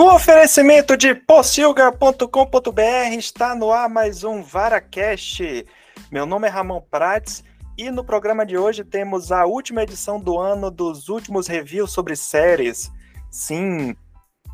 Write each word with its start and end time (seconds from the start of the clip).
No 0.00 0.14
oferecimento 0.14 0.96
de 0.96 1.14
possilga.com.br 1.14 3.14
está 3.18 3.54
no 3.54 3.70
ar 3.70 3.86
mais 3.86 4.24
um 4.24 4.42
VaraCast. 4.42 5.66
Meu 6.10 6.24
nome 6.24 6.48
é 6.48 6.50
Ramon 6.50 6.80
Prates 6.80 7.44
e 7.76 7.90
no 7.90 8.02
programa 8.02 8.46
de 8.46 8.56
hoje 8.56 8.82
temos 8.82 9.30
a 9.30 9.44
última 9.44 9.82
edição 9.82 10.18
do 10.18 10.38
ano 10.38 10.70
dos 10.70 11.10
últimos 11.10 11.46
reviews 11.46 11.92
sobre 11.92 12.16
séries. 12.16 12.90
Sim, 13.30 13.94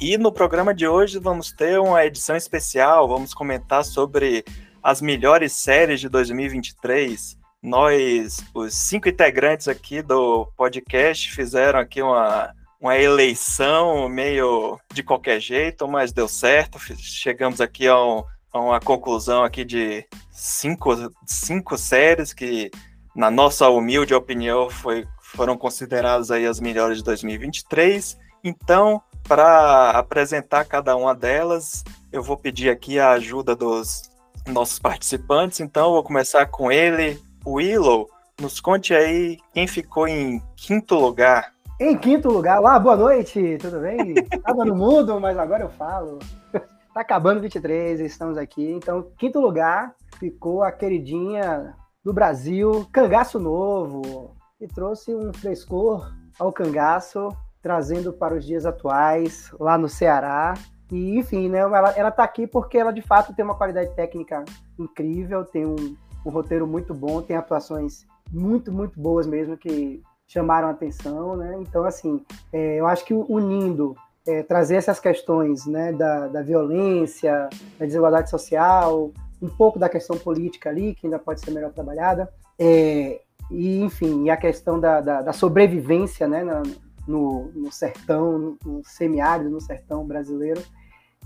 e 0.00 0.18
no 0.18 0.32
programa 0.32 0.74
de 0.74 0.88
hoje 0.88 1.20
vamos 1.20 1.52
ter 1.52 1.78
uma 1.78 2.04
edição 2.04 2.34
especial, 2.34 3.06
vamos 3.06 3.32
comentar 3.32 3.84
sobre 3.84 4.44
as 4.82 5.00
melhores 5.00 5.52
séries 5.52 6.00
de 6.00 6.08
2023. 6.08 7.38
Nós, 7.62 8.44
os 8.52 8.74
cinco 8.74 9.08
integrantes 9.08 9.68
aqui 9.68 10.02
do 10.02 10.46
podcast, 10.56 11.32
fizeram 11.32 11.78
aqui 11.78 12.02
uma, 12.02 12.52
uma 12.80 12.98
eleição 12.98 14.08
meio 14.08 14.78
de 14.92 15.02
qualquer 15.02 15.40
jeito, 15.40 15.88
mas 15.88 16.12
deu 16.12 16.28
certo. 16.28 16.78
Chegamos 16.98 17.60
aqui 17.60 17.86
a, 17.88 17.98
um, 17.98 18.22
a 18.52 18.60
uma 18.60 18.80
conclusão 18.80 19.42
aqui 19.44 19.64
de 19.64 20.06
cinco, 20.30 20.90
cinco 21.26 21.78
séries 21.78 22.32
que, 22.32 22.70
na 23.14 23.30
nossa 23.30 23.68
humilde 23.68 24.14
opinião, 24.14 24.68
foi, 24.68 25.06
foram 25.20 25.56
consideradas 25.56 26.30
aí 26.30 26.46
as 26.46 26.60
melhores 26.60 26.98
de 26.98 27.04
2023. 27.04 28.18
Então, 28.44 29.02
para 29.24 29.90
apresentar 29.90 30.64
cada 30.64 30.94
uma 30.96 31.14
delas, 31.14 31.82
eu 32.12 32.22
vou 32.22 32.36
pedir 32.36 32.70
aqui 32.70 32.98
a 32.98 33.10
ajuda 33.10 33.56
dos 33.56 34.02
nossos 34.46 34.78
participantes. 34.78 35.60
Então, 35.60 35.92
vou 35.92 36.02
começar 36.02 36.46
com 36.46 36.70
ele, 36.70 37.20
Willow. 37.44 38.08
Nos 38.40 38.60
conte 38.60 38.94
aí 38.94 39.38
quem 39.54 39.66
ficou 39.66 40.06
em 40.06 40.42
quinto 40.56 40.94
lugar. 40.94 41.55
Em 41.78 41.94
quinto 41.94 42.30
lugar, 42.30 42.58
lá, 42.58 42.78
boa 42.78 42.96
noite, 42.96 43.58
tudo 43.60 43.80
bem? 43.80 44.14
Tava 44.42 44.64
no 44.64 44.74
mundo, 44.74 45.20
mas 45.20 45.36
agora 45.38 45.62
eu 45.62 45.68
falo. 45.68 46.18
tá 46.94 47.02
acabando 47.02 47.42
23, 47.42 48.00
estamos 48.00 48.38
aqui. 48.38 48.72
Então, 48.72 49.10
quinto 49.18 49.38
lugar 49.38 49.94
ficou 50.18 50.62
a 50.62 50.72
queridinha 50.72 51.74
do 52.02 52.14
Brasil, 52.14 52.88
Cangaço 52.90 53.38
Novo, 53.38 54.34
que 54.58 54.66
trouxe 54.66 55.14
um 55.14 55.34
frescor 55.34 56.10
ao 56.38 56.50
cangaço, 56.50 57.28
trazendo 57.60 58.10
para 58.10 58.34
os 58.34 58.46
dias 58.46 58.64
atuais, 58.64 59.52
lá 59.60 59.76
no 59.76 59.86
Ceará. 59.86 60.54
E, 60.90 61.18
enfim, 61.18 61.50
né, 61.50 61.58
ela, 61.58 61.90
ela 61.90 62.10
tá 62.10 62.24
aqui 62.24 62.46
porque 62.46 62.78
ela 62.78 62.90
de 62.90 63.02
fato 63.02 63.34
tem 63.34 63.44
uma 63.44 63.54
qualidade 63.54 63.94
técnica 63.94 64.46
incrível, 64.78 65.44
tem 65.44 65.66
um, 65.66 65.94
um 66.24 66.30
roteiro 66.30 66.66
muito 66.66 66.94
bom, 66.94 67.20
tem 67.20 67.36
atuações 67.36 68.06
muito, 68.32 68.72
muito 68.72 68.98
boas 68.98 69.26
mesmo 69.26 69.58
que 69.58 70.02
chamaram 70.26 70.68
atenção, 70.68 71.36
né? 71.36 71.56
Então, 71.60 71.84
assim, 71.84 72.24
é, 72.52 72.76
eu 72.76 72.86
acho 72.86 73.04
que 73.04 73.14
unindo, 73.14 73.96
é, 74.26 74.42
trazer 74.42 74.76
essas 74.76 74.98
questões 74.98 75.66
né, 75.66 75.92
da, 75.92 76.26
da 76.26 76.42
violência, 76.42 77.48
da 77.78 77.86
desigualdade 77.86 78.28
social, 78.28 79.12
um 79.40 79.48
pouco 79.48 79.78
da 79.78 79.88
questão 79.88 80.18
política 80.18 80.68
ali, 80.68 80.94
que 80.94 81.06
ainda 81.06 81.18
pode 81.18 81.40
ser 81.40 81.52
melhor 81.52 81.72
trabalhada, 81.72 82.28
é, 82.58 83.20
e, 83.50 83.80
enfim, 83.80 84.24
e 84.24 84.30
a 84.30 84.36
questão 84.36 84.80
da, 84.80 85.00
da, 85.00 85.22
da 85.22 85.32
sobrevivência 85.32 86.26
né, 86.26 86.42
na, 86.42 86.62
no, 87.06 87.52
no 87.54 87.70
sertão, 87.70 88.38
no, 88.38 88.58
no 88.64 88.84
semiárido, 88.84 89.48
no 89.48 89.60
sertão 89.60 90.04
brasileiro. 90.04 90.60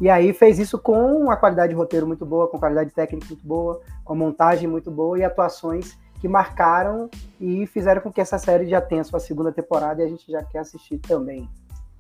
E 0.01 0.09
aí 0.09 0.33
fez 0.33 0.59
isso 0.59 0.79
com 0.79 1.17
uma 1.17 1.37
qualidade 1.37 1.71
de 1.71 1.77
roteiro 1.77 2.07
muito 2.07 2.27
boa, 2.27 2.49
com 2.49 2.59
qualidade 2.59 2.91
técnica 2.91 3.27
muito 3.29 3.47
boa, 3.47 3.81
com 4.05 4.15
montagem 4.15 4.69
muito 4.69 4.91
boa 4.91 5.19
e 5.19 5.25
atuações 5.25 5.99
que 6.21 6.29
marcaram 6.29 7.09
e 7.41 7.67
fizeram 7.67 8.01
com 8.03 8.13
que 8.13 8.21
essa 8.21 8.39
série 8.39 8.69
já 8.69 8.81
tenha 8.81 9.03
sua 9.03 9.19
segunda 9.19 9.51
temporada 9.51 10.03
e 10.03 10.05
a 10.05 10.09
gente 10.09 10.31
já 10.31 10.43
quer 10.43 10.59
assistir 10.59 10.99
também. 10.99 11.49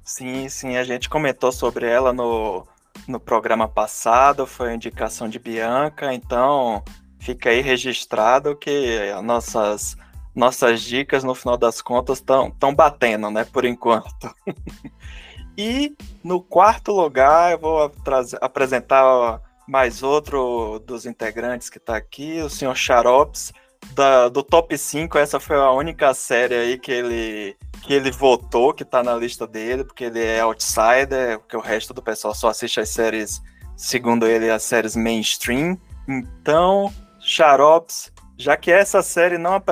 Sim, 0.05 0.49
sim, 0.49 0.77
a 0.77 0.85
gente 0.85 1.09
comentou 1.09 1.51
sobre 1.51 1.87
ela 1.87 2.13
no, 2.13 2.67
no 3.09 3.19
programa 3.19 3.67
passado, 3.67 4.47
foi 4.47 4.75
indicação 4.75 5.29
de 5.29 5.39
Bianca, 5.39 6.13
então 6.13 6.83
fica 7.19 7.51
aí 7.51 7.61
registrado 7.61 8.57
que 8.57 9.13
nossas 9.23 9.97
nossas 10.35 10.81
dicas, 10.81 11.25
no 11.25 11.35
final 11.35 11.57
das 11.57 11.83
contas, 11.83 12.19
estão 12.19 12.75
batendo, 12.75 13.31
né? 13.31 13.45
Por 13.45 13.65
enquanto. 13.65 14.35
e 15.59 15.95
no 16.23 16.41
quarto 16.41 16.93
lugar, 16.93 17.53
eu 17.53 17.59
vou 17.59 17.93
apresentar 18.41 19.41
mais 19.69 20.03
outro 20.03 20.79
dos 20.81 21.05
integrantes 21.05 21.69
que 21.69 21.79
está 21.79 21.97
aqui, 21.97 22.41
o 22.41 22.51
senhor 22.51 22.77
Xarops. 22.77 23.53
Da, 23.95 24.29
do 24.29 24.43
top 24.43 24.77
5, 24.77 25.19
essa 25.19 25.41
foi 25.41 25.57
a 25.57 25.71
única 25.73 26.15
série 26.15 26.55
aí 26.55 26.79
que 26.79 26.93
ele, 26.93 27.57
que 27.83 27.93
ele 27.93 28.11
votou, 28.11 28.73
que 28.73 28.83
está 28.83 29.03
na 29.03 29.15
lista 29.17 29.47
dele, 29.47 29.85
porque 29.85 30.05
ele 30.05 30.23
é 30.23 30.41
outsider, 30.41 31.39
porque 31.41 31.57
o 31.57 31.61
resto 31.61 31.93
do 31.93 32.03
pessoal 32.03 32.35
só 32.35 32.49
assiste 32.49 32.81
as 32.81 32.89
séries, 32.91 33.43
segundo 33.77 34.27
ele, 34.27 34.51
as 34.51 34.63
séries 34.63 34.95
mainstream. 34.95 35.79
Então, 36.09 36.93
Xarops, 37.21 38.13
já 38.41 38.57
que 38.57 38.71
essa 38.71 39.03
série 39.03 39.37
não, 39.37 39.63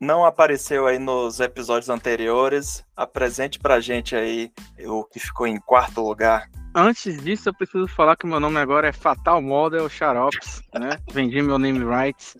não 0.00 0.24
apareceu 0.24 0.86
aí 0.86 0.98
nos 0.98 1.40
episódios 1.40 1.88
anteriores, 1.88 2.84
apresente 2.94 3.58
pra 3.58 3.80
gente 3.80 4.14
aí 4.14 4.52
o 4.86 5.02
que 5.04 5.18
ficou 5.18 5.46
em 5.46 5.58
quarto 5.58 6.02
lugar. 6.02 6.50
Antes 6.74 7.22
disso, 7.22 7.48
eu 7.48 7.54
preciso 7.54 7.88
falar 7.88 8.16
que 8.16 8.26
meu 8.26 8.38
nome 8.38 8.58
agora 8.58 8.88
é 8.88 8.92
Fatal 8.92 9.40
Model 9.40 9.88
Xarops, 9.88 10.62
né? 10.74 10.90
Vendi 11.10 11.40
meu 11.40 11.58
name 11.58 11.82
rights. 11.82 12.36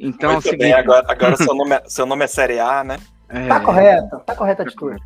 Então, 0.00 0.32
Muito 0.32 0.34
é 0.34 0.38
o 0.38 0.40
seguinte... 0.42 0.60
bem, 0.60 0.72
agora, 0.72 1.04
agora 1.08 1.36
seu, 1.36 1.54
nome 1.54 1.74
é, 1.74 1.82
seu 1.86 2.06
nome 2.06 2.24
é 2.24 2.28
Série 2.28 2.58
A, 2.58 2.84
né? 2.84 2.98
É... 3.28 3.48
Tá 3.48 3.60
correto, 3.60 4.20
tá 4.20 4.34
correta 4.34 4.62
a 4.62 4.66
atitude. 4.66 5.00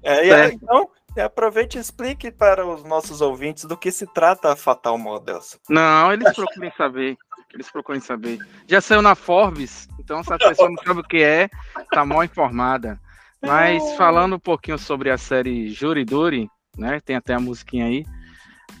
É, 0.00 0.26
e 0.26 0.32
aí, 0.32 0.52
então, 0.54 0.88
aproveite 1.24 1.76
e 1.76 1.80
explique 1.80 2.30
para 2.30 2.64
os 2.64 2.84
nossos 2.84 3.20
ouvintes 3.20 3.64
do 3.64 3.76
que 3.76 3.90
se 3.90 4.06
trata 4.06 4.52
a 4.52 4.56
Fatal 4.56 4.96
Models. 4.96 5.58
Não, 5.68 6.12
eles 6.12 6.32
procurem 6.32 6.72
saber 6.78 7.18
eles 7.52 7.70
procurem 7.70 8.00
saber. 8.00 8.38
Já 8.66 8.80
saiu 8.80 9.02
na 9.02 9.14
Forbes, 9.14 9.88
então 9.98 10.22
se 10.22 10.32
a 10.32 10.38
pessoa 10.38 10.68
não 10.68 10.76
sabe 10.82 11.00
o 11.00 11.04
que 11.04 11.22
é, 11.22 11.48
tá 11.90 12.04
mal 12.04 12.22
informada. 12.24 13.00
Mas 13.40 13.82
é. 13.82 13.96
falando 13.96 14.36
um 14.36 14.40
pouquinho 14.40 14.78
sobre 14.78 15.10
a 15.10 15.18
série 15.18 15.70
Juriduri, 15.70 16.50
né? 16.76 17.00
Tem 17.00 17.16
até 17.16 17.34
a 17.34 17.40
musiquinha 17.40 17.86
aí. 17.86 18.04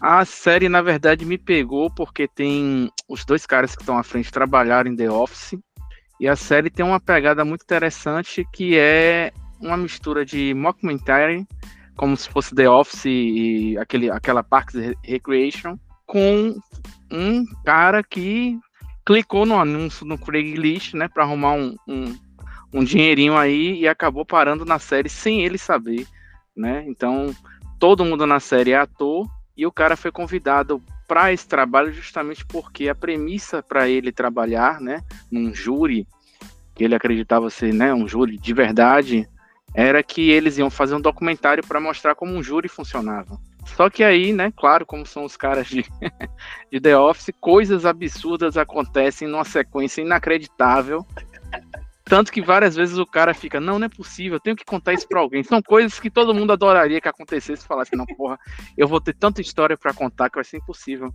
A 0.00 0.24
série, 0.24 0.68
na 0.68 0.80
verdade, 0.80 1.24
me 1.24 1.36
pegou 1.36 1.90
porque 1.90 2.28
tem 2.28 2.90
os 3.08 3.24
dois 3.24 3.44
caras 3.44 3.74
que 3.74 3.82
estão 3.82 3.98
à 3.98 4.04
frente 4.04 4.30
trabalharam 4.30 4.90
em 4.90 4.96
The 4.96 5.10
Office. 5.10 5.58
E 6.20 6.28
a 6.28 6.36
série 6.36 6.70
tem 6.70 6.84
uma 6.84 7.00
pegada 7.00 7.44
muito 7.44 7.62
interessante 7.62 8.46
que 8.52 8.78
é 8.78 9.32
uma 9.60 9.76
mistura 9.76 10.24
de 10.24 10.54
mockumentary, 10.54 11.46
como 11.96 12.16
se 12.16 12.28
fosse 12.28 12.54
The 12.54 12.70
Office 12.70 13.06
e 13.06 13.76
aquele, 13.78 14.08
aquela 14.10 14.42
Parks 14.42 14.74
Recreation, 15.04 15.76
com 16.06 16.56
um 17.10 17.44
cara 17.64 18.02
que 18.04 18.56
clicou 19.04 19.44
no 19.44 19.58
anúncio 19.58 20.06
no 20.06 20.18
Craigslist, 20.18 20.94
né, 20.94 21.08
para 21.08 21.24
arrumar 21.24 21.52
um, 21.52 21.74
um, 21.88 22.16
um, 22.72 22.84
dinheirinho 22.84 23.36
aí 23.36 23.80
e 23.80 23.88
acabou 23.88 24.24
parando 24.24 24.64
na 24.64 24.78
série 24.78 25.08
sem 25.08 25.44
ele 25.44 25.58
saber, 25.58 26.06
né? 26.56 26.84
Então, 26.86 27.34
todo 27.78 28.04
mundo 28.04 28.26
na 28.26 28.38
série 28.38 28.72
é 28.72 28.76
ator 28.76 29.26
e 29.58 29.66
o 29.66 29.72
cara 29.72 29.96
foi 29.96 30.12
convidado 30.12 30.80
para 31.08 31.32
esse 31.32 31.48
trabalho 31.48 31.92
justamente 31.92 32.46
porque 32.46 32.88
a 32.88 32.94
premissa 32.94 33.60
para 33.60 33.88
ele 33.88 34.12
trabalhar, 34.12 34.80
né, 34.80 35.02
num 35.28 35.52
júri 35.52 36.06
que 36.76 36.84
ele 36.84 36.94
acreditava 36.94 37.50
ser, 37.50 37.74
né, 37.74 37.92
um 37.92 38.06
júri 38.06 38.38
de 38.38 38.54
verdade, 38.54 39.28
era 39.74 40.00
que 40.00 40.30
eles 40.30 40.58
iam 40.58 40.70
fazer 40.70 40.94
um 40.94 41.00
documentário 41.00 41.66
para 41.66 41.80
mostrar 41.80 42.14
como 42.14 42.32
um 42.32 42.42
júri 42.42 42.68
funcionava. 42.68 43.36
Só 43.76 43.90
que 43.90 44.04
aí, 44.04 44.32
né, 44.32 44.52
claro, 44.56 44.86
como 44.86 45.04
são 45.04 45.24
os 45.24 45.36
caras 45.36 45.66
de, 45.66 45.84
de 46.70 46.80
The 46.80 46.96
Office, 46.96 47.34
coisas 47.40 47.84
absurdas 47.84 48.56
acontecem 48.56 49.26
numa 49.26 49.44
sequência 49.44 50.02
inacreditável. 50.02 51.04
Tanto 52.08 52.32
que 52.32 52.40
várias 52.40 52.74
vezes 52.74 52.96
o 52.98 53.06
cara 53.06 53.34
fica, 53.34 53.60
não, 53.60 53.78
não 53.78 53.86
é 53.86 53.88
possível, 53.88 54.36
eu 54.36 54.40
tenho 54.40 54.56
que 54.56 54.64
contar 54.64 54.94
isso 54.94 55.06
pra 55.06 55.20
alguém. 55.20 55.42
São 55.42 55.60
coisas 55.60 56.00
que 56.00 56.10
todo 56.10 56.34
mundo 56.34 56.52
adoraria 56.52 57.00
que 57.00 57.08
acontecesse, 57.08 57.66
falasse, 57.66 57.94
não, 57.94 58.06
porra, 58.06 58.38
eu 58.76 58.88
vou 58.88 59.00
ter 59.00 59.14
tanta 59.14 59.40
história 59.40 59.76
para 59.76 59.92
contar 59.92 60.30
que 60.30 60.36
vai 60.36 60.44
ser 60.44 60.56
impossível. 60.56 61.12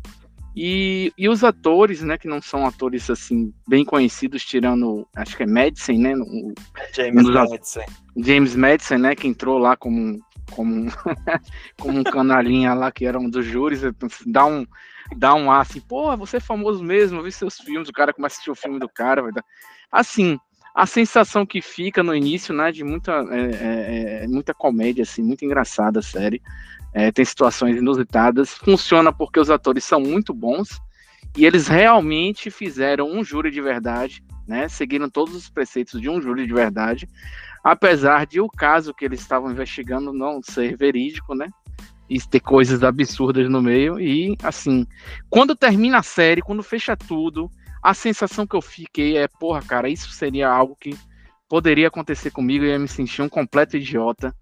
E, 0.56 1.12
e 1.18 1.28
os 1.28 1.44
atores, 1.44 2.04
né, 2.04 2.16
que 2.16 2.28
não 2.28 2.40
são 2.40 2.66
atores, 2.68 3.10
assim, 3.10 3.51
bem 3.68 3.84
conhecidos, 3.84 4.45
tirando, 4.45 5.07
acho 5.16 5.36
que 5.36 5.44
é 5.44 5.48
Madison, 5.48 5.94
né? 5.94 6.16
No, 6.16 6.54
James 6.94 7.28
Madison. 7.28 7.81
James 8.16 8.56
Madison, 8.56 8.98
né, 9.00 9.16
que 9.16 9.28
entrou 9.28 9.57
lá 9.57 9.75
como 9.75 10.22
como, 10.51 10.92
como 11.80 12.00
um 12.00 12.04
canalinha 12.04 12.74
lá 12.74 12.92
que 12.92 13.06
era 13.06 13.19
um 13.19 13.30
dos 13.30 13.45
júris, 13.45 13.81
dá 14.25 14.45
um, 14.45 14.66
dá 15.18 15.34
um 15.34 15.51
ar 15.51 15.62
assim, 15.62 15.80
pô, 15.80 16.16
você 16.18 16.38
é 16.38 16.40
famoso 16.40 16.84
mesmo, 16.84 17.19
eu 17.19 17.24
vi 17.24 17.31
seus 17.31 17.57
filmes, 17.57 17.90
o 17.90 17.94
cara 17.94 18.13
começa 18.13 18.34
a 18.34 18.36
assistir 18.36 18.51
o 18.51 18.56
filme 18.56 18.80
do 18.80 18.90
cara, 18.90 19.22
vai 19.22 19.31
dar... 19.31 19.44
assim, 19.92 20.38
a 20.73 20.85
sensação 20.85 21.45
que 21.45 21.61
fica 21.61 22.01
no 22.01 22.15
início, 22.15 22.53
né, 22.53 22.71
de 22.71 22.83
muita, 22.83 23.11
é, 23.29 24.21
é, 24.21 24.23
é 24.23 24.27
muita 24.27 24.53
comédia, 24.53 25.03
assim, 25.03 25.21
muito 25.21 25.45
engraçada 25.45 25.99
a 25.99 26.03
série, 26.03 26.41
é, 26.93 27.11
tem 27.11 27.23
situações 27.23 27.77
inusitadas, 27.77 28.53
funciona 28.53 29.13
porque 29.13 29.39
os 29.39 29.49
atores 29.49 29.83
são 29.83 29.99
muito 29.99 30.33
bons, 30.33 30.81
e 31.37 31.45
eles 31.45 31.67
realmente 31.67 32.49
fizeram 32.49 33.11
um 33.11 33.23
júri 33.23 33.51
de 33.51 33.61
verdade, 33.61 34.23
né, 34.47 34.67
seguiram 34.67 35.09
todos 35.09 35.35
os 35.35 35.49
preceitos 35.49 36.01
de 36.01 36.09
um 36.09 36.19
júri 36.19 36.47
de 36.47 36.53
verdade, 36.53 37.07
apesar 37.63 38.25
de 38.25 38.41
o 38.41 38.49
caso 38.49 38.93
que 38.93 39.05
eles 39.05 39.19
estavam 39.19 39.51
investigando 39.51 40.11
não 40.11 40.41
ser 40.41 40.75
verídico, 40.75 41.35
né? 41.35 41.49
e 42.09 42.19
ter 42.19 42.41
coisas 42.41 42.83
absurdas 42.83 43.49
no 43.49 43.61
meio. 43.61 43.99
E, 43.99 44.35
assim, 44.43 44.85
quando 45.29 45.55
termina 45.55 45.99
a 45.99 46.03
série, 46.03 46.41
quando 46.41 46.61
fecha 46.61 46.95
tudo, 46.95 47.49
a 47.83 47.94
sensação 47.94 48.47
que 48.47 48.56
eu 48.56 48.62
fiquei 48.62 49.18
é, 49.18 49.27
porra, 49.27 49.62
cara, 49.62 49.89
isso 49.89 50.09
seria 50.12 50.50
algo 50.50 50.75
que 50.80 50.97
poderia 51.50 51.89
acontecer 51.89 52.31
comigo 52.31 52.63
e 52.63 52.68
eu 52.69 52.71
ia 52.71 52.80
me 52.80 52.88
sentir 52.88 53.21
um 53.21 53.30
completo 53.30 53.77
idiota. 53.77 54.33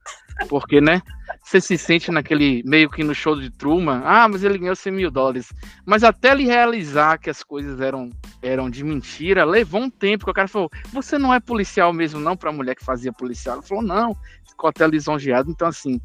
Porque, 0.48 0.80
né? 0.80 1.02
Você 1.44 1.60
se 1.60 1.78
sente 1.78 2.12
naquele 2.12 2.64
meio 2.66 2.90
que 2.90 3.04
no 3.04 3.14
show 3.14 3.40
de 3.40 3.50
Truman, 3.50 4.02
ah, 4.06 4.28
mas 4.28 4.44
ele 4.44 4.58
ganhou 4.58 4.76
100 4.76 4.94
mil 4.94 5.12
dólares. 5.12 5.52
Mas 5.86 6.04
até 6.04 6.32
ele 6.32 6.46
realizar 6.46 7.18
que 7.18 7.30
as 7.30 7.44
coisas 7.44 7.80
eram, 7.80 8.10
eram 8.42 8.70
de 8.70 8.84
mentira, 8.84 9.44
levou 9.44 9.82
um 9.82 9.90
tempo 9.90 10.26
que 10.26 10.32
o 10.32 10.34
cara 10.34 10.48
falou: 10.48 10.70
Você 10.94 11.18
não 11.18 11.34
é 11.34 11.40
policial 11.40 11.92
mesmo, 11.94 12.20
não, 12.20 12.38
pra 12.38 12.52
mulher 12.52 12.76
que 12.76 12.84
fazia 12.84 13.12
policial? 13.12 13.62
Falou: 13.62 13.84
Não, 13.84 14.16
ficou 14.48 14.70
até 14.70 14.88
lisonjeado. 14.88 15.52
Então, 15.52 15.68
assim, 15.68 16.00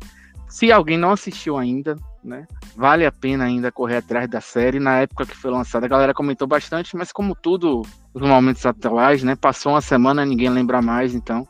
se 0.49 0.71
alguém 0.71 0.99
não 0.99 1.13
assistiu 1.13 1.57
ainda, 1.57 1.97
né? 2.27 2.47
Vale 2.75 3.07
a 3.07 3.13
pena 3.13 3.45
ainda 3.45 3.73
correr 3.73 3.97
atrás 3.97 4.29
da 4.29 4.41
série. 4.41 4.79
Na 4.79 4.99
época 4.99 5.25
que 5.25 5.37
foi 5.37 5.51
lançada, 5.51 5.87
a 5.87 5.89
galera 5.89 6.13
comentou 6.13 6.47
bastante, 6.47 6.97
mas 6.97 7.13
como 7.13 7.35
tudo 7.35 7.83
nos 8.15 8.29
momentos 8.29 8.65
atuais, 8.67 9.23
né? 9.23 9.37
Passou 9.37 9.73
uma 9.73 9.81
semana, 9.81 10.25
ninguém 10.25 10.51
lembra 10.51 10.83
mais, 10.83 11.15
então 11.15 11.47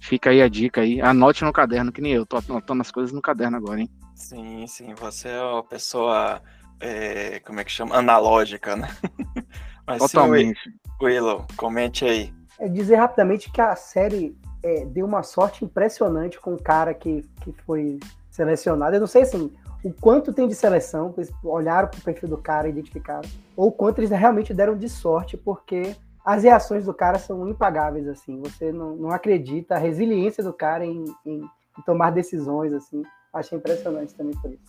fica 0.00 0.30
aí 0.30 0.42
a 0.42 0.48
dica 0.48 0.80
aí. 0.80 1.00
Anote 1.00 1.44
no 1.44 1.52
caderno, 1.52 1.92
que 1.92 2.00
nem 2.00 2.12
eu, 2.12 2.26
tô 2.26 2.36
anotando 2.36 2.82
as 2.82 2.90
coisas 2.90 3.12
no 3.12 3.22
caderno 3.22 3.56
agora, 3.56 3.80
hein? 3.80 3.90
Sim, 4.14 4.66
sim, 4.66 4.94
você 4.94 5.28
é 5.28 5.42
uma 5.42 5.62
pessoa, 5.62 6.40
é, 6.80 7.40
como 7.40 7.60
é 7.60 7.64
que 7.64 7.70
chama? 7.70 7.96
Analógica, 7.96 8.76
né? 8.76 8.88
mas 9.86 9.98
Totalmente. 9.98 10.58
Sim, 10.62 10.72
Willow, 11.02 11.46
comente 11.56 12.04
aí. 12.04 12.34
É 12.58 12.68
dizer 12.68 12.96
rapidamente 12.96 13.50
que 13.50 13.60
a 13.60 13.76
série 13.76 14.34
é, 14.62 14.86
deu 14.86 15.04
uma 15.04 15.22
sorte 15.22 15.64
impressionante 15.64 16.40
com 16.40 16.54
o 16.54 16.62
cara 16.62 16.94
que, 16.94 17.22
que 17.42 17.52
foi 17.66 18.00
selecionado. 18.30 18.96
Eu 18.96 19.00
não 19.00 19.06
sei 19.06 19.22
assim, 19.22 19.52
o 19.86 19.92
quanto 19.92 20.32
tem 20.32 20.48
de 20.48 20.54
seleção, 20.56 21.14
olharam 21.44 21.86
para 21.86 22.00
o 22.00 22.02
perfil 22.02 22.28
do 22.28 22.36
cara, 22.36 22.68
identificaram, 22.68 23.28
ou 23.56 23.70
quanto 23.70 24.00
eles 24.00 24.10
realmente 24.10 24.52
deram 24.52 24.76
de 24.76 24.88
sorte, 24.88 25.36
porque 25.36 25.94
as 26.24 26.42
reações 26.42 26.86
do 26.86 26.92
cara 26.92 27.20
são 27.20 27.48
impagáveis, 27.48 28.08
assim. 28.08 28.40
Você 28.40 28.72
não, 28.72 28.96
não 28.96 29.10
acredita, 29.12 29.76
a 29.76 29.78
resiliência 29.78 30.42
do 30.42 30.52
cara 30.52 30.84
em, 30.84 31.04
em, 31.24 31.40
em 31.78 31.82
tomar 31.86 32.10
decisões, 32.10 32.72
assim. 32.72 33.04
Achei 33.32 33.56
impressionante 33.56 34.12
também 34.12 34.34
por 34.38 34.50
isso. 34.50 34.64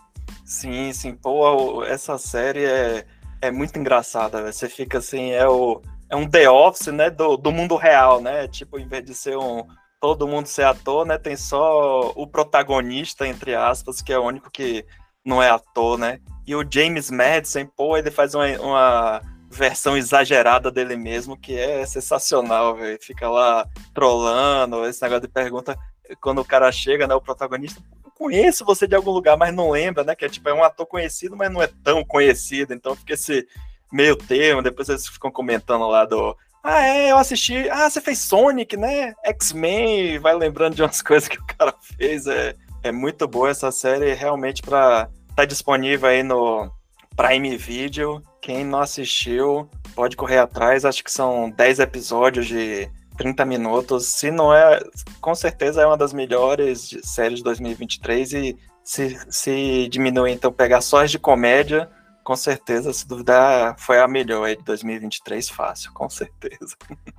Sim, 0.46 0.94
sim. 0.94 1.16
Pô, 1.16 1.84
essa 1.84 2.20
série 2.20 2.66
é, 2.66 3.04
é 3.42 3.50
muito 3.50 3.80
engraçada. 3.80 4.52
Você 4.52 4.70
fica 4.70 5.00
assim, 5.00 5.32
é, 5.32 5.48
o, 5.48 5.82
é 6.12 6.16
um 6.16 6.30
The 6.30 6.48
Office, 6.48 6.94
né, 6.94 7.10
do, 7.10 7.36
do 7.38 7.52
mundo 7.52 7.76
real, 7.76 8.22
né? 8.22 8.48
Tipo, 8.48 8.78
em 8.78 8.88
vez 8.88 9.04
de 9.04 9.16
ser 9.16 9.36
um 9.36 9.66
todo 10.00 10.28
mundo 10.28 10.46
ser 10.46 10.62
ator, 10.62 11.08
né? 11.08 11.18
Tem 11.18 11.36
só 11.36 12.12
o 12.16 12.28
protagonista, 12.28 13.28
entre 13.28 13.56
aspas, 13.56 14.00
que 14.00 14.14
é 14.14 14.20
o 14.20 14.24
único 14.24 14.52
que 14.52 14.86
não 15.28 15.44
é 15.44 15.50
ator, 15.50 15.98
né? 15.98 16.20
E 16.48 16.56
o 16.56 16.66
James 16.68 17.12
Madison, 17.12 17.66
pô, 17.66 17.98
ele 17.98 18.10
faz 18.10 18.34
uma, 18.34 18.46
uma 18.62 19.22
versão 19.50 19.98
exagerada 19.98 20.72
dele 20.72 20.96
mesmo, 20.96 21.36
que 21.36 21.58
é 21.58 21.86
sensacional, 21.86 22.78
velho. 22.78 22.98
Fica 23.02 23.30
lá 23.30 23.68
trolando, 23.94 24.86
esse 24.86 25.02
negócio 25.02 25.24
de 25.24 25.28
pergunta. 25.28 25.78
Quando 26.22 26.40
o 26.40 26.46
cara 26.46 26.72
chega, 26.72 27.06
né? 27.06 27.14
O 27.14 27.22
protagonista, 27.22 27.82
conheço 28.16 28.64
você 28.64 28.88
de 28.88 28.96
algum 28.96 29.12
lugar, 29.12 29.36
mas 29.36 29.54
não 29.54 29.70
lembra, 29.70 30.06
né? 30.06 30.16
Que 30.16 30.24
é 30.24 30.30
tipo, 30.30 30.48
é 30.48 30.54
um 30.54 30.64
ator 30.64 30.86
conhecido, 30.86 31.36
mas 31.36 31.52
não 31.52 31.62
é 31.62 31.68
tão 31.84 32.06
conhecido. 32.06 32.74
Então 32.74 32.96
fica 32.96 33.14
esse 33.14 33.46
meio 33.92 34.16
termo. 34.16 34.62
Depois 34.62 34.88
eles 34.88 35.08
ficam 35.10 35.30
comentando 35.30 35.86
lá 35.88 36.06
do 36.06 36.36
ah, 36.64 36.86
é, 36.86 37.12
eu 37.12 37.18
assisti. 37.18 37.70
Ah, 37.70 37.90
você 37.90 38.02
fez 38.02 38.20
Sonic, 38.20 38.76
né? 38.76 39.14
X-Men, 39.24 40.20
vai 40.20 40.36
lembrando 40.36 40.76
de 40.76 40.82
umas 40.82 41.02
coisas 41.04 41.28
que 41.28 41.38
o 41.40 41.46
cara 41.46 41.74
fez. 41.82 42.28
É, 42.28 42.56
é 42.84 42.92
muito 42.92 43.28
boa 43.28 43.50
essa 43.50 43.72
série, 43.72 44.14
realmente, 44.14 44.62
para 44.62 45.10
tá 45.38 45.46
disponível 45.46 46.10
aí 46.10 46.24
no 46.24 46.68
Prime 47.16 47.56
Video. 47.58 48.24
Quem 48.42 48.66
não 48.66 48.80
assistiu, 48.80 49.70
pode 49.94 50.18
correr 50.18 50.40
atrás. 50.40 50.84
Acho 50.84 51.04
que 51.04 51.12
são 51.12 51.52
10 51.52 51.80
episódios 51.80 52.48
de 52.48 52.90
30 53.20 53.46
minutos. 53.46 54.08
Se 54.08 54.32
não 54.32 54.52
é, 54.52 54.80
com 55.22 55.36
certeza 55.36 55.84
é 55.84 55.86
uma 55.86 55.96
das 55.96 56.12
melhores 56.12 56.98
séries 57.04 57.38
de 57.38 57.44
2023. 57.44 58.34
E 58.34 58.58
se, 58.84 59.16
se 59.30 59.88
diminuir, 59.90 60.32
então, 60.32 60.52
pegar 60.52 60.82
só 60.82 61.04
as 61.04 61.12
de 61.12 61.20
comédia, 61.20 61.88
com 62.24 62.36
certeza, 62.36 62.92
se 62.92 63.08
duvidar, 63.08 63.76
foi 63.78 64.00
a 64.00 64.08
melhor 64.08 64.44
aí 64.44 64.58
de 64.58 64.64
2023, 64.64 65.50
fácil, 65.50 65.94
com 65.94 66.10
certeza. 66.10 66.76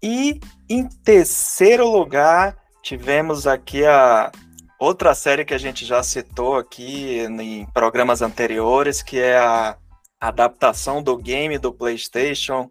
E 0.00 0.38
em 0.70 0.88
terceiro 0.88 1.84
lugar, 1.90 2.56
tivemos 2.84 3.48
aqui 3.48 3.84
a 3.84 4.30
outra 4.78 5.14
série 5.14 5.44
que 5.44 5.54
a 5.54 5.58
gente 5.58 5.84
já 5.84 6.02
citou 6.02 6.56
aqui 6.56 7.18
em 7.20 7.66
programas 7.66 8.22
anteriores, 8.22 9.02
que 9.02 9.18
é 9.18 9.36
a 9.38 9.76
adaptação 10.20 11.02
do 11.02 11.16
game 11.16 11.58
do 11.58 11.72
PlayStation 11.72 12.70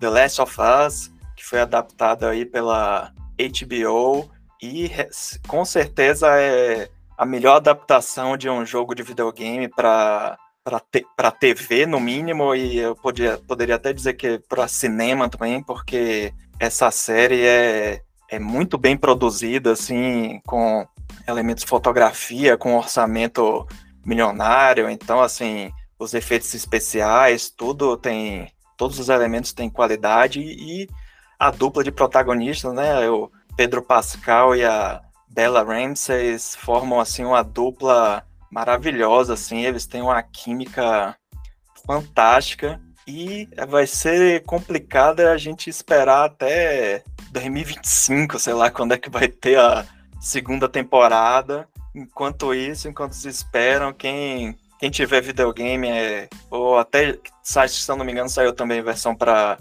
The 0.00 0.08
Last 0.08 0.40
of 0.40 0.56
Us, 0.60 1.10
que 1.36 1.44
foi 1.44 1.60
adaptado 1.60 2.26
aí 2.26 2.44
pela 2.44 3.12
HBO 3.38 4.30
e 4.62 4.90
com 5.46 5.64
certeza 5.64 6.28
é 6.40 6.88
a 7.16 7.24
melhor 7.24 7.56
adaptação 7.56 8.36
de 8.36 8.48
um 8.48 8.64
jogo 8.66 8.94
de 8.94 9.02
videogame 9.02 9.68
para 9.68 10.38
para 11.14 11.30
TV, 11.30 11.84
no 11.84 12.00
mínimo, 12.00 12.54
e 12.54 12.78
eu 12.78 12.96
podia, 12.96 13.36
poderia 13.46 13.74
até 13.74 13.92
dizer 13.92 14.14
que 14.14 14.38
para 14.48 14.66
cinema 14.66 15.28
também, 15.28 15.62
porque 15.62 16.32
essa 16.58 16.90
série 16.90 17.44
é, 17.44 18.00
é 18.30 18.38
muito 18.38 18.78
bem 18.78 18.96
produzida, 18.96 19.72
assim, 19.72 20.40
com 20.46 20.86
elementos 21.26 21.64
de 21.64 21.70
fotografia, 21.70 22.56
com 22.56 22.76
orçamento 22.76 23.66
milionário, 24.04 24.88
então, 24.88 25.20
assim, 25.20 25.72
os 25.98 26.14
efeitos 26.14 26.52
especiais, 26.54 27.50
tudo 27.50 27.96
tem, 27.96 28.52
todos 28.76 28.98
os 28.98 29.08
elementos 29.08 29.52
têm 29.52 29.70
qualidade, 29.70 30.40
e 30.40 30.88
a 31.38 31.50
dupla 31.50 31.82
de 31.82 31.90
protagonistas, 31.90 32.72
né, 32.74 33.08
o 33.08 33.30
Pedro 33.56 33.82
Pascal 33.82 34.54
e 34.54 34.64
a 34.64 35.00
Bella 35.28 35.62
Ramsey 35.62 36.38
formam, 36.58 37.00
assim, 37.00 37.24
uma 37.24 37.42
dupla 37.42 38.24
maravilhosa, 38.50 39.34
assim, 39.34 39.64
eles 39.64 39.86
têm 39.86 40.02
uma 40.02 40.22
química 40.22 41.16
fantástica 41.86 42.80
e 43.06 43.48
vai 43.68 43.86
ser 43.86 44.42
complicado 44.44 45.20
a 45.20 45.36
gente 45.36 45.68
esperar 45.68 46.24
até 46.24 47.02
2025, 47.30 48.38
sei 48.38 48.54
lá, 48.54 48.70
quando 48.70 48.92
é 48.92 48.98
que 48.98 49.10
vai 49.10 49.28
ter 49.28 49.58
a 49.58 49.84
segunda 50.24 50.68
temporada. 50.68 51.68
Enquanto 51.94 52.54
isso, 52.54 52.88
enquanto 52.88 53.12
se 53.12 53.28
esperam, 53.28 53.92
quem, 53.92 54.56
quem 54.80 54.90
tiver 54.90 55.20
videogame, 55.20 55.88
é, 55.88 56.28
ou 56.50 56.78
até, 56.78 57.18
se 57.42 57.88
não 57.90 58.04
me 58.04 58.10
engano, 58.10 58.28
saiu 58.28 58.52
também 58.52 58.82
versão 58.82 59.14
para 59.14 59.58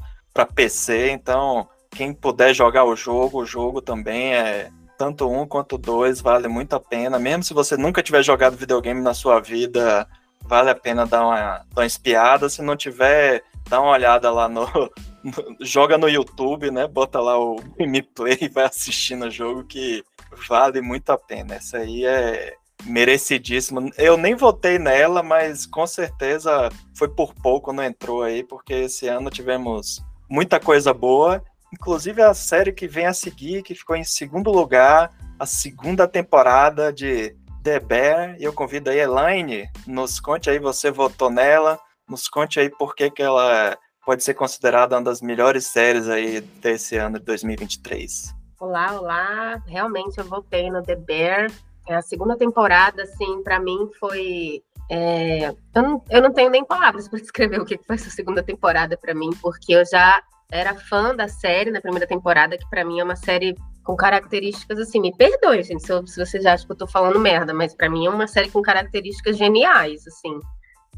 PC, 0.56 1.12
então 1.12 1.68
quem 1.92 2.14
puder 2.14 2.56
jogar 2.56 2.86
o 2.86 2.96
jogo, 2.96 3.42
o 3.42 3.46
jogo 3.46 3.82
também 3.82 4.34
é 4.34 4.72
tanto 4.98 5.30
um 5.30 5.46
quanto 5.46 5.78
dois 5.78 6.22
vale 6.22 6.48
muito 6.48 6.76
a 6.76 6.80
pena. 6.80 7.20
Mesmo 7.20 7.44
se 7.44 7.54
você 7.54 7.78
nunca 7.78 8.02
tiver 8.02 8.24
jogado 8.24 8.58
videogame 8.58 9.02
na 9.02 9.14
sua 9.14 9.40
vida, 9.40 10.08
vale 10.42 10.70
a 10.70 10.76
pena 10.76 11.06
dar 11.06 11.26
uma, 11.28 11.58
dar 11.74 11.82
uma 11.82 11.86
espiada. 11.86 12.50
Se 12.50 12.62
não 12.62 12.76
tiver, 12.76 13.44
dá 13.70 13.80
uma 13.82 13.92
olhada 13.92 14.32
lá 14.32 14.48
no, 14.48 14.66
no 15.24 15.58
joga 15.60 15.98
no 15.98 16.10
YouTube, 16.10 16.72
né? 16.72 16.88
Bota 16.88 17.20
lá 17.20 17.38
o 17.38 17.58
gameplay 17.78 18.38
e 18.42 18.48
vai 18.48 18.66
assistindo 18.66 19.26
o 19.26 19.32
jogo 19.32 19.66
que 19.66 20.04
vale 20.48 20.82
muito 20.82 21.10
a 21.12 21.18
pena. 21.18 21.56
Essa 21.56 21.78
aí 21.78 22.06
é 22.06 22.56
merecidíssima. 22.86 23.90
Eu 23.98 24.18
nem 24.18 24.36
votei 24.36 24.78
nela, 24.78 25.24
mas 25.24 25.66
com 25.66 25.88
certeza 25.88 26.70
foi 26.96 27.08
por 27.08 27.34
pouco 27.34 27.72
não 27.72 27.84
entrou 27.84 28.24
aí, 28.24 28.44
porque 28.44 28.74
esse 28.74 29.08
ano 29.08 29.30
tivemos 29.30 30.04
muita 30.30 30.60
coisa 30.60 30.94
boa 30.94 31.42
inclusive 31.74 32.22
a 32.22 32.34
série 32.34 32.72
que 32.72 32.88
vem 32.88 33.08
a 33.08 33.14
seguir, 33.14 33.64
que 33.64 33.74
ficou 33.74 33.96
em 33.96 34.04
segundo 34.04 34.52
lugar, 34.52 35.10
a 35.40 35.46
segunda 35.46 36.08
temporada 36.08 36.94
de 36.94 37.36
The 37.64 37.80
Bear. 37.80 38.36
E 38.40 38.44
eu 38.44 38.54
convido 38.54 38.92
aí 38.92 39.00
a 39.00 39.04
Elaine, 39.04 39.68
nos 39.88 40.20
conte 40.20 40.50
aí, 40.50 40.60
você 40.60 40.92
votou 40.92 41.32
nela, 41.32 41.80
nos 42.08 42.30
conte 42.30 42.60
aí 42.60 42.70
por 42.70 42.96
que, 42.96 43.10
que 43.10 43.24
ela 43.24 43.76
pode 44.06 44.24
ser 44.24 44.36
considerada 44.36 44.96
uma 44.96 45.04
das 45.04 45.22
melhores 45.22 45.66
séries 45.66 46.08
aí 46.08 46.42
desse 46.42 46.96
ano 46.96 47.18
de 47.18 47.26
2023. 47.26 48.43
Olá, 48.64 48.98
olá. 48.98 49.62
Realmente 49.68 50.18
eu 50.18 50.24
votei 50.24 50.72
no 50.72 50.82
The 50.82 50.96
Bear. 50.96 51.52
É 51.86 51.96
a 51.96 52.02
segunda 52.02 52.38
temporada, 52.38 53.04
assim, 53.04 53.44
para 53.44 53.60
mim 53.60 53.90
foi 54.00 54.64
é, 54.90 55.50
eu, 55.50 55.82
não, 55.82 56.04
eu, 56.10 56.22
não, 56.22 56.32
tenho 56.32 56.50
nem 56.50 56.64
palavras 56.64 57.06
para 57.10 57.20
descrever 57.20 57.60
o 57.60 57.66
que 57.66 57.78
foi 57.78 57.98
essa 57.98 58.10
segunda 58.10 58.42
temporada 58.42 58.96
para 58.96 59.14
mim, 59.14 59.32
porque 59.42 59.74
eu 59.74 59.86
já 59.86 60.24
era 60.50 60.74
fã 60.76 61.14
da 61.14 61.28
série 61.28 61.72
na 61.72 61.82
primeira 61.82 62.08
temporada, 62.08 62.58
que 62.58 62.70
para 62.70 62.86
mim 62.86 63.02
é 63.02 63.04
uma 63.04 63.18
série 63.18 63.54
com 63.84 63.98
características 63.98 64.80
assim, 64.80 65.02
me 65.02 65.14
perdoe, 65.14 65.62
gente, 65.62 65.86
se, 65.86 66.08
se 66.08 66.26
você 66.26 66.40
já 66.40 66.54
acha 66.54 66.66
que 66.66 66.72
eu 66.72 66.78
tô 66.78 66.88
falando 66.88 67.20
merda, 67.20 67.54
mas 67.54 67.76
para 67.76 67.90
mim 67.90 68.06
é 68.06 68.10
uma 68.10 68.28
série 68.28 68.50
com 68.50 68.62
características 68.62 69.38
geniais, 69.38 70.08
assim. 70.08 70.40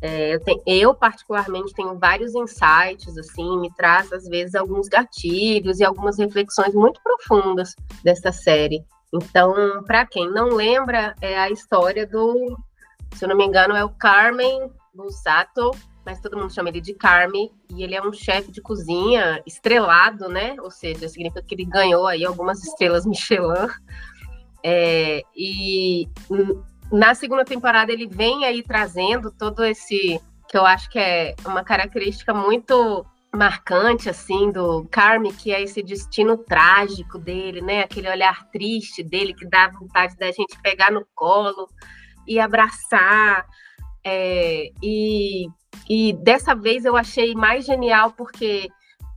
É, 0.01 0.35
eu, 0.35 0.39
tenho, 0.41 0.61
eu, 0.65 0.93
particularmente, 0.93 1.73
tenho 1.73 1.97
vários 1.97 2.35
insights, 2.35 3.17
assim, 3.17 3.59
me 3.59 3.73
traz, 3.73 4.11
às 4.11 4.27
vezes, 4.27 4.55
alguns 4.55 4.87
gatilhos 4.87 5.79
e 5.79 5.85
algumas 5.85 6.17
reflexões 6.17 6.73
muito 6.73 7.01
profundas 7.01 7.75
dessa 8.03 8.31
série. 8.31 8.83
Então, 9.13 9.53
para 9.85 10.05
quem 10.05 10.29
não 10.29 10.49
lembra, 10.49 11.15
é 11.21 11.37
a 11.37 11.49
história 11.49 12.05
do 12.05 12.57
se 13.15 13.23
eu 13.23 13.29
não 13.29 13.37
me 13.37 13.45
engano, 13.45 13.75
é 13.75 13.83
o 13.83 13.89
Carmen 13.89 14.69
Busato, 14.93 15.71
mas 16.05 16.19
todo 16.19 16.37
mundo 16.37 16.53
chama 16.53 16.69
ele 16.69 16.81
de 16.81 16.93
Carmen, 16.93 17.49
e 17.69 17.83
ele 17.83 17.95
é 17.95 18.01
um 18.01 18.11
chefe 18.11 18.51
de 18.51 18.61
cozinha 18.61 19.41
estrelado, 19.45 20.27
né? 20.27 20.55
Ou 20.61 20.69
seja, 20.69 21.07
significa 21.07 21.41
que 21.41 21.55
ele 21.55 21.65
ganhou 21.65 22.05
aí 22.07 22.25
algumas 22.25 22.63
estrelas 22.63 23.05
Michelin. 23.05 23.67
É, 24.63 25.21
e 25.35 26.07
na 26.91 27.15
segunda 27.15 27.43
temporada 27.43 27.91
ele 27.91 28.07
vem 28.07 28.45
aí 28.45 28.61
trazendo 28.61 29.31
todo 29.31 29.63
esse 29.63 30.19
que 30.47 30.57
eu 30.57 30.65
acho 30.65 30.89
que 30.89 30.99
é 30.99 31.35
uma 31.45 31.63
característica 31.63 32.33
muito 32.33 33.05
marcante 33.35 34.09
assim 34.09 34.51
do 34.51 34.87
Carme, 34.89 35.33
que 35.33 35.51
é 35.51 35.61
esse 35.61 35.83
destino 35.83 36.37
trágico 36.37 37.19
dele, 37.19 37.61
né? 37.61 37.81
Aquele 37.81 38.09
olhar 38.09 38.47
triste 38.49 39.03
dele 39.03 39.33
que 39.33 39.45
dá 39.45 39.69
vontade 39.69 40.15
da 40.17 40.31
gente 40.31 40.59
pegar 40.61 40.91
no 40.91 41.05
colo 41.13 41.67
e 42.27 42.39
abraçar. 42.39 43.45
É, 44.03 44.69
e, 44.81 45.47
e 45.89 46.13
dessa 46.13 46.55
vez 46.55 46.85
eu 46.85 46.95
achei 46.95 47.33
mais 47.33 47.65
genial 47.65 48.11
porque 48.11 48.69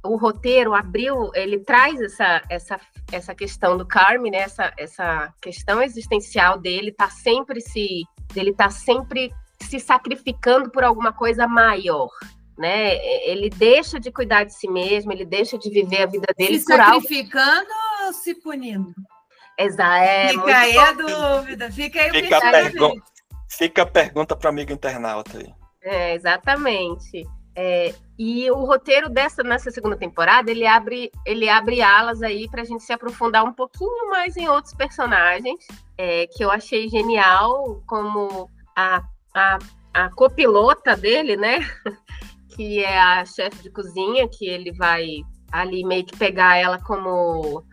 o 0.08 0.16
roteiro 0.16 0.74
abriu, 0.74 1.30
ele 1.34 1.58
traz 1.60 2.00
essa, 2.00 2.42
essa, 2.48 2.80
essa 3.12 3.34
questão 3.34 3.76
do 3.76 3.86
Carme, 3.86 4.30
né? 4.30 4.38
essa, 4.38 4.72
essa 4.76 5.32
questão 5.40 5.82
existencial 5.82 6.58
dele, 6.58 6.92
tá 6.92 7.08
sempre 7.10 7.60
se 7.60 8.02
ele 8.34 8.52
tá 8.52 8.70
sempre 8.70 9.32
se 9.60 9.80
sacrificando 9.80 10.70
por 10.70 10.84
alguma 10.84 11.12
coisa 11.12 11.46
maior, 11.46 12.08
né? 12.56 12.96
Ele 13.26 13.48
deixa 13.50 13.98
de 13.98 14.10
cuidar 14.12 14.44
de 14.44 14.54
si 14.54 14.68
mesmo, 14.68 15.12
ele 15.12 15.24
deixa 15.24 15.58
de 15.58 15.70
viver 15.70 16.02
a 16.02 16.06
vida 16.06 16.26
dele 16.36 16.58
se 16.58 16.66
por 16.66 16.76
sacrificando 16.76 17.72
algo... 17.72 18.06
ou 18.06 18.12
se 18.12 18.34
punindo? 18.34 18.94
Exato. 19.58 20.04
É, 20.04 20.28
fica 20.28 20.58
aí 20.58 20.74
bom. 20.74 20.80
a 20.80 20.92
dúvida, 20.92 21.72
fica 21.72 22.00
aí 22.00 22.10
fica 22.10 22.36
a, 22.36 22.50
pergu 22.50 23.02
fica 23.48 23.82
a 23.82 23.86
pergunta 23.86 24.36
para 24.36 24.50
amigo 24.50 24.72
internauta 24.72 25.38
aí. 25.38 25.52
É, 25.82 26.14
exatamente. 26.14 27.26
É, 27.60 27.92
e 28.16 28.48
o 28.52 28.64
roteiro 28.64 29.08
dessa 29.08 29.42
nessa 29.42 29.68
segunda 29.72 29.96
temporada 29.96 30.48
ele 30.48 30.64
abre 30.64 31.10
ele 31.26 31.48
abre 31.48 31.82
alas 31.82 32.22
aí 32.22 32.48
para 32.48 32.62
a 32.62 32.64
gente 32.64 32.84
se 32.84 32.92
aprofundar 32.92 33.42
um 33.42 33.52
pouquinho 33.52 34.08
mais 34.08 34.36
em 34.36 34.46
outros 34.46 34.72
personagens 34.74 35.66
é, 35.98 36.28
que 36.28 36.44
eu 36.44 36.52
achei 36.52 36.88
genial 36.88 37.82
como 37.84 38.48
a, 38.76 39.02
a, 39.34 39.58
a 39.92 40.08
copilota 40.10 40.96
dele, 40.96 41.36
né? 41.36 41.58
que 42.54 42.84
é 42.84 42.96
a 42.96 43.24
chefe 43.24 43.64
de 43.64 43.70
cozinha, 43.70 44.28
que 44.28 44.48
ele 44.48 44.72
vai 44.72 45.22
ali 45.50 45.84
meio 45.84 46.04
que 46.06 46.16
pegar 46.16 46.56
ela 46.56 46.80
como 46.80 47.64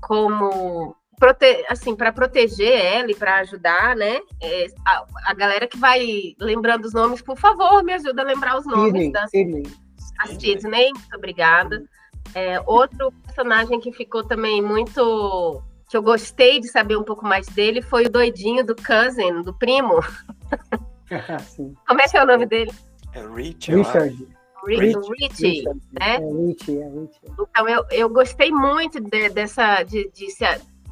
como 0.00 0.96
prote 1.18 1.64
assim 1.68 1.94
para 1.94 2.12
proteger 2.12 2.72
ela 2.72 3.10
e 3.10 3.14
para 3.14 3.38
ajudar, 3.38 3.96
né? 3.96 4.18
É, 4.42 4.66
a, 4.86 5.04
a, 5.26 5.34
galera 5.34 5.66
que 5.66 5.78
vai 5.78 6.34
lembrando 6.40 6.84
os 6.84 6.92
nomes, 6.92 7.22
por 7.22 7.36
favor, 7.38 7.82
me 7.82 7.92
ajuda 7.92 8.22
a 8.22 8.24
lembrar 8.24 8.58
os 8.58 8.66
nomes 8.66 8.92
Sidney, 8.92 9.12
das 9.12 9.30
Sidney. 9.30 9.62
A 10.20 10.26
Sidney, 10.26 10.92
muito 10.92 11.16
obrigada. 11.16 11.84
É, 12.34 12.60
outro 12.66 13.12
personagem 13.24 13.80
que 13.80 13.92
ficou 13.92 14.24
também 14.24 14.60
muito 14.60 15.62
que 15.88 15.96
eu 15.96 16.02
gostei 16.02 16.60
de 16.60 16.68
saber 16.68 16.96
um 16.96 17.04
pouco 17.04 17.24
mais 17.24 17.46
dele 17.46 17.80
foi 17.80 18.06
o 18.06 18.10
doidinho 18.10 18.64
do 18.64 18.74
cousin, 18.74 19.42
do 19.42 19.54
primo. 19.54 20.00
Como 21.86 22.00
é 22.00 22.08
que 22.08 22.16
é 22.16 22.22
o 22.22 22.26
nome 22.26 22.46
dele? 22.46 22.72
É 23.14 23.26
Rich, 23.26 23.72
Richard. 23.72 24.28
Rich, 24.66 24.98
Rich, 25.20 25.64
né? 25.92 26.16
É, 26.16 26.18
Rich, 26.18 26.76
é 26.76 26.88
Rich. 26.88 27.20
Então 27.24 27.68
eu, 27.68 27.84
eu 27.92 28.08
gostei 28.08 28.50
muito 28.50 29.00
de, 29.00 29.28
dessa 29.28 29.84
de, 29.84 30.10
de 30.12 30.30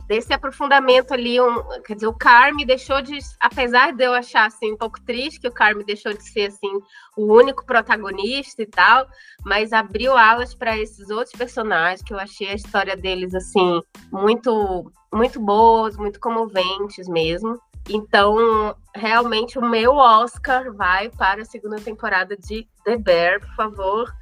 desse 0.06 0.32
aprofundamento 0.32 1.12
ali, 1.12 1.40
um, 1.40 1.80
quer 1.84 1.94
dizer, 1.94 2.06
o 2.06 2.12
Carme 2.12 2.64
deixou 2.64 3.00
de, 3.00 3.18
apesar 3.40 3.92
de 3.92 4.04
eu 4.04 4.12
achar 4.12 4.46
assim 4.46 4.72
um 4.72 4.76
pouco 4.76 5.00
triste 5.00 5.40
que 5.40 5.48
o 5.48 5.52
Carme 5.52 5.84
deixou 5.84 6.12
de 6.12 6.22
ser 6.22 6.46
assim 6.46 6.80
o 7.16 7.32
único 7.32 7.64
protagonista 7.64 8.62
e 8.62 8.66
tal, 8.66 9.06
mas 9.44 9.72
abriu 9.72 10.16
alas 10.16 10.54
para 10.54 10.76
esses 10.78 11.10
outros 11.10 11.34
personagens 11.36 12.02
que 12.02 12.12
eu 12.12 12.18
achei 12.18 12.48
a 12.48 12.54
história 12.54 12.96
deles 12.96 13.34
assim 13.34 13.80
muito 14.12 14.90
muito 15.12 15.38
boas, 15.38 15.96
muito 15.96 16.18
comoventes 16.18 17.06
mesmo. 17.08 17.56
Então, 17.88 18.74
realmente, 18.94 19.58
o 19.58 19.62
meu 19.62 19.94
Oscar 19.94 20.72
vai 20.72 21.10
para 21.10 21.42
a 21.42 21.44
segunda 21.44 21.76
temporada 21.76 22.36
de 22.36 22.66
The 22.84 22.96
Bear, 22.96 23.40
por 23.40 23.54
favor. 23.54 24.12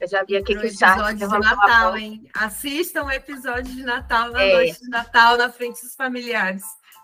Eu 0.00 0.08
já 0.08 0.24
vi 0.24 0.36
aqui 0.36 0.54
Pro 0.54 0.62
que 0.62 0.68
o 0.68 0.76
chat 0.76 1.14
de 1.14 1.26
Natal, 1.26 1.96
hein? 1.96 2.28
Assistam 2.34 3.04
o 3.04 3.10
episódio 3.10 3.74
de 3.74 3.82
Natal 3.82 4.30
na 4.30 4.42
é. 4.42 4.52
noite 4.54 4.80
de 4.80 4.88
Natal, 4.88 5.36
na 5.36 5.50
frente 5.50 5.82
dos 5.82 5.94
familiares. 5.94 6.62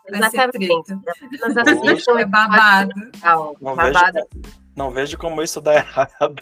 Exatamente. 0.08 0.94
Nós 1.40 1.56
assistam 1.56 2.18
é 2.18 2.25
babado. 2.25 2.92
Não, 3.23 3.75
babado. 3.75 4.20
Vejo, 4.32 4.56
não 4.76 4.90
vejo 4.90 5.18
como 5.18 5.42
isso 5.42 5.61
dá 5.61 5.75
errado. 5.75 6.37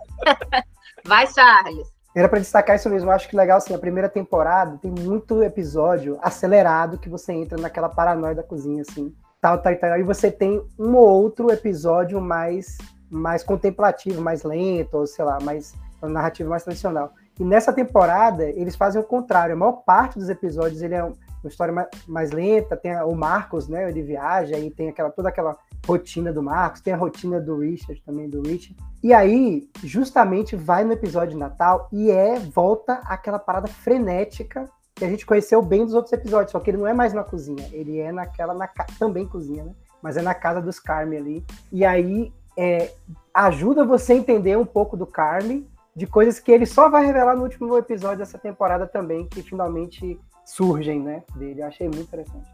vai, 1.04 1.26
Charles. 1.26 1.88
Era 2.14 2.28
para 2.28 2.38
destacar 2.38 2.76
isso 2.76 2.88
mesmo. 2.88 3.10
Eu 3.10 3.14
acho 3.14 3.28
que 3.28 3.36
legal 3.36 3.58
assim, 3.58 3.74
a 3.74 3.78
primeira 3.78 4.08
temporada 4.08 4.78
tem 4.78 4.90
muito 4.90 5.42
episódio 5.42 6.18
acelerado 6.22 6.98
que 6.98 7.08
você 7.08 7.32
entra 7.32 7.58
naquela 7.58 7.88
paranoia 7.88 8.34
da 8.34 8.42
cozinha 8.42 8.82
assim. 8.82 9.14
Tal, 9.40 9.58
tal, 9.58 9.76
tal, 9.76 9.98
e 9.98 10.02
você 10.02 10.30
tem 10.30 10.64
um 10.78 10.96
ou 10.96 11.22
outro 11.22 11.50
episódio 11.52 12.20
mais 12.20 12.78
mais 13.10 13.42
contemplativo, 13.42 14.20
mais 14.20 14.42
lento, 14.42 14.94
ou 14.94 15.06
sei 15.06 15.24
lá, 15.24 15.38
mais 15.40 15.74
uma 16.02 16.10
narrativa 16.10 16.48
mais 16.48 16.64
tradicional. 16.64 17.12
E 17.38 17.44
nessa 17.44 17.72
temporada 17.72 18.44
eles 18.44 18.76
fazem 18.76 19.00
o 19.00 19.04
contrário. 19.04 19.54
A 19.54 19.58
maior 19.58 19.82
parte 19.84 20.18
dos 20.18 20.28
episódios 20.28 20.82
ele 20.82 20.94
é 20.94 21.04
uma 21.04 21.14
história 21.44 21.72
mais, 21.72 21.88
mais 22.06 22.30
lenta. 22.30 22.76
Tem 22.76 22.96
o 23.02 23.14
Marcos, 23.14 23.68
né? 23.68 23.88
Ele 23.88 24.02
viaja 24.02 24.58
e 24.58 24.70
tem 24.70 24.88
aquela 24.88 25.10
toda 25.10 25.28
aquela 25.28 25.56
rotina 25.86 26.32
do 26.32 26.42
Marcos, 26.42 26.80
tem 26.80 26.92
a 26.92 26.96
rotina 26.96 27.40
do 27.40 27.58
Richard 27.58 28.02
também, 28.04 28.28
do 28.28 28.42
Richard. 28.42 28.76
E 29.02 29.14
aí, 29.14 29.68
justamente, 29.84 30.56
vai 30.56 30.82
no 30.84 30.92
episódio 30.92 31.30
de 31.30 31.36
Natal 31.36 31.88
e 31.92 32.10
é, 32.10 32.38
volta 32.40 32.94
aquela 33.04 33.38
parada 33.38 33.68
frenética 33.68 34.68
que 34.96 35.04
a 35.04 35.08
gente 35.08 35.24
conheceu 35.24 35.62
bem 35.62 35.84
dos 35.84 35.94
outros 35.94 36.12
episódios, 36.12 36.50
só 36.50 36.58
que 36.58 36.70
ele 36.70 36.78
não 36.78 36.86
é 36.86 36.94
mais 36.94 37.12
na 37.12 37.22
cozinha, 37.22 37.68
ele 37.70 37.98
é 37.98 38.10
naquela, 38.10 38.54
na, 38.54 38.66
também 38.98 39.28
cozinha, 39.28 39.62
né? 39.62 39.72
Mas 40.02 40.16
é 40.16 40.22
na 40.22 40.34
casa 40.34 40.60
dos 40.60 40.80
Carmen 40.80 41.18
ali. 41.18 41.44
E 41.70 41.84
aí, 41.84 42.32
é, 42.56 42.92
ajuda 43.32 43.84
você 43.84 44.12
a 44.12 44.16
entender 44.16 44.56
um 44.56 44.64
pouco 44.64 44.96
do 44.96 45.06
Carmen, 45.06 45.66
de 45.94 46.06
coisas 46.06 46.38
que 46.38 46.52
ele 46.52 46.66
só 46.66 46.88
vai 46.88 47.06
revelar 47.06 47.36
no 47.36 47.42
último 47.42 47.76
episódio 47.76 48.18
dessa 48.18 48.38
temporada 48.38 48.86
também, 48.86 49.26
que 49.26 49.42
finalmente 49.42 50.18
surgem, 50.44 51.00
né, 51.00 51.22
dele. 51.34 51.62
Eu 51.62 51.66
achei 51.66 51.88
muito 51.88 52.02
interessante. 52.02 52.46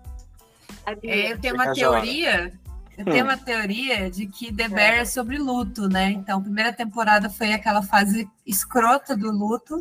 É, 1.03 1.33
eu 1.33 1.41
tenho 1.41 1.55
uma 1.55 1.73
teoria 1.73 2.53
eu 2.97 3.05
tenho 3.05 3.25
uma 3.25 3.39
teoria 3.39 4.11
de 4.11 4.27
que 4.27 4.53
The 4.53 4.69
Bear 4.69 4.95
é 4.99 5.05
sobre 5.05 5.39
luto, 5.39 5.89
né? 5.89 6.11
Então, 6.11 6.39
a 6.39 6.43
primeira 6.43 6.73
temporada 6.73 7.31
foi 7.31 7.53
aquela 7.53 7.83
fase 7.83 8.29
escrota 8.47 9.17
do 9.17 9.31
luto, 9.31 9.81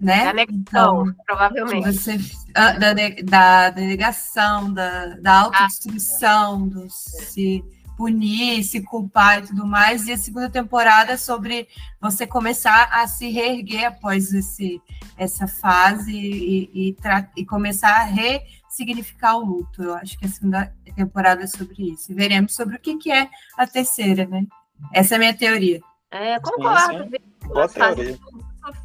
né? 0.00 0.26
Da 0.26 0.32
negação, 0.32 1.06
então, 1.06 1.14
provavelmente. 1.26 1.92
Você, 1.92 2.18
ah, 2.54 2.72
da, 2.72 2.94
da, 2.94 3.70
da 3.70 3.80
negação, 3.80 4.72
da, 4.72 5.16
da 5.16 5.40
autodestruição, 5.40 6.64
ah. 6.64 6.68
do 6.68 6.88
se 6.88 7.64
punir, 7.96 8.62
se 8.62 8.82
culpar 8.82 9.38
e 9.38 9.46
tudo 9.46 9.66
mais. 9.66 10.06
E 10.06 10.12
a 10.12 10.18
segunda 10.18 10.50
temporada 10.50 11.12
é 11.12 11.16
sobre 11.16 11.68
você 12.00 12.26
começar 12.26 12.88
a 12.92 13.06
se 13.08 13.30
reerguer 13.30 13.86
após 13.86 14.32
esse, 14.32 14.80
essa 15.16 15.46
fase 15.46 16.12
e, 16.12 16.70
e, 16.90 16.96
e 17.36 17.46
começar 17.46 18.02
a 18.02 18.04
re 18.04 18.42
significar 18.68 19.36
o 19.36 19.44
luto. 19.44 19.82
Eu 19.82 19.94
acho 19.94 20.18
que 20.18 20.26
a 20.26 20.28
segunda 20.28 20.72
temporada 20.94 21.42
é 21.42 21.46
sobre 21.46 21.92
isso. 21.92 22.12
E 22.12 22.14
veremos 22.14 22.54
sobre 22.54 22.76
o 22.76 22.80
que, 22.80 22.96
que 22.98 23.10
é 23.10 23.28
a 23.56 23.66
terceira, 23.66 24.26
né? 24.26 24.44
Essa 24.92 25.14
é 25.14 25.16
a 25.16 25.18
minha 25.18 25.34
teoria. 25.34 25.80
É, 26.10 26.38
concordo. 26.38 27.04
Sim, 27.04 27.10
sim. 27.10 27.48
Boa 27.48 27.68
fazem, 27.68 28.18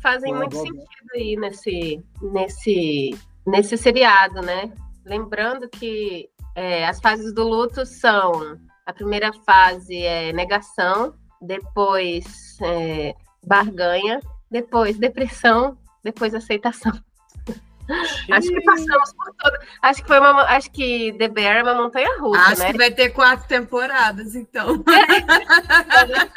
fazem 0.01 0.34
muito 0.34 0.56
sentido 0.56 1.10
aí 1.15 1.36
nesse, 1.36 2.03
nesse, 2.22 3.18
nesse 3.46 3.77
seriado, 3.77 4.41
né? 4.41 4.72
Lembrando 5.06 5.68
que 5.68 6.30
é, 6.56 6.88
as 6.88 7.00
fases 7.00 7.34
do 7.34 7.44
luto 7.44 7.86
são 7.86 8.58
a 8.85 8.93
primeira 8.93 9.31
fase 9.45 10.03
é 10.03 10.33
negação, 10.33 11.13
depois 11.41 12.57
é, 12.61 13.15
barganha, 13.45 14.19
depois 14.50 14.97
depressão, 14.97 15.77
depois 16.03 16.33
aceitação. 16.33 16.91
Acho 18.31 18.47
que 18.47 18.61
passamos 18.61 19.13
por 19.13 19.35
todo. 19.35 19.57
Acho 19.81 20.01
que 20.01 20.07
foi 20.07 20.19
uma. 20.19 20.43
Acho 20.43 20.71
que 20.71 21.13
The 21.13 21.27
Bear 21.27 21.57
é 21.57 21.63
uma 21.63 21.75
montanha 21.75 22.19
russa. 22.19 22.41
Acho 22.41 22.61
né? 22.61 22.71
que 22.71 22.77
vai 22.77 22.91
ter 22.91 23.09
quatro 23.09 23.47
temporadas, 23.47 24.35
então. 24.35 24.83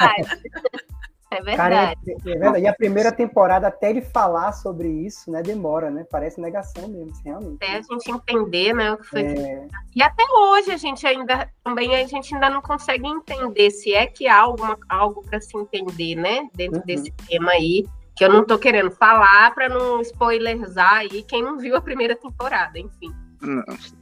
É, 0.01 0.85
é 1.37 1.43
verdade. 1.43 1.47
É 1.47 1.69
verdade. 1.69 2.01
Cara, 2.05 2.31
é, 2.35 2.39
verdade. 2.39 2.65
E 2.65 2.67
a 2.69 2.73
primeira 2.73 3.13
temporada, 3.13 3.69
até 3.69 3.91
ele 3.91 4.03
falar 4.03 4.53
sobre 4.53 4.89
isso, 4.89 5.31
né, 5.31 5.43
demora, 5.43 5.91
né? 5.91 6.07
Parece 6.11 6.41
negação 6.41 6.89
mesmo, 6.89 7.13
realmente. 7.25 7.57
Até 7.63 7.77
a 7.77 7.83
gente 7.83 8.11
entender, 8.11 8.75
né, 8.75 8.93
o 8.93 8.99
que 8.99 9.07
foi. 9.07 9.23
É... 9.23 9.69
E 9.95 10.03
até 10.03 10.25
hoje 10.25 10.71
a 10.71 10.77
gente 10.77 11.07
ainda 11.07 11.49
também 11.63 11.95
a 11.95 12.07
gente 12.07 12.35
ainda 12.35 12.51
não 12.51 12.63
consegue 12.63 13.07
entender 13.07 13.71
se 13.71 13.93
é 13.93 14.07
que 14.07 14.27
há 14.27 14.41
alguma, 14.41 14.79
algo 14.89 15.23
para 15.23 15.41
se 15.41 15.57
entender, 15.57 16.15
né, 16.17 16.49
dentro 16.55 16.79
uhum. 16.79 16.87
desse 16.87 17.11
tema 17.29 17.53
aí 17.53 17.85
que 18.17 18.25
eu 18.25 18.33
não 18.33 18.45
tô 18.45 18.59
querendo 18.59 18.93
falar 18.93 19.53
para 19.55 19.69
não 19.69 20.01
spoilerzar 20.01 20.99
aí 20.99 21.23
quem 21.25 21.43
não 21.43 21.59
viu 21.59 21.75
a 21.77 21.81
primeira 21.81 22.15
temporada, 22.15 22.79
enfim. 22.79 23.13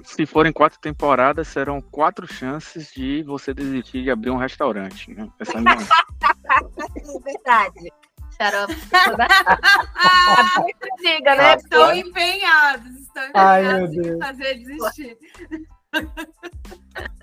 Se 0.05 0.27
forem 0.27 0.53
quatro 0.53 0.79
temporadas, 0.81 1.49
serão 1.49 1.81
quatro 1.81 2.27
chances 2.27 2.93
de 2.93 3.23
você 3.23 3.55
desistir 3.55 4.03
de 4.03 4.11
abrir 4.11 4.31
um 4.31 4.37
restaurante. 4.37 5.13
Né? 5.13 5.29
Essa 5.39 5.59
é 5.59 5.61
minha... 5.61 5.77
Verdade. 7.25 7.93
Xarope. 8.37 8.75
Diga, 11.03 11.35
né? 11.35 11.57
Estão 11.57 11.95
empenhados, 11.95 12.95
estão 12.95 13.27
empenhados 13.29 13.97
em 13.97 14.19
fazer 14.19 14.55
desistir. 14.55 15.19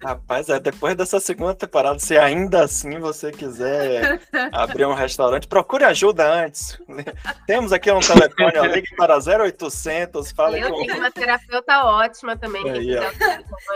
Rapaz, 0.02 0.50
é, 0.50 0.60
depois 0.60 0.96
dessa 0.96 1.20
segunda 1.20 1.54
temporada, 1.54 2.00
se 2.00 2.18
ainda 2.18 2.64
assim 2.64 3.00
você 3.00 3.32
quiser 3.32 4.22
abrir 4.52 4.86
um 4.86 4.94
restaurante, 4.94 5.48
procure 5.48 5.84
ajuda 5.84 6.46
antes. 6.46 6.80
Temos 7.46 7.74
aqui 7.74 7.92
um 7.92 8.00
telefone, 8.00 8.58
ó, 8.58 8.66
ligue 8.66 8.96
para 8.96 9.18
0800, 9.18 10.32
fale 10.32 10.62
eu 10.62 10.70
com... 10.70 10.82
Eu 10.82 10.88
tenho 10.88 11.00
uma 11.00 11.12
terapeuta 11.12 11.84
ótima 11.84 12.38
também. 12.38 12.64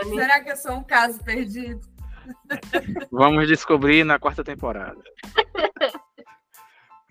Será 0.08 0.40
que 0.40 0.50
eu 0.50 0.56
sou 0.56 0.72
um 0.72 0.82
caso 0.82 1.22
perdido? 1.22 1.80
Vamos 3.12 3.46
descobrir 3.46 4.02
na 4.02 4.18
quarta 4.18 4.42
temporada. 4.42 5.00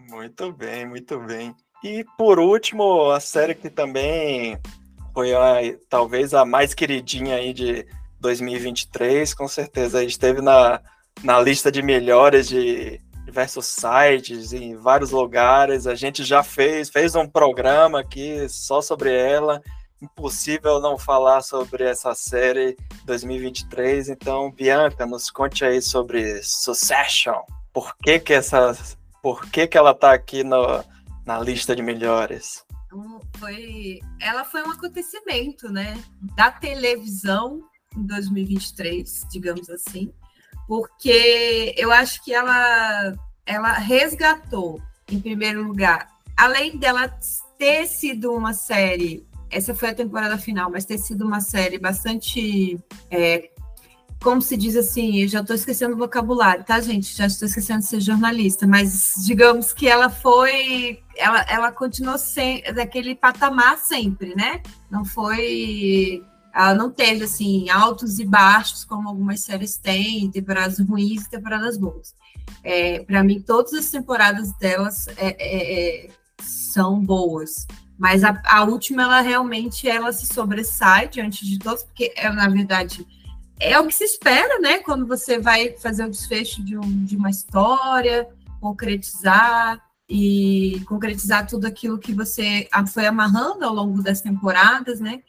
Muito 0.09 0.51
bem, 0.51 0.87
muito 0.87 1.19
bem. 1.19 1.55
E 1.83 2.03
por 2.17 2.39
último, 2.39 3.11
a 3.11 3.19
série 3.19 3.53
que 3.53 3.69
também 3.69 4.57
foi 5.13 5.33
a, 5.33 5.57
talvez 5.89 6.33
a 6.33 6.43
mais 6.43 6.73
queridinha 6.73 7.35
aí 7.35 7.53
de 7.53 7.85
2023, 8.19 9.33
com 9.33 9.47
certeza 9.47 10.03
esteve 10.03 10.41
na, 10.41 10.81
na 11.23 11.39
lista 11.39 11.71
de 11.71 11.81
melhores 11.81 12.47
de 12.47 12.99
diversos 13.25 13.65
sites, 13.65 14.53
em 14.53 14.75
vários 14.75 15.11
lugares. 15.11 15.87
A 15.87 15.95
gente 15.95 16.23
já 16.23 16.43
fez, 16.43 16.89
fez 16.89 17.15
um 17.15 17.27
programa 17.27 17.99
aqui 17.99 18.47
só 18.49 18.81
sobre 18.81 19.13
ela. 19.13 19.61
Impossível 20.01 20.79
não 20.79 20.97
falar 20.97 21.41
sobre 21.41 21.83
essa 21.83 22.13
série 22.13 22.77
2023. 23.05 24.09
Então, 24.09 24.51
Bianca, 24.51 25.05
nos 25.05 25.29
conte 25.29 25.63
aí 25.63 25.81
sobre 25.81 26.41
Succession. 26.43 27.41
Por 27.71 27.95
que 27.97 28.19
que 28.19 28.33
essa, 28.33 28.77
por 29.21 29.45
que 29.49 29.65
que 29.67 29.77
ela 29.77 29.93
tá 29.93 30.13
aqui 30.13 30.43
no, 30.43 30.83
na 31.25 31.39
lista 31.39 31.75
de 31.75 31.81
melhores? 31.81 32.63
Foi, 33.37 33.99
ela 34.19 34.43
foi 34.43 34.63
um 34.63 34.71
acontecimento, 34.71 35.69
né, 35.71 36.01
da 36.35 36.51
televisão 36.51 37.61
em 37.95 38.03
2023, 38.05 39.25
digamos 39.31 39.69
assim, 39.69 40.11
porque 40.67 41.73
eu 41.77 41.91
acho 41.91 42.23
que 42.23 42.33
ela, 42.33 43.13
ela 43.45 43.73
resgatou, 43.73 44.81
em 45.09 45.19
primeiro 45.19 45.63
lugar, 45.63 46.07
além 46.37 46.77
dela 46.77 47.07
ter 47.57 47.87
sido 47.87 48.33
uma 48.33 48.53
série, 48.53 49.25
essa 49.49 49.75
foi 49.75 49.89
a 49.89 49.95
temporada 49.95 50.37
final, 50.37 50.71
mas 50.71 50.85
ter 50.85 50.97
sido 50.97 51.25
uma 51.25 51.41
série 51.41 51.77
bastante 51.77 52.79
é, 53.11 53.51
como 54.23 54.41
se 54.41 54.55
diz 54.55 54.77
assim, 54.77 55.21
eu 55.21 55.27
já 55.27 55.41
estou 55.41 55.53
esquecendo 55.53 55.93
o 55.93 55.97
vocabulário, 55.97 56.63
tá, 56.63 56.79
gente? 56.79 57.15
Já 57.15 57.27
estou 57.27 57.45
esquecendo 57.45 57.81
de 57.81 57.87
ser 57.87 57.99
jornalista, 57.99 58.65
mas 58.65 59.15
digamos 59.25 59.73
que 59.73 59.87
ela 59.87 60.09
foi, 60.09 61.03
ela, 61.17 61.45
ela 61.49 61.71
continuou 61.71 62.17
sem, 62.17 62.63
daquele 62.73 63.15
patamar 63.15 63.77
sempre, 63.77 64.33
né? 64.33 64.61
Não 64.89 65.03
foi, 65.03 66.23
ela 66.55 66.73
não 66.73 66.89
teve 66.89 67.25
assim 67.25 67.69
altos 67.69 68.17
e 68.17 68.25
baixos 68.25 68.85
como 68.85 69.09
algumas 69.09 69.41
séries 69.41 69.75
têm, 69.75 70.31
temporadas 70.31 70.79
ruins 70.79 71.25
e 71.25 71.29
temporadas 71.29 71.77
boas. 71.77 72.15
É, 72.63 72.99
Para 73.03 73.23
mim, 73.23 73.41
todas 73.41 73.73
as 73.73 73.91
temporadas 73.91 74.53
delas 74.53 75.07
é, 75.17 75.35
é, 75.37 76.05
é, 76.05 76.09
são 76.41 77.03
boas. 77.03 77.67
Mas 77.97 78.23
a, 78.23 78.41
a 78.45 78.63
última, 78.63 79.03
ela 79.03 79.21
realmente 79.21 79.87
ela 79.87 80.13
se 80.13 80.25
sobressai 80.25 81.09
diante 81.09 81.45
de 81.45 81.59
todos, 81.59 81.83
porque 81.83 82.13
ela, 82.15 82.35
na 82.35 82.47
verdade, 82.47 83.05
é 83.59 83.79
o 83.79 83.87
que 83.87 83.93
se 83.93 84.03
espera, 84.03 84.59
né? 84.59 84.79
Quando 84.79 85.05
você 85.05 85.39
vai 85.39 85.73
fazer 85.77 86.05
o 86.05 86.09
desfecho 86.09 86.63
de, 86.63 86.77
um, 86.77 87.03
de 87.03 87.15
uma 87.15 87.29
história, 87.29 88.27
concretizar 88.59 89.81
e 90.09 90.81
concretizar 90.87 91.47
tudo 91.47 91.65
aquilo 91.65 91.97
que 91.97 92.13
você 92.13 92.67
foi 92.93 93.05
amarrando 93.05 93.65
ao 93.65 93.73
longo 93.73 94.01
das 94.01 94.21
temporadas, 94.21 94.99
né? 94.99 95.21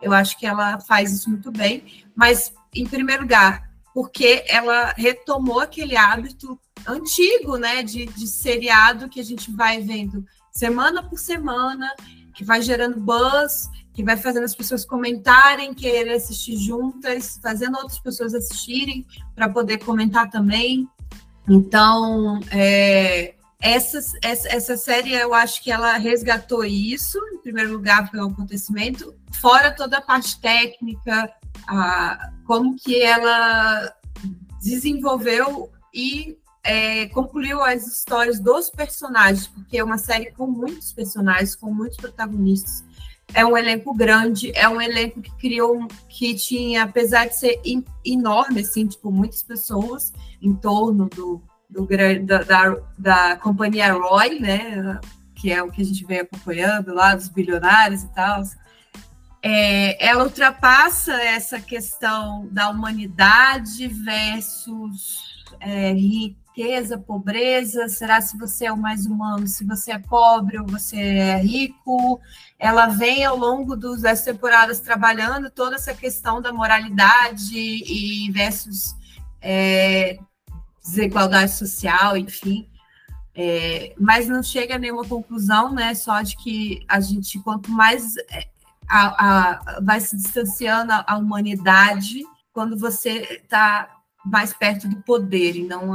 Eu 0.00 0.12
acho 0.12 0.38
que 0.38 0.46
ela 0.46 0.80
faz 0.80 1.12
isso 1.12 1.30
muito 1.30 1.52
bem, 1.52 2.04
mas 2.14 2.52
em 2.74 2.86
primeiro 2.86 3.22
lugar, 3.22 3.70
porque 3.94 4.44
ela 4.48 4.92
retomou 4.96 5.60
aquele 5.60 5.96
hábito 5.96 6.58
antigo, 6.86 7.56
né, 7.56 7.82
de, 7.82 8.06
de 8.06 8.26
seriado 8.26 9.08
que 9.08 9.20
a 9.20 9.24
gente 9.24 9.50
vai 9.52 9.80
vendo 9.80 10.24
semana 10.50 11.02
por 11.02 11.18
semana, 11.18 11.88
que 12.34 12.44
vai 12.44 12.60
gerando 12.62 12.98
buzz 12.98 13.68
que 13.92 14.02
vai 14.02 14.16
fazendo 14.16 14.44
as 14.44 14.54
pessoas 14.54 14.84
comentarem, 14.84 15.74
querer 15.74 16.14
assistir 16.14 16.56
juntas, 16.56 17.38
fazendo 17.42 17.76
outras 17.76 17.98
pessoas 17.98 18.34
assistirem 18.34 19.06
para 19.34 19.48
poder 19.48 19.78
comentar 19.78 20.30
também. 20.30 20.88
Então, 21.48 22.40
é, 22.50 23.34
essa, 23.60 23.98
essa, 24.22 24.48
essa 24.48 24.76
série, 24.76 25.12
eu 25.12 25.34
acho 25.34 25.62
que 25.62 25.70
ela 25.70 25.96
resgatou 25.98 26.64
isso, 26.64 27.18
em 27.32 27.38
primeiro 27.38 27.72
lugar, 27.72 28.10
pelo 28.10 28.28
acontecimento, 28.28 29.14
fora 29.40 29.70
toda 29.70 29.98
a 29.98 30.02
parte 30.02 30.40
técnica, 30.40 31.30
a, 31.68 32.30
como 32.46 32.76
que 32.76 33.02
ela 33.02 33.92
desenvolveu 34.62 35.70
e 35.92 36.38
é, 36.64 37.06
concluiu 37.08 37.62
as 37.62 37.86
histórias 37.86 38.38
dos 38.38 38.70
personagens, 38.70 39.48
porque 39.48 39.78
é 39.78 39.84
uma 39.84 39.98
série 39.98 40.30
com 40.32 40.46
muitos 40.46 40.92
personagens, 40.92 41.56
com 41.56 41.72
muitos 41.72 41.98
protagonistas 41.98 42.84
é 43.34 43.44
um 43.44 43.56
elenco 43.56 43.94
grande, 43.94 44.52
é 44.54 44.68
um 44.68 44.80
elenco 44.80 45.20
que 45.20 45.30
criou, 45.36 45.86
que 46.08 46.34
tinha, 46.34 46.84
apesar 46.84 47.26
de 47.26 47.36
ser 47.36 47.60
in, 47.64 47.84
enorme, 48.04 48.60
assim, 48.60 48.86
tipo, 48.86 49.10
muitas 49.10 49.42
pessoas 49.42 50.12
em 50.40 50.54
torno 50.54 51.08
do, 51.08 51.42
do 51.68 51.86
da, 52.24 52.42
da, 52.42 52.76
da, 52.98 53.36
companhia 53.36 53.92
Roy, 53.92 54.38
né, 54.40 55.00
que 55.34 55.52
é 55.52 55.62
o 55.62 55.70
que 55.70 55.82
a 55.82 55.84
gente 55.84 56.04
vem 56.04 56.20
acompanhando 56.20 56.94
lá, 56.94 57.14
dos 57.14 57.28
bilionários 57.28 58.02
e 58.02 58.08
tal, 58.14 58.42
é, 59.42 60.06
ela 60.06 60.24
ultrapassa 60.24 61.14
essa 61.14 61.60
questão 61.60 62.48
da 62.52 62.68
humanidade 62.70 63.88
versus 63.88 65.42
é, 65.58 65.92
riqueza, 66.54 66.98
pobreza, 66.98 67.88
será 67.88 68.20
se 68.20 68.36
você 68.36 68.66
é 68.66 68.72
o 68.72 68.76
mais 68.76 69.06
humano, 69.06 69.46
se 69.46 69.64
você 69.64 69.92
é 69.92 69.98
pobre 69.98 70.58
ou 70.58 70.66
você 70.66 70.96
é 70.96 71.36
rico, 71.38 72.20
ela 72.58 72.86
vem 72.86 73.24
ao 73.24 73.36
longo 73.36 73.74
dos, 73.74 74.02
das 74.02 74.22
temporadas 74.22 74.78
trabalhando 74.78 75.50
toda 75.50 75.76
essa 75.76 75.94
questão 75.94 76.42
da 76.42 76.52
moralidade 76.52 77.56
e 77.56 78.30
versus 78.30 78.94
é, 79.40 80.18
desigualdade 80.84 81.52
social, 81.52 82.16
enfim, 82.16 82.68
é, 83.34 83.94
mas 83.98 84.28
não 84.28 84.42
chega 84.42 84.76
a 84.76 84.78
nenhuma 84.78 85.06
conclusão, 85.06 85.72
né, 85.72 85.94
só 85.94 86.20
de 86.20 86.36
que 86.36 86.84
a 86.86 87.00
gente, 87.00 87.38
quanto 87.40 87.70
mais 87.70 88.16
é, 88.30 88.46
a, 88.86 89.06
a, 89.06 89.80
vai 89.80 90.00
se 90.00 90.16
distanciando 90.16 90.92
a, 90.92 91.04
a 91.06 91.16
humanidade, 91.16 92.22
quando 92.52 92.76
você 92.76 93.40
está 93.42 94.01
mais 94.24 94.52
perto 94.52 94.88
do 94.88 94.96
poder 95.02 95.56
e 95.56 95.64
não 95.64 95.86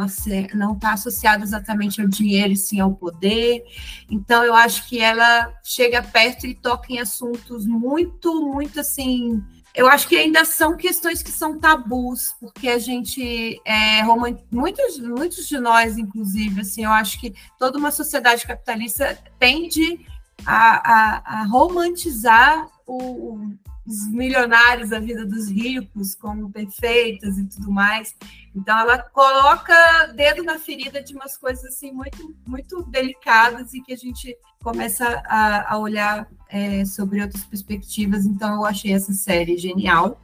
não 0.54 0.74
está 0.74 0.92
associado 0.94 1.44
exatamente 1.44 2.02
ao 2.02 2.08
dinheiro 2.08 2.54
e 2.54 2.58
sim 2.58 2.80
ao 2.80 2.94
poder. 2.94 3.64
Então 4.10 4.44
eu 4.44 4.54
acho 4.54 4.88
que 4.88 5.00
ela 5.00 5.54
chega 5.64 6.02
perto 6.02 6.46
e 6.46 6.56
toca 6.56 6.92
em 6.92 7.00
assuntos 7.00 7.66
muito 7.66 8.52
muito 8.52 8.80
assim. 8.80 9.42
Eu 9.74 9.88
acho 9.88 10.08
que 10.08 10.16
ainda 10.16 10.44
são 10.44 10.76
questões 10.76 11.22
que 11.22 11.32
são 11.32 11.60
tabus, 11.60 12.34
porque 12.40 12.68
a 12.68 12.80
gente 12.80 13.62
é, 13.64 14.02
muitos 14.52 15.00
muitos 15.00 15.48
de 15.48 15.60
nós, 15.60 15.98
inclusive, 15.98 16.62
assim, 16.62 16.84
eu 16.84 16.92
acho 16.92 17.20
que 17.20 17.36
toda 17.60 17.78
uma 17.78 17.92
sociedade 17.92 18.46
capitalista 18.46 19.18
tende 19.38 20.00
a, 20.46 20.94
a, 20.94 21.42
a 21.42 21.44
romantizar 21.46 22.68
o, 22.88 23.40
os 23.88 24.08
milionários, 24.10 24.92
a 24.92 25.00
vida 25.00 25.26
dos 25.26 25.50
ricos 25.50 26.14
como 26.14 26.52
perfeitas 26.52 27.38
e 27.38 27.46
tudo 27.46 27.72
mais. 27.72 28.14
Então 28.54 28.78
ela 28.78 28.98
coloca 28.98 30.08
dedo 30.08 30.44
na 30.44 30.60
ferida 30.60 31.02
de 31.02 31.16
umas 31.16 31.38
coisas 31.38 31.64
assim 31.66 31.92
muito 31.92 32.36
muito 32.46 32.84
delicadas 32.84 33.74
e 33.74 33.82
que 33.82 33.94
a 33.94 33.98
gente 33.98 34.38
começa 34.62 35.24
a, 35.26 35.74
a 35.74 35.78
olhar 35.78 36.28
é, 36.50 36.84
sobre 36.84 37.22
outras 37.22 37.46
perspectivas. 37.46 38.26
Então 38.26 38.56
eu 38.56 38.66
achei 38.66 38.94
essa 38.94 39.14
série 39.14 39.58
genial. 39.58 40.22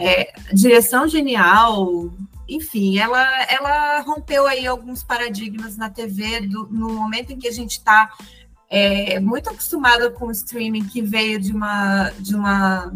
É, 0.00 0.32
direção 0.52 1.08
genial, 1.08 2.12
enfim, 2.48 2.98
ela, 2.98 3.26
ela 3.50 4.00
rompeu 4.00 4.46
aí 4.46 4.64
alguns 4.64 5.02
paradigmas 5.02 5.76
na 5.76 5.90
TV 5.90 6.42
do, 6.42 6.68
no 6.68 6.92
momento 6.92 7.32
em 7.32 7.38
que 7.38 7.48
a 7.48 7.52
gente 7.52 7.72
está 7.72 8.08
é, 8.70 9.18
muito 9.18 9.48
acostumada 9.48 10.10
com 10.10 10.26
o 10.26 10.30
streaming 10.30 10.84
que 10.84 11.00
veio 11.00 11.40
de 11.40 11.52
uma 11.52 12.10
de 12.18 12.34
uma 12.34 12.92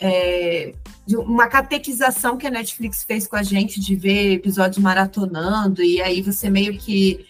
é, 0.00 0.74
de 1.06 1.16
uma 1.16 1.46
catequização 1.46 2.36
que 2.36 2.46
a 2.46 2.50
Netflix 2.50 3.04
fez 3.04 3.28
com 3.28 3.36
a 3.36 3.42
gente 3.42 3.80
de 3.80 3.94
ver 3.94 4.32
episódios 4.32 4.82
maratonando 4.82 5.82
e 5.82 6.02
aí 6.02 6.20
você 6.20 6.50
meio 6.50 6.76
que 6.78 7.24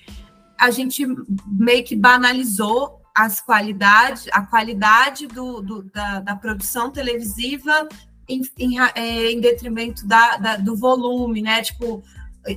a 0.58 0.70
gente 0.70 1.04
meio 1.46 1.84
que 1.84 1.94
banalizou 1.96 3.02
as 3.14 3.40
qualidades, 3.40 4.26
a 4.32 4.40
qualidade 4.42 5.26
do, 5.26 5.60
do 5.60 5.82
da, 5.82 6.20
da, 6.20 6.36
produção 6.36 6.90
televisiva 6.90 7.86
em, 8.26 8.40
em, 8.58 8.80
é, 8.80 9.30
em 9.30 9.40
detrimento 9.40 10.06
da, 10.06 10.36
da, 10.38 10.56
do 10.56 10.74
volume, 10.74 11.42
né? 11.42 11.60
Tipo, 11.62 12.02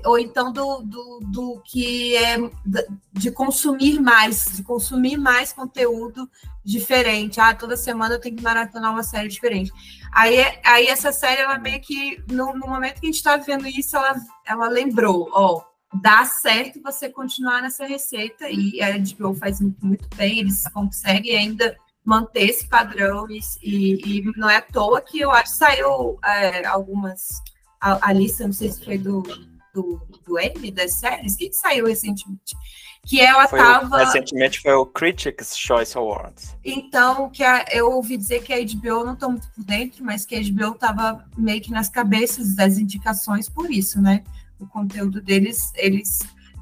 ou 0.03 0.17
então 0.17 0.51
do, 0.51 0.81
do, 0.81 1.19
do, 1.25 1.61
que 1.63 2.15
é 2.15 2.37
de 3.13 3.31
consumir 3.31 3.99
mais, 3.99 4.45
de 4.55 4.63
consumir 4.63 5.17
mais 5.17 5.53
conteúdo 5.53 6.29
diferente. 6.63 7.39
Ah, 7.39 7.53
toda 7.53 7.77
semana 7.77 8.15
eu 8.15 8.19
tenho 8.19 8.35
que 8.35 8.43
maratonar 8.43 8.91
uma 8.91 9.03
série 9.03 9.27
diferente. 9.27 9.71
Aí, 10.11 10.37
aí 10.63 10.87
essa 10.87 11.11
série, 11.11 11.41
ela 11.41 11.59
meio 11.59 11.79
que, 11.81 12.23
no, 12.31 12.53
no 12.53 12.67
momento 12.67 12.99
que 12.99 13.05
a 13.05 13.11
gente 13.11 13.17
está 13.17 13.37
vendo 13.37 13.67
isso, 13.67 13.95
ela, 13.95 14.15
ela 14.47 14.67
lembrou, 14.67 15.29
ó, 15.31 15.63
dá 16.01 16.25
certo 16.25 16.81
você 16.81 17.07
continuar 17.07 17.61
nessa 17.61 17.85
receita, 17.85 18.49
e 18.49 18.81
a 18.81 18.97
HBO 18.97 19.35
faz 19.35 19.61
muito, 19.61 19.85
muito 19.85 20.07
bem, 20.15 20.39
eles 20.39 20.63
conseguem 20.69 21.37
ainda 21.37 21.77
manter 22.03 22.49
esse 22.49 22.67
padrão, 22.67 23.27
e, 23.29 23.39
e, 23.61 24.19
e 24.19 24.31
não 24.35 24.49
é 24.49 24.57
à 24.57 24.61
toa 24.61 25.01
que 25.01 25.19
eu 25.19 25.31
acho 25.31 25.51
que 25.51 25.57
saiu 25.57 26.17
é, 26.23 26.65
algumas, 26.65 27.27
a, 27.79 28.09
a 28.09 28.13
lista, 28.13 28.45
não 28.45 28.53
sei 28.53 28.71
se 28.71 28.83
foi 28.83 28.97
do 28.97 29.23
do, 29.75 30.01
do 30.25 30.39
M 30.39 30.71
das 30.71 30.93
séries, 30.93 31.35
que 31.35 31.51
saiu 31.51 31.85
recentemente, 31.85 32.55
que 33.05 33.19
ela 33.19 33.47
foi 33.47 33.59
tava... 33.59 33.97
recentemente 33.97 34.61
foi 34.61 34.73
o 34.73 34.85
Critics' 34.85 35.55
Choice 35.55 35.97
Awards. 35.97 36.55
Então, 36.63 37.29
que 37.29 37.43
a, 37.43 37.65
eu 37.71 37.91
ouvi 37.91 38.15
dizer 38.17 38.41
que 38.41 38.53
a 38.53 38.57
HBO, 38.57 39.03
não 39.03 39.13
estou 39.13 39.29
muito 39.29 39.47
por 39.51 39.63
dentro, 39.63 40.03
mas 40.03 40.25
que 40.25 40.35
a 40.35 40.41
HBO 40.41 40.73
estava 40.73 41.25
meio 41.37 41.61
que 41.61 41.71
nas 41.71 41.89
cabeças 41.89 42.55
das 42.55 42.77
indicações 42.77 43.49
por 43.49 43.69
isso, 43.69 44.01
né? 44.01 44.23
O 44.59 44.65
conteúdo 44.65 45.21
deles, 45.21 45.71
eles 45.75 46.19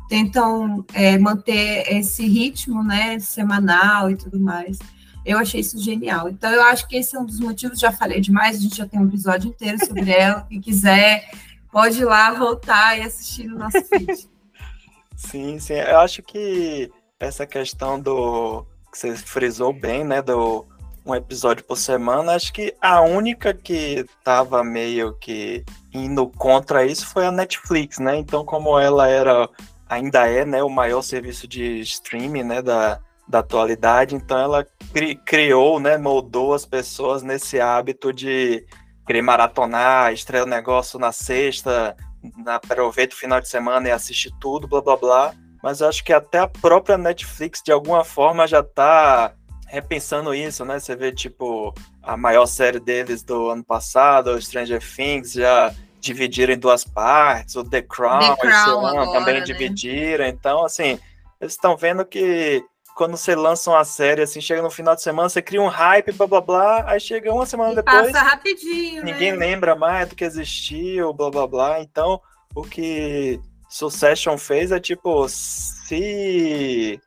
tentam 0.09 0.83
é, 0.93 1.17
manter 1.17 1.85
esse 1.93 2.27
ritmo, 2.27 2.83
né, 2.83 3.19
semanal 3.19 4.09
e 4.09 4.15
tudo 4.15 4.39
mais. 4.39 4.79
Eu 5.25 5.37
achei 5.37 5.61
isso 5.61 5.81
genial. 5.81 6.27
Então, 6.27 6.51
eu 6.51 6.63
acho 6.63 6.87
que 6.87 6.97
esse 6.97 7.15
é 7.15 7.19
um 7.19 7.25
dos 7.25 7.39
motivos, 7.39 7.79
já 7.79 7.91
falei 7.91 8.19
demais, 8.19 8.57
a 8.57 8.59
gente 8.59 8.75
já 8.75 8.85
tem 8.85 8.99
um 8.99 9.07
episódio 9.07 9.49
inteiro 9.49 9.77
sobre 9.85 10.11
ela. 10.11 10.41
Quem 10.49 10.59
quiser 10.59 11.29
pode 11.73 11.99
ir 11.99 12.05
lá 12.05 12.31
voltar 12.31 12.97
e 12.97 13.01
assistir 13.01 13.47
no 13.47 13.57
nosso 13.57 13.83
feed. 13.85 14.29
sim, 15.17 15.59
sim. 15.59 15.73
Eu 15.73 15.99
acho 15.99 16.21
que 16.21 16.91
essa 17.19 17.47
questão 17.47 17.99
do 17.99 18.63
que 18.91 18.99
você 18.99 19.15
frisou 19.15 19.73
bem, 19.73 20.03
né, 20.03 20.21
do 20.21 20.67
um 21.05 21.13
episódio 21.13 21.65
por 21.65 21.75
semana, 21.75 22.33
acho 22.33 22.53
que 22.53 22.73
a 22.79 23.01
única 23.01 23.53
que 23.53 24.05
tava 24.23 24.63
meio 24.63 25.13
que 25.15 25.65
indo 25.93 26.27
contra 26.27 26.85
isso 26.85 27.05
foi 27.07 27.25
a 27.25 27.31
Netflix, 27.31 27.99
né? 27.99 28.15
Então, 28.15 28.45
como 28.45 28.79
ela 28.79 29.09
era 29.09 29.49
ainda 29.89 30.25
é, 30.27 30.45
né, 30.45 30.63
o 30.63 30.69
maior 30.69 31.01
serviço 31.01 31.45
de 31.45 31.81
streaming, 31.81 32.43
né, 32.43 32.61
da, 32.61 33.01
da 33.27 33.39
atualidade, 33.39 34.15
então 34.15 34.37
ela 34.37 34.65
cri, 34.93 35.15
criou, 35.15 35.77
né, 35.77 35.97
moldou 35.97 36.53
as 36.53 36.65
pessoas 36.65 37.21
nesse 37.21 37.59
hábito 37.59 38.13
de 38.13 38.65
querer 39.05 39.21
maratonar, 39.21 40.13
estrear 40.13 40.43
o 40.43 40.49
negócio 40.49 40.97
na 40.99 41.11
sexta, 41.11 41.95
na, 42.37 42.55
aproveita 42.55 43.15
o 43.15 43.17
final 43.17 43.41
de 43.41 43.49
semana 43.49 43.87
e 43.87 43.91
assiste 43.91 44.33
tudo, 44.39 44.67
blá 44.67 44.81
blá 44.81 44.97
blá. 44.97 45.33
Mas 45.61 45.81
eu 45.81 45.87
acho 45.87 46.03
que 46.03 46.11
até 46.11 46.39
a 46.39 46.47
própria 46.47 46.97
Netflix, 46.97 47.61
de 47.63 47.71
alguma 47.71 48.03
forma, 48.03 48.45
já 48.47 48.61
tá 48.61 49.33
repensando 49.67 50.35
isso, 50.35 50.65
né? 50.65 50.77
Você 50.77 50.95
vê, 50.95 51.11
tipo, 51.11 51.73
a 52.01 52.17
maior 52.17 52.45
série 52.45 52.79
deles 52.79 53.23
do 53.23 53.49
ano 53.49 53.63
passado, 53.63 54.39
Stranger 54.41 54.81
Things, 54.81 55.33
já 55.33 55.73
dividiram 55.99 56.53
em 56.53 56.59
duas 56.59 56.83
partes, 56.83 57.55
o 57.55 57.63
The 57.63 57.81
Crown, 57.81 58.35
The 58.35 58.41
Crown 58.41 58.85
agora, 58.85 59.11
também 59.13 59.35
né? 59.35 59.41
dividiram. 59.41 60.25
Então, 60.25 60.65
assim, 60.65 60.99
eles 61.39 61.53
estão 61.53 61.77
vendo 61.77 62.05
que 62.05 62.63
quando 62.95 63.17
você 63.17 63.35
lança 63.35 63.71
uma 63.71 63.83
série, 63.83 64.21
assim, 64.21 64.39
chega 64.39 64.61
no 64.61 64.69
final 64.69 64.95
de 64.95 65.01
semana, 65.01 65.29
você 65.29 65.41
cria 65.41 65.61
um 65.61 65.67
hype, 65.67 66.11
blá 66.11 66.27
blá 66.27 66.41
blá, 66.41 66.89
aí 66.89 66.99
chega 66.99 67.33
uma 67.33 67.45
semana 67.45 67.73
e 67.73 67.75
depois. 67.75 68.11
Passa 68.11 68.23
rapidinho. 68.23 69.03
Ninguém 69.03 69.31
né? 69.31 69.37
lembra 69.37 69.75
mais 69.75 70.09
do 70.09 70.15
que 70.15 70.23
existiu, 70.23 71.13
blá 71.13 71.29
blá 71.29 71.47
blá. 71.47 71.81
Então, 71.81 72.21
o 72.55 72.63
que 72.63 73.39
Succession 73.69 74.37
fez 74.37 74.71
é 74.71 74.79
tipo, 74.79 75.27
se. 75.27 76.99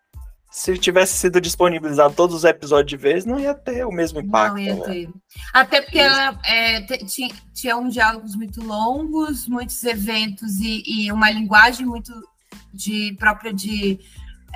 Se 0.50 0.78
tivesse 0.78 1.18
sido 1.18 1.38
disponibilizado 1.38 2.14
todos 2.14 2.34
os 2.34 2.42
episódios 2.42 2.88
de 2.88 2.96
vez, 2.96 3.26
não 3.26 3.38
ia 3.38 3.52
ter 3.52 3.84
o 3.84 3.92
mesmo 3.92 4.20
impacto. 4.20 4.54
Não 4.54 4.58
ia 4.58 4.74
né? 4.74 4.80
ter. 4.80 5.08
Até 5.52 5.82
porque 5.82 5.98
ela 5.98 6.40
é, 6.46 6.80
tinha, 6.80 7.28
tinha 7.52 7.76
um 7.76 7.90
diálogos 7.90 8.34
muito 8.34 8.64
longos, 8.64 9.46
muitos 9.46 9.84
eventos 9.84 10.56
e, 10.56 10.82
e 10.86 11.12
uma 11.12 11.30
linguagem 11.30 11.84
muito 11.84 12.10
de 12.72 13.14
própria 13.18 13.52
de 13.52 14.00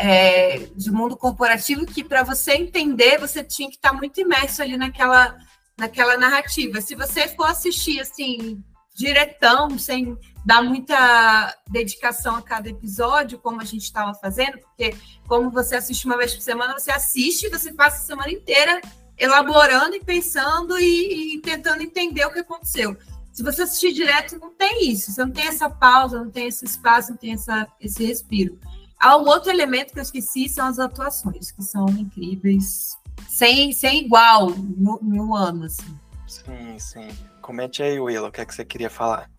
é, 0.00 0.66
de 0.74 0.90
mundo 0.90 1.14
corporativo 1.14 1.84
que 1.84 2.02
para 2.02 2.22
você 2.22 2.52
entender 2.52 3.18
você 3.18 3.44
tinha 3.44 3.68
que 3.68 3.76
estar 3.76 3.90
tá 3.90 3.94
muito 3.94 4.18
imerso 4.18 4.62
ali 4.62 4.76
naquela 4.76 5.36
naquela 5.76 6.16
narrativa. 6.18 6.80
Se 6.80 6.94
você 6.94 7.28
for 7.28 7.44
assistir 7.44 8.00
assim 8.00 8.62
diretão, 8.94 9.78
sem 9.78 10.16
dar 10.44 10.62
muita 10.62 11.54
dedicação 11.70 12.36
a 12.36 12.42
cada 12.42 12.68
episódio, 12.68 13.38
como 13.38 13.60
a 13.60 13.64
gente 13.64 13.82
estava 13.82 14.12
fazendo, 14.14 14.58
porque 14.58 14.94
como 15.26 15.50
você 15.50 15.76
assiste 15.76 16.06
uma 16.06 16.18
vez 16.18 16.34
por 16.34 16.42
semana, 16.42 16.78
você 16.78 16.90
assiste, 16.90 17.48
você 17.48 17.72
passa 17.72 17.98
a 17.98 18.06
semana 18.06 18.30
inteira 18.30 18.80
elaborando 19.16 19.96
e 19.96 20.04
pensando 20.04 20.78
e, 20.78 21.34
e 21.36 21.40
tentando 21.40 21.82
entender 21.82 22.24
o 22.24 22.32
que 22.32 22.40
aconteceu. 22.40 22.96
Se 23.32 23.42
você 23.42 23.62
assistir 23.62 23.92
direto, 23.92 24.38
não 24.38 24.50
tem 24.50 24.90
isso, 24.90 25.12
você 25.12 25.24
não 25.24 25.32
tem 25.32 25.46
essa 25.46 25.68
pausa, 25.70 26.18
não 26.18 26.30
tem 26.30 26.48
esse 26.48 26.64
espaço, 26.64 27.10
não 27.10 27.16
tem 27.16 27.32
essa, 27.32 27.66
esse 27.80 28.04
respiro. 28.04 28.58
Ah, 29.00 29.16
o 29.16 29.26
outro 29.26 29.50
elemento 29.50 29.94
que 29.94 29.98
eu 29.98 30.02
esqueci 30.02 30.46
são 30.46 30.66
as 30.66 30.78
atuações, 30.78 31.50
que 31.50 31.62
são 31.62 31.88
incríveis, 31.88 32.98
sem, 33.28 33.72
sem 33.72 34.04
igual 34.04 34.50
no, 34.50 34.98
no 35.00 35.34
ano, 35.34 35.64
assim. 35.64 35.98
Sim, 36.26 36.78
sim. 36.78 37.08
Comente 37.40 37.82
aí, 37.82 37.98
Willow, 37.98 38.28
o 38.28 38.32
que 38.32 38.42
é 38.42 38.44
que 38.44 38.54
você 38.54 38.62
queria 38.62 38.90
falar? 38.90 39.30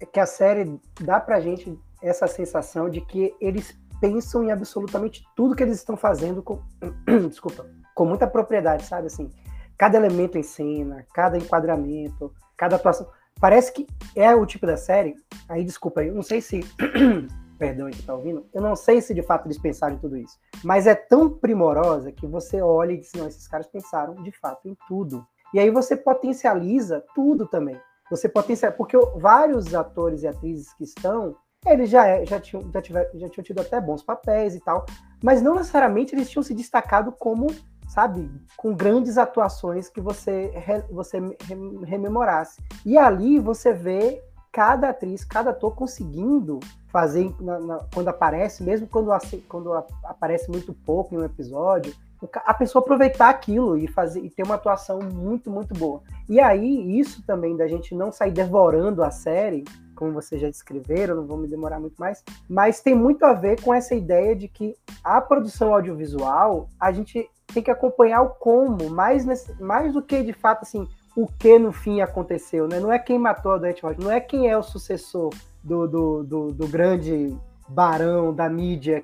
É 0.00 0.06
que 0.06 0.18
a 0.18 0.24
série 0.24 0.80
dá 0.98 1.20
pra 1.20 1.40
gente 1.40 1.78
essa 2.02 2.26
sensação 2.26 2.88
de 2.88 3.02
que 3.02 3.34
eles 3.38 3.78
pensam 4.00 4.44
em 4.44 4.50
absolutamente 4.50 5.22
tudo 5.36 5.54
que 5.54 5.62
eles 5.62 5.76
estão 5.76 5.96
fazendo 5.96 6.42
com, 6.42 6.62
desculpa, 7.28 7.66
com 7.94 8.06
muita 8.06 8.26
propriedade, 8.26 8.84
sabe 8.84 9.08
assim, 9.08 9.30
cada 9.76 9.98
elemento 9.98 10.38
em 10.38 10.42
cena, 10.42 11.04
cada 11.12 11.36
enquadramento, 11.36 12.32
cada 12.56 12.76
atuação, 12.76 13.06
parece 13.38 13.72
que 13.72 13.86
é 14.14 14.34
o 14.34 14.46
tipo 14.46 14.66
da 14.66 14.78
série. 14.78 15.14
Aí 15.48 15.62
desculpa, 15.64 16.02
eu 16.02 16.14
não 16.14 16.22
sei 16.22 16.40
se 16.40 16.60
perdão, 17.58 17.90
que 17.90 18.00
está 18.00 18.14
ouvindo, 18.14 18.46
eu 18.52 18.62
não 18.62 18.76
sei 18.76 19.00
se 19.00 19.14
de 19.14 19.22
fato 19.22 19.46
eles 19.46 19.58
pensaram 19.58 19.96
em 19.96 19.98
tudo 19.98 20.16
isso, 20.16 20.38
mas 20.62 20.86
é 20.86 20.94
tão 20.94 21.28
primorosa 21.28 22.12
que 22.12 22.26
você 22.26 22.60
olha 22.60 22.92
e 22.92 22.98
diz, 22.98 23.12
não, 23.14 23.26
esses 23.26 23.48
caras 23.48 23.66
pensaram 23.66 24.14
de 24.22 24.32
fato 24.32 24.68
em 24.68 24.76
tudo. 24.86 25.26
E 25.54 25.58
aí 25.58 25.70
você 25.70 25.96
potencializa 25.96 27.04
tudo 27.14 27.46
também. 27.46 27.80
Você 28.10 28.28
potencializa, 28.28 28.76
porque 28.76 28.96
vários 29.16 29.74
atores 29.74 30.22
e 30.22 30.28
atrizes 30.28 30.72
que 30.74 30.84
estão, 30.84 31.34
eles 31.64 31.90
já, 31.90 32.24
já, 32.24 32.40
tinham, 32.40 32.70
já, 32.72 32.82
tiver, 32.82 33.10
já 33.14 33.28
tinham 33.28 33.44
tido 33.44 33.60
até 33.60 33.80
bons 33.80 34.02
papéis 34.02 34.54
e 34.54 34.60
tal, 34.60 34.84
mas 35.22 35.42
não 35.42 35.54
necessariamente 35.56 36.14
eles 36.14 36.30
tinham 36.30 36.42
se 36.42 36.54
destacado 36.54 37.10
como, 37.12 37.48
sabe, 37.88 38.30
com 38.56 38.74
grandes 38.74 39.18
atuações 39.18 39.88
que 39.88 40.00
você, 40.00 40.52
você 40.90 41.18
rememorasse. 41.84 42.62
E 42.84 42.96
ali 42.96 43.38
você 43.38 43.72
vê 43.72 44.22
cada 44.56 44.88
atriz, 44.88 45.22
cada 45.22 45.50
ator 45.50 45.74
conseguindo 45.74 46.60
fazer 46.88 47.30
na, 47.38 47.58
na, 47.58 47.80
quando 47.92 48.08
aparece, 48.08 48.62
mesmo 48.62 48.86
quando, 48.86 49.10
quando 49.46 49.70
aparece 50.02 50.50
muito 50.50 50.72
pouco 50.72 51.14
em 51.14 51.18
um 51.18 51.24
episódio, 51.24 51.94
a 52.32 52.54
pessoa 52.54 52.82
aproveitar 52.82 53.28
aquilo 53.28 53.76
e 53.76 53.86
fazer 53.86 54.20
e 54.20 54.30
ter 54.30 54.44
uma 54.44 54.54
atuação 54.54 55.00
muito, 55.00 55.50
muito 55.50 55.74
boa. 55.74 56.00
E 56.26 56.40
aí, 56.40 56.98
isso 56.98 57.22
também 57.26 57.54
da 57.54 57.68
gente 57.68 57.94
não 57.94 58.10
sair 58.10 58.30
devorando 58.30 59.04
a 59.04 59.10
série, 59.10 59.62
como 59.94 60.12
vocês 60.12 60.40
já 60.40 60.48
descreveram, 60.48 61.16
não 61.16 61.26
vou 61.26 61.36
me 61.36 61.48
demorar 61.48 61.78
muito 61.78 61.96
mais, 61.98 62.24
mas 62.48 62.80
tem 62.80 62.94
muito 62.94 63.26
a 63.26 63.34
ver 63.34 63.60
com 63.60 63.74
essa 63.74 63.94
ideia 63.94 64.34
de 64.34 64.48
que 64.48 64.74
a 65.04 65.20
produção 65.20 65.74
audiovisual, 65.74 66.66
a 66.80 66.90
gente 66.92 67.28
tem 67.52 67.62
que 67.62 67.70
acompanhar 67.70 68.22
o 68.22 68.30
como, 68.30 68.88
mais, 68.88 69.26
nesse, 69.26 69.52
mais 69.62 69.92
do 69.92 70.00
que 70.00 70.22
de 70.22 70.32
fato 70.32 70.62
assim, 70.62 70.88
o 71.16 71.26
que 71.26 71.58
no 71.58 71.72
fim 71.72 72.02
aconteceu, 72.02 72.68
né? 72.68 72.78
Não 72.78 72.92
é 72.92 72.98
quem 72.98 73.18
matou 73.18 73.52
a 73.52 73.58
Dante 73.58 73.82
Rocha, 73.82 73.98
não 73.98 74.10
é 74.10 74.20
quem 74.20 74.48
é 74.48 74.56
o 74.56 74.62
sucessor 74.62 75.30
do, 75.64 75.88
do, 75.88 76.22
do, 76.22 76.52
do 76.52 76.68
grande 76.68 77.34
barão 77.66 78.34
da 78.34 78.48
mídia, 78.50 79.02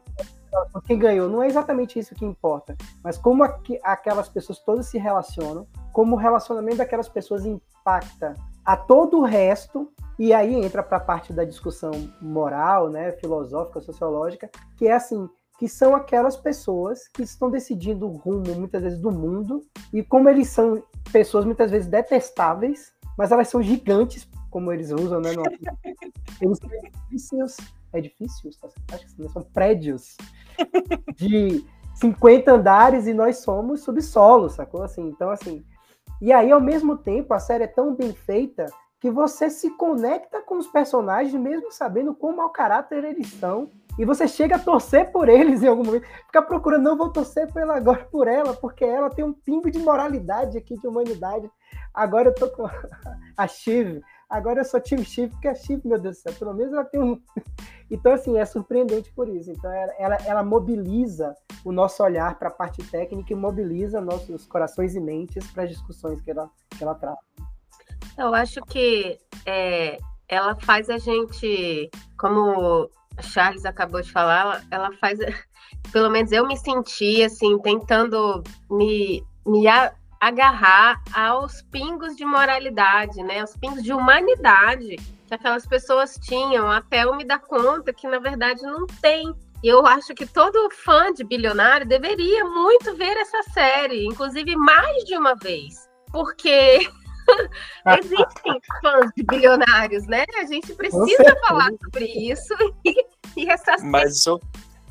quem 0.86 0.98
ganhou. 0.98 1.28
Não 1.28 1.42
é 1.42 1.46
exatamente 1.46 1.98
isso 1.98 2.14
que 2.14 2.24
importa, 2.24 2.76
mas 3.02 3.16
como 3.16 3.42
aqu 3.42 3.78
aquelas 3.82 4.28
pessoas 4.28 4.58
todas 4.58 4.86
se 4.86 4.98
relacionam, 4.98 5.66
como 5.90 6.14
o 6.14 6.18
relacionamento 6.18 6.76
daquelas 6.76 7.08
pessoas 7.08 7.46
impacta 7.46 8.34
a 8.62 8.76
todo 8.76 9.18
o 9.18 9.24
resto, 9.24 9.90
e 10.18 10.34
aí 10.34 10.54
entra 10.54 10.82
para 10.82 10.98
a 10.98 11.00
parte 11.00 11.32
da 11.32 11.44
discussão 11.44 11.92
moral, 12.20 12.90
né, 12.90 13.12
filosófica, 13.12 13.80
sociológica, 13.80 14.50
que 14.76 14.86
é 14.86 14.92
assim, 14.92 15.28
que 15.62 15.68
são 15.68 15.94
aquelas 15.94 16.36
pessoas 16.36 17.06
que 17.06 17.22
estão 17.22 17.48
decidindo 17.48 18.08
o 18.08 18.16
rumo, 18.16 18.52
muitas 18.56 18.82
vezes, 18.82 18.98
do 18.98 19.12
mundo, 19.12 19.64
e 19.92 20.02
como 20.02 20.28
eles 20.28 20.48
são 20.48 20.82
pessoas 21.12 21.44
muitas 21.44 21.70
vezes 21.70 21.86
detestáveis, 21.86 22.92
mas 23.16 23.30
elas 23.30 23.46
são 23.46 23.62
gigantes, 23.62 24.28
como 24.50 24.72
eles 24.72 24.90
usam, 24.90 25.20
né? 25.20 25.30
No... 25.30 25.44
Eles 26.40 26.58
são 26.58 26.68
edifícios, 26.72 27.56
edifícios, 27.94 28.56
tá? 28.56 28.68
acho 28.92 29.06
que 29.06 29.28
são 29.28 29.42
prédios 29.54 30.16
de 31.14 31.64
50 31.94 32.50
andares 32.50 33.06
e 33.06 33.14
nós 33.14 33.36
somos 33.36 33.82
subsolo, 33.82 34.50
sacou? 34.50 34.82
Assim, 34.82 35.06
então, 35.06 35.30
assim. 35.30 35.64
E 36.20 36.32
aí, 36.32 36.50
ao 36.50 36.60
mesmo 36.60 36.98
tempo, 36.98 37.32
a 37.34 37.38
série 37.38 37.62
é 37.62 37.68
tão 37.68 37.94
bem 37.94 38.12
feita 38.12 38.66
que 38.98 39.12
você 39.12 39.48
se 39.48 39.70
conecta 39.70 40.40
com 40.42 40.58
os 40.58 40.66
personagens, 40.66 41.34
mesmo 41.34 41.70
sabendo 41.70 42.14
quão 42.14 42.34
mau 42.34 42.50
caráter 42.50 43.04
eles 43.04 43.28
são. 43.34 43.70
E 43.98 44.04
você 44.04 44.26
chega 44.26 44.56
a 44.56 44.58
torcer 44.58 45.12
por 45.12 45.28
eles 45.28 45.62
em 45.62 45.68
algum 45.68 45.84
momento. 45.84 46.06
Fica 46.26 46.40
procurando, 46.40 46.82
não 46.82 46.96
vou 46.96 47.10
torcer 47.10 47.50
por 47.52 47.60
ela 47.60 47.76
agora 47.76 48.04
por 48.10 48.26
ela, 48.26 48.54
porque 48.54 48.84
ela 48.84 49.10
tem 49.10 49.24
um 49.24 49.32
pingo 49.32 49.70
de 49.70 49.78
moralidade 49.78 50.56
aqui, 50.56 50.78
de 50.78 50.86
humanidade. 50.86 51.50
Agora 51.92 52.30
eu 52.30 52.34
tô 52.34 52.48
com 52.48 52.68
a 53.36 53.46
Shiv. 53.46 54.00
Agora 54.28 54.60
eu 54.60 54.64
sou 54.64 54.80
Team 54.80 55.04
Shiv, 55.04 55.30
porque 55.32 55.48
a 55.48 55.54
Shiv, 55.54 55.82
meu 55.84 55.98
Deus 55.98 56.16
do 56.16 56.20
céu, 56.22 56.32
pelo 56.38 56.54
menos 56.54 56.72
ela 56.72 56.84
tem 56.84 57.00
um. 57.00 57.20
Então, 57.90 58.10
assim, 58.10 58.38
é 58.38 58.46
surpreendente 58.46 59.12
por 59.12 59.28
isso. 59.28 59.50
Então, 59.50 59.70
ela, 59.70 59.92
ela, 59.98 60.14
ela 60.24 60.42
mobiliza 60.42 61.36
o 61.62 61.70
nosso 61.70 62.02
olhar 62.02 62.38
para 62.38 62.48
a 62.48 62.50
parte 62.50 62.82
técnica 62.84 63.34
e 63.34 63.36
mobiliza 63.36 64.00
nossos 64.00 64.46
corações 64.46 64.94
e 64.94 65.00
mentes 65.00 65.46
para 65.48 65.64
as 65.64 65.68
discussões 65.68 66.18
que 66.22 66.30
ela, 66.30 66.50
que 66.70 66.82
ela 66.82 66.94
traz. 66.94 67.18
Eu 68.16 68.34
acho 68.34 68.62
que 68.62 69.18
é, 69.44 69.98
ela 70.26 70.54
faz 70.54 70.88
a 70.88 70.96
gente, 70.96 71.90
como 72.16 72.88
Charles 73.20 73.64
acabou 73.64 74.00
de 74.00 74.10
falar, 74.10 74.40
ela, 74.40 74.62
ela 74.70 74.92
faz, 74.98 75.18
pelo 75.92 76.10
menos 76.10 76.32
eu 76.32 76.46
me 76.46 76.56
senti 76.56 77.22
assim, 77.22 77.58
tentando 77.58 78.42
me, 78.70 79.24
me 79.46 79.66
agarrar 80.20 81.02
aos 81.12 81.62
pingos 81.62 82.16
de 82.16 82.24
moralidade, 82.24 83.22
né? 83.22 83.40
Aos 83.40 83.56
pingos 83.56 83.82
de 83.82 83.92
humanidade 83.92 84.96
que 85.26 85.34
aquelas 85.34 85.66
pessoas 85.66 86.18
tinham, 86.20 86.70
até 86.70 87.04
eu 87.04 87.16
me 87.16 87.24
dar 87.24 87.40
conta 87.40 87.92
que 87.92 88.06
na 88.06 88.18
verdade 88.18 88.62
não 88.62 88.86
tem. 88.86 89.34
E 89.62 89.68
eu 89.68 89.86
acho 89.86 90.14
que 90.14 90.26
todo 90.26 90.70
fã 90.70 91.12
de 91.12 91.24
bilionário 91.24 91.86
deveria 91.86 92.44
muito 92.44 92.94
ver 92.96 93.16
essa 93.16 93.42
série, 93.44 94.04
inclusive 94.04 94.54
mais 94.56 95.04
de 95.04 95.16
uma 95.16 95.34
vez, 95.34 95.88
porque 96.12 96.88
existem 97.98 98.60
fãs 98.80 99.10
de 99.16 99.22
bilionários, 99.24 100.06
né? 100.06 100.24
A 100.40 100.44
gente 100.44 100.72
precisa 100.74 101.36
falar 101.46 101.70
sobre 101.82 102.04
isso 102.04 102.54
e, 102.84 103.06
e 103.36 103.50
essa 103.50 103.76
mas 103.82 104.26
o, 104.26 104.40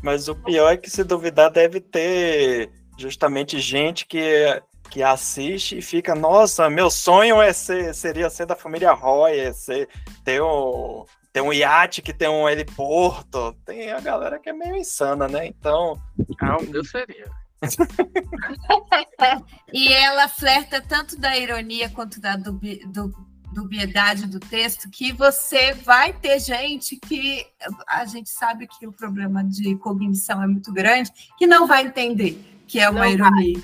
mas 0.02 0.28
o 0.28 0.36
pior 0.36 0.74
é 0.74 0.78
que 0.78 0.90
se 0.90 1.04
duvidar 1.04 1.52
deve 1.52 1.80
ter 1.80 2.70
justamente 2.98 3.60
gente 3.60 4.06
que 4.06 4.62
que 4.92 5.02
assiste 5.02 5.78
e 5.78 5.82
fica, 5.82 6.14
nossa, 6.14 6.70
meu 6.70 6.92
sonho 6.92 7.42
é 7.42 7.54
ser, 7.54 7.96
seria 7.96 8.30
ser 8.30 8.46
da 8.46 8.58
família 8.58 8.92
Roy, 8.92 9.40
é 9.40 9.54
ser, 9.54 9.88
ter, 10.26 10.42
um, 10.44 11.06
ter 11.32 11.40
um 11.40 11.54
iate 11.54 12.02
que 12.02 12.14
tem 12.14 12.28
um 12.28 12.48
heliporto. 12.48 13.54
Tem 13.66 13.90
a 13.90 14.02
galera 14.02 14.38
que 14.38 14.50
é 14.50 14.54
meio 14.54 14.76
insana, 14.76 15.30
né? 15.30 15.48
Então. 15.48 15.98
Ah, 16.42 16.58
o 16.58 16.64
meu 16.64 16.84
seria. 16.84 17.32
e 19.72 19.94
ela 19.94 20.28
flerta 20.28 20.82
tanto 20.82 21.20
da 21.20 21.38
ironia 21.38 21.90
quanto 21.90 22.20
da 22.20 22.36
dubi, 22.36 22.84
du, 22.88 23.14
dubiedade 23.54 24.28
do 24.28 24.40
texto 24.40 24.90
que 24.90 25.12
você 25.12 25.74
vai 25.74 26.14
ter 26.14 26.40
gente 26.40 26.98
que 26.98 27.46
a 27.88 28.06
gente 28.06 28.30
sabe 28.30 28.68
que 28.68 28.88
o 28.88 28.92
problema 28.92 29.44
de 29.44 29.76
cognição 29.76 30.42
é 30.42 30.48
muito 30.48 30.74
grande, 30.74 31.12
que 31.38 31.46
não 31.46 31.68
vai 31.68 31.84
entender 31.84 32.52
que 32.72 32.80
é 32.80 32.90
uma 32.90 33.02
não 33.02 33.08
ironia. 33.08 33.56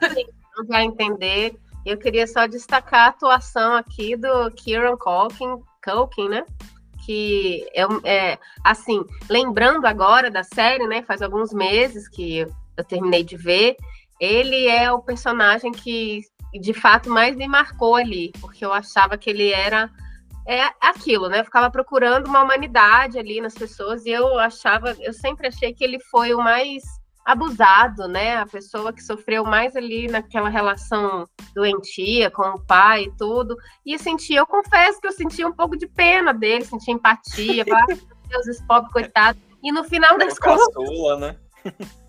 Vai. 0.00 0.26
Não 0.56 0.66
vai 0.66 0.84
entender. 0.84 1.56
Eu 1.86 1.96
queria 1.96 2.26
só 2.26 2.46
destacar 2.46 3.06
a 3.06 3.08
atuação 3.08 3.74
aqui 3.74 4.16
do 4.16 4.50
Kieran 4.50 4.96
Culkin, 4.96 5.62
Culkin 5.82 6.28
né? 6.28 6.44
Que 7.06 7.64
é, 7.72 7.84
é, 8.04 8.38
assim, 8.64 9.04
lembrando 9.28 9.86
agora 9.86 10.30
da 10.30 10.42
série, 10.42 10.86
né? 10.88 11.02
Faz 11.02 11.22
alguns 11.22 11.52
meses 11.52 12.08
que 12.08 12.46
eu 12.76 12.84
terminei 12.84 13.22
de 13.22 13.36
ver. 13.36 13.76
Ele 14.20 14.66
é 14.66 14.90
o 14.90 15.02
personagem 15.02 15.72
que 15.72 16.22
de 16.60 16.72
fato 16.72 17.10
mais 17.10 17.36
me 17.36 17.48
marcou 17.48 17.96
ali, 17.96 18.30
porque 18.40 18.64
eu 18.64 18.72
achava 18.72 19.18
que 19.18 19.28
ele 19.28 19.50
era 19.52 19.90
é 20.46 20.62
aquilo, 20.80 21.28
né? 21.28 21.40
Eu 21.40 21.44
ficava 21.44 21.70
procurando 21.70 22.26
uma 22.26 22.42
humanidade 22.42 23.18
ali 23.18 23.40
nas 23.40 23.54
pessoas 23.54 24.04
e 24.04 24.10
eu 24.10 24.38
achava, 24.38 24.94
eu 25.00 25.12
sempre 25.12 25.48
achei 25.48 25.72
que 25.72 25.82
ele 25.82 25.98
foi 26.10 26.34
o 26.34 26.38
mais 26.38 26.82
abusado, 27.24 28.06
né? 28.06 28.36
A 28.36 28.46
pessoa 28.46 28.92
que 28.92 29.02
sofreu 29.02 29.44
mais 29.44 29.74
ali 29.74 30.06
naquela 30.06 30.50
relação 30.50 31.26
doentia 31.54 32.30
com 32.30 32.42
o 32.42 32.60
pai 32.60 33.04
e 33.04 33.16
tudo. 33.16 33.56
E 33.86 33.94
eu 33.94 33.98
senti, 33.98 34.34
eu 34.34 34.46
confesso 34.46 35.00
que 35.00 35.06
eu 35.06 35.12
senti 35.12 35.42
um 35.44 35.52
pouco 35.52 35.78
de 35.78 35.86
pena 35.86 36.34
dele, 36.34 36.64
senti 36.64 36.90
empatia, 36.90 37.64
falar, 37.64 37.86
meu 37.86 37.98
Deus, 38.28 38.46
esse 38.46 38.66
pobre 38.66 38.92
coitado. 38.92 39.38
E 39.62 39.72
no 39.72 39.82
final 39.84 40.18
das 40.18 40.38
contas. 40.38 40.66
Caçula, 40.66 41.16
né? 41.16 41.36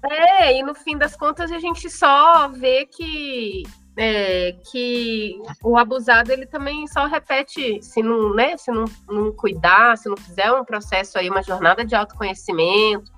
É, 0.10 0.58
e 0.58 0.64
no 0.64 0.76
fim 0.76 0.98
das 0.98 1.16
contas 1.16 1.52
a 1.52 1.60
gente 1.60 1.90
só 1.90 2.48
vê 2.50 2.86
que 2.86 3.64
é, 3.98 4.54
que 4.72 5.40
o 5.64 5.78
abusado 5.78 6.32
ele 6.32 6.46
também 6.46 6.86
só 6.88 7.06
repete 7.06 7.82
se 7.82 8.04
não, 8.04 8.34
né, 8.34 8.58
se 8.58 8.70
não, 8.72 8.86
não 9.08 9.32
cuidar, 9.32 9.98
se 9.98 10.10
não 10.10 10.18
fizer 10.18 10.52
um 10.52 10.66
processo 10.66 11.18
aí, 11.18 11.30
uma 11.30 11.42
jornada 11.42 11.86
de 11.86 11.96
autoconhecimento, 11.96 13.12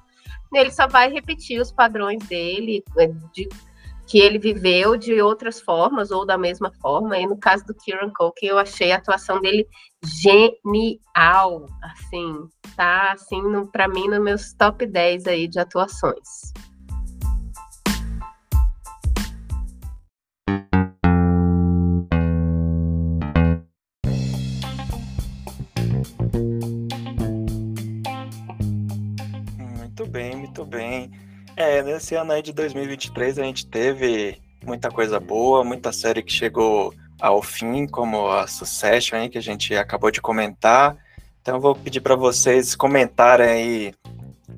ele 0.54 0.72
só 0.72 0.88
vai 0.88 1.12
repetir 1.12 1.60
os 1.60 1.72
padrões 1.72 2.24
dele, 2.28 2.84
é, 2.98 3.08
de, 3.34 3.50
que 4.08 4.20
ele 4.20 4.40
viveu 4.40 4.96
de 4.98 5.22
outras 5.22 5.60
formas 5.60 6.12
ou 6.12 6.26
da 6.26 6.38
mesma 6.38 6.72
forma. 6.82 7.18
E 7.18 7.28
no 7.28 7.38
caso 7.38 7.66
do 7.66 7.76
Kieran 7.76 8.12
Culkin, 8.16 8.48
eu 8.48 8.58
achei 8.58 8.92
a 8.92 8.98
atuação 8.98 9.40
dele 9.40 9.68
genial, 10.04 11.66
assim, 11.84 12.48
tá 12.76 13.12
assim, 13.12 13.42
para 13.72 13.88
mim 13.88 14.08
nos 14.08 14.24
meus 14.24 14.54
top 14.54 14.86
10 14.86 15.28
aí 15.28 15.48
de 15.48 15.60
atuações. 15.60 16.54
muito 30.58 30.66
bem. 30.66 31.27
É, 31.58 31.82
nesse 31.82 32.14
ano 32.14 32.34
aí 32.34 32.44
de 32.44 32.54
2023 32.54 33.40
a 33.40 33.44
gente 33.44 33.66
teve 33.66 34.40
muita 34.64 34.92
coisa 34.92 35.20
boa, 35.20 35.64
muita 35.64 35.92
série 35.92 36.22
que 36.22 36.32
chegou 36.32 36.94
ao 37.20 37.42
fim, 37.42 37.88
como 37.88 38.30
a 38.30 38.46
Succession 38.46 39.18
aí, 39.18 39.28
que 39.28 39.40
a 39.40 39.42
gente 39.42 39.76
acabou 39.76 40.12
de 40.12 40.22
comentar. 40.22 40.96
Então 41.42 41.56
eu 41.56 41.60
vou 41.60 41.74
pedir 41.74 42.00
para 42.00 42.16
vocês 42.16 42.76
comentarem 42.76 43.48
aí 43.48 43.94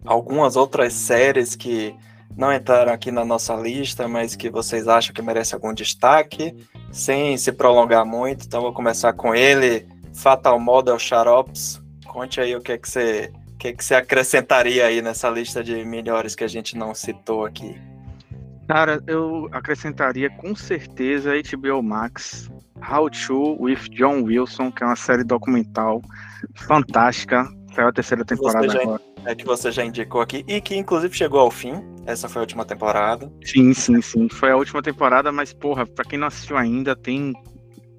algumas 0.03 0.57
outras 0.57 0.91
séries 0.91 1.55
que 1.55 1.95
não 2.35 2.51
entraram 2.51 2.91
aqui 2.91 3.11
na 3.11 3.23
nossa 3.23 3.55
lista, 3.55 4.05
mas 4.05 4.35
que 4.35 4.49
vocês 4.49 4.85
acham 4.89 5.13
que 5.13 5.21
merece 5.21 5.55
algum 5.55 5.73
destaque, 5.73 6.53
sem 6.91 7.37
se 7.37 7.53
prolongar 7.53 8.05
muito. 8.05 8.45
Então 8.45 8.59
vou 8.59 8.73
começar 8.73 9.13
com 9.13 9.33
ele, 9.33 9.87
Fatal 10.13 10.59
Model 10.59 10.99
Xarops. 10.99 11.81
Conte 12.05 12.41
aí 12.41 12.53
o 12.57 12.61
que 12.61 12.73
é 12.73 12.77
que 12.77 12.89
você 12.89 13.31
que, 13.59 13.73
que 13.73 13.83
você 13.83 13.93
acrescentaria 13.93 14.85
aí 14.85 15.01
nessa 15.01 15.29
lista 15.29 15.61
de 15.61 15.83
melhores 15.83 16.33
que 16.33 16.45
a 16.45 16.47
gente 16.47 16.77
não 16.77 16.95
citou 16.95 17.45
aqui? 17.45 17.75
Cara, 18.67 19.03
eu 19.05 19.49
acrescentaria 19.51 20.29
com 20.29 20.55
certeza 20.55 21.31
HBO 21.33 21.83
Max, 21.83 22.49
How 22.89 23.09
to 23.09 23.61
with 23.61 23.89
John 23.91 24.23
Wilson, 24.23 24.71
que 24.71 24.83
é 24.83 24.85
uma 24.85 24.95
série 24.95 25.23
documental 25.23 26.01
fantástica. 26.55 27.45
Saiu 27.75 27.89
a 27.89 27.91
terceira 27.91 28.23
temporada 28.23 28.69
já, 28.69 28.81
agora. 28.81 29.01
É 29.25 29.35
que 29.35 29.45
você 29.45 29.71
já 29.71 29.83
indicou 29.83 30.21
aqui 30.21 30.45
e 30.47 30.61
que 30.61 30.75
inclusive 30.75 31.13
chegou 31.13 31.41
ao 31.41 31.51
fim. 31.51 31.83
Essa 32.05 32.29
foi 32.29 32.39
a 32.39 32.43
última 32.43 32.63
temporada. 32.63 33.29
Sim, 33.43 33.73
sim, 33.73 34.01
sim. 34.01 34.29
Foi 34.29 34.51
a 34.51 34.55
última 34.55 34.81
temporada, 34.81 35.31
mas 35.31 35.51
porra, 35.51 35.85
pra 35.85 36.05
quem 36.05 36.17
não 36.17 36.27
assistiu 36.27 36.55
ainda, 36.55 36.95
tem 36.95 37.33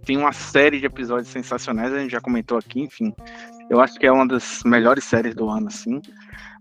tem 0.05 0.17
uma 0.17 0.33
série 0.33 0.81
de 0.81 0.87
episódios 0.87 1.29
sensacionais, 1.29 1.93
a 1.93 1.99
gente 1.99 2.13
já 2.13 2.21
comentou 2.21 2.59
aqui, 2.59 2.81
enfim. 2.81 3.13
Eu 3.69 3.81
acho 3.81 3.99
que 3.99 4.07
é 4.07 4.13
uma 4.13 4.27
das 4.27 4.61
melhores 4.65 5.05
séries 5.05 5.35
do 5.35 5.49
ano, 5.49 5.69
assim. 5.69 6.01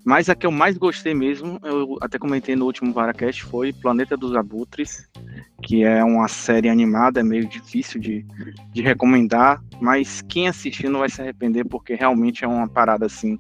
Mas 0.06 0.30
a 0.30 0.36
que 0.36 0.46
eu 0.46 0.52
mais 0.52 0.78
gostei 0.78 1.14
mesmo, 1.14 1.60
eu 1.64 1.98
até 2.02 2.18
comentei 2.18 2.56
no 2.56 2.66
último 2.66 2.94
Varacast, 2.94 3.44
foi 3.44 3.74
Planeta 3.74 4.16
dos 4.16 4.36
Abutres, 4.36 5.08
que 5.62 5.84
é 5.84 6.04
uma 6.04 6.28
série 6.28 6.70
animada, 6.70 7.20
é 7.20 7.24
meio 7.24 7.48
difícil 7.48 8.00
de, 8.00 8.26
de 8.72 8.82
recomendar, 8.82 9.62
mas 9.82 10.22
quem 10.22 10.48
assistir 10.48 10.90
não 10.90 11.02
vai 11.02 11.10
se 11.10 11.22
arrepender, 11.22 11.66
porque 11.66 11.96
realmente 11.96 12.46
é 12.46 12.48
uma 12.48 12.68
parada 12.68 13.06
assim, 13.06 13.38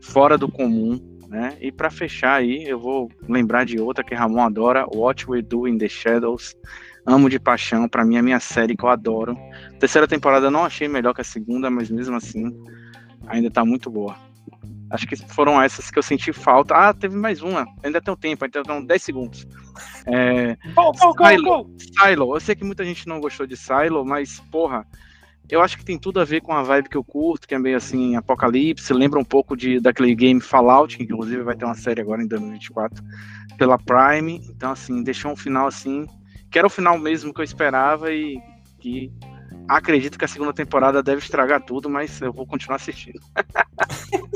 fora 0.00 0.38
do 0.38 0.48
comum, 0.48 0.98
né? 1.28 1.56
E 1.60 1.72
para 1.72 1.90
fechar 1.90 2.34
aí, 2.34 2.64
eu 2.64 2.78
vou 2.78 3.10
lembrar 3.28 3.64
de 3.64 3.80
outra 3.80 4.04
que 4.04 4.14
Ramon 4.14 4.42
adora, 4.42 4.86
What 4.94 5.28
We 5.28 5.42
Do 5.42 5.66
in 5.66 5.76
the 5.76 5.88
Shadows. 5.88 6.54
Amo 7.06 7.30
de 7.30 7.38
paixão, 7.38 7.88
para 7.88 8.04
mim 8.04 8.16
é 8.16 8.18
a 8.18 8.22
minha 8.22 8.40
série 8.40 8.76
que 8.76 8.84
eu 8.84 8.88
adoro. 8.88 9.36
Terceira 9.78 10.08
temporada 10.08 10.46
eu 10.46 10.50
não 10.50 10.64
achei 10.64 10.88
melhor 10.88 11.14
que 11.14 11.20
a 11.20 11.24
segunda, 11.24 11.70
mas 11.70 11.88
mesmo 11.88 12.16
assim 12.16 12.52
ainda 13.26 13.50
tá 13.50 13.64
muito 13.64 13.90
boa. 13.90 14.16
Acho 14.90 15.06
que 15.06 15.16
foram 15.16 15.60
essas 15.60 15.90
que 15.90 15.98
eu 15.98 16.02
senti 16.02 16.32
falta. 16.32 16.74
Ah, 16.74 16.94
teve 16.94 17.16
mais 17.16 17.42
uma. 17.42 17.66
Ainda 17.82 18.00
tem 18.00 18.14
um 18.14 18.16
tempo, 18.16 18.44
ainda 18.44 18.62
tem 18.62 18.86
10 18.86 19.02
segundos. 19.02 19.46
É... 20.06 20.56
Go, 20.74 20.92
go, 20.92 21.26
Silo. 21.26 21.70
Silo. 21.78 22.36
Eu 22.36 22.40
sei 22.40 22.54
que 22.54 22.64
muita 22.64 22.84
gente 22.84 23.08
não 23.08 23.20
gostou 23.20 23.46
de 23.46 23.56
Silo, 23.56 24.04
mas, 24.04 24.38
porra, 24.50 24.86
eu 25.48 25.60
acho 25.60 25.76
que 25.76 25.84
tem 25.84 25.98
tudo 25.98 26.20
a 26.20 26.24
ver 26.24 26.40
com 26.40 26.52
a 26.52 26.62
vibe 26.62 26.88
que 26.88 26.96
eu 26.96 27.02
curto, 27.02 27.48
que 27.48 27.54
é 27.54 27.58
meio 27.58 27.76
assim, 27.76 28.14
apocalipse, 28.14 28.92
lembra 28.92 29.18
um 29.18 29.24
pouco 29.24 29.56
de 29.56 29.80
daquele 29.80 30.14
game 30.14 30.40
Fallout, 30.40 30.96
que 30.96 31.02
inclusive 31.02 31.42
vai 31.42 31.56
ter 31.56 31.64
uma 31.64 31.74
série 31.74 32.00
agora 32.00 32.22
em 32.22 32.28
2024 32.28 33.02
pela 33.58 33.78
Prime. 33.78 34.40
Então, 34.48 34.70
assim, 34.70 35.02
deixou 35.02 35.32
um 35.32 35.36
final 35.36 35.66
assim, 35.66 36.06
que 36.56 36.58
era 36.58 36.66
o 36.66 36.70
final 36.70 36.98
mesmo 36.98 37.34
que 37.34 37.40
eu 37.42 37.44
esperava 37.44 38.10
e 38.10 38.40
que 38.78 39.12
acredito 39.68 40.18
que 40.18 40.24
a 40.24 40.28
segunda 40.28 40.54
temporada 40.54 41.02
deve 41.02 41.18
estragar 41.18 41.62
tudo, 41.62 41.90
mas 41.90 42.18
eu 42.22 42.32
vou 42.32 42.46
continuar 42.46 42.76
assistindo. 42.76 43.20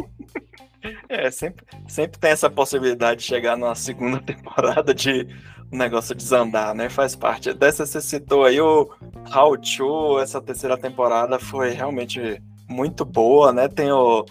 é, 1.09 1.31
sempre, 1.31 1.65
sempre 1.89 2.21
tem 2.21 2.31
essa 2.31 2.51
possibilidade 2.51 3.21
de 3.21 3.27
chegar 3.27 3.57
numa 3.57 3.75
segunda 3.75 4.21
temporada 4.21 4.93
de 4.93 5.27
o 5.73 5.77
negócio 5.79 6.15
desandar, 6.15 6.75
né? 6.75 6.91
Faz 6.91 7.17
parte. 7.17 7.55
Dessa 7.55 7.87
você 7.87 8.03
citou 8.03 8.45
aí 8.45 8.61
o 8.61 8.91
How 9.35 9.57
to, 9.57 10.21
essa 10.21 10.43
terceira 10.43 10.77
temporada 10.77 11.39
foi 11.39 11.71
realmente 11.71 12.39
muito 12.69 13.03
boa, 13.03 13.51
né? 13.51 13.67
Tem 13.67 13.91
o. 13.91 14.27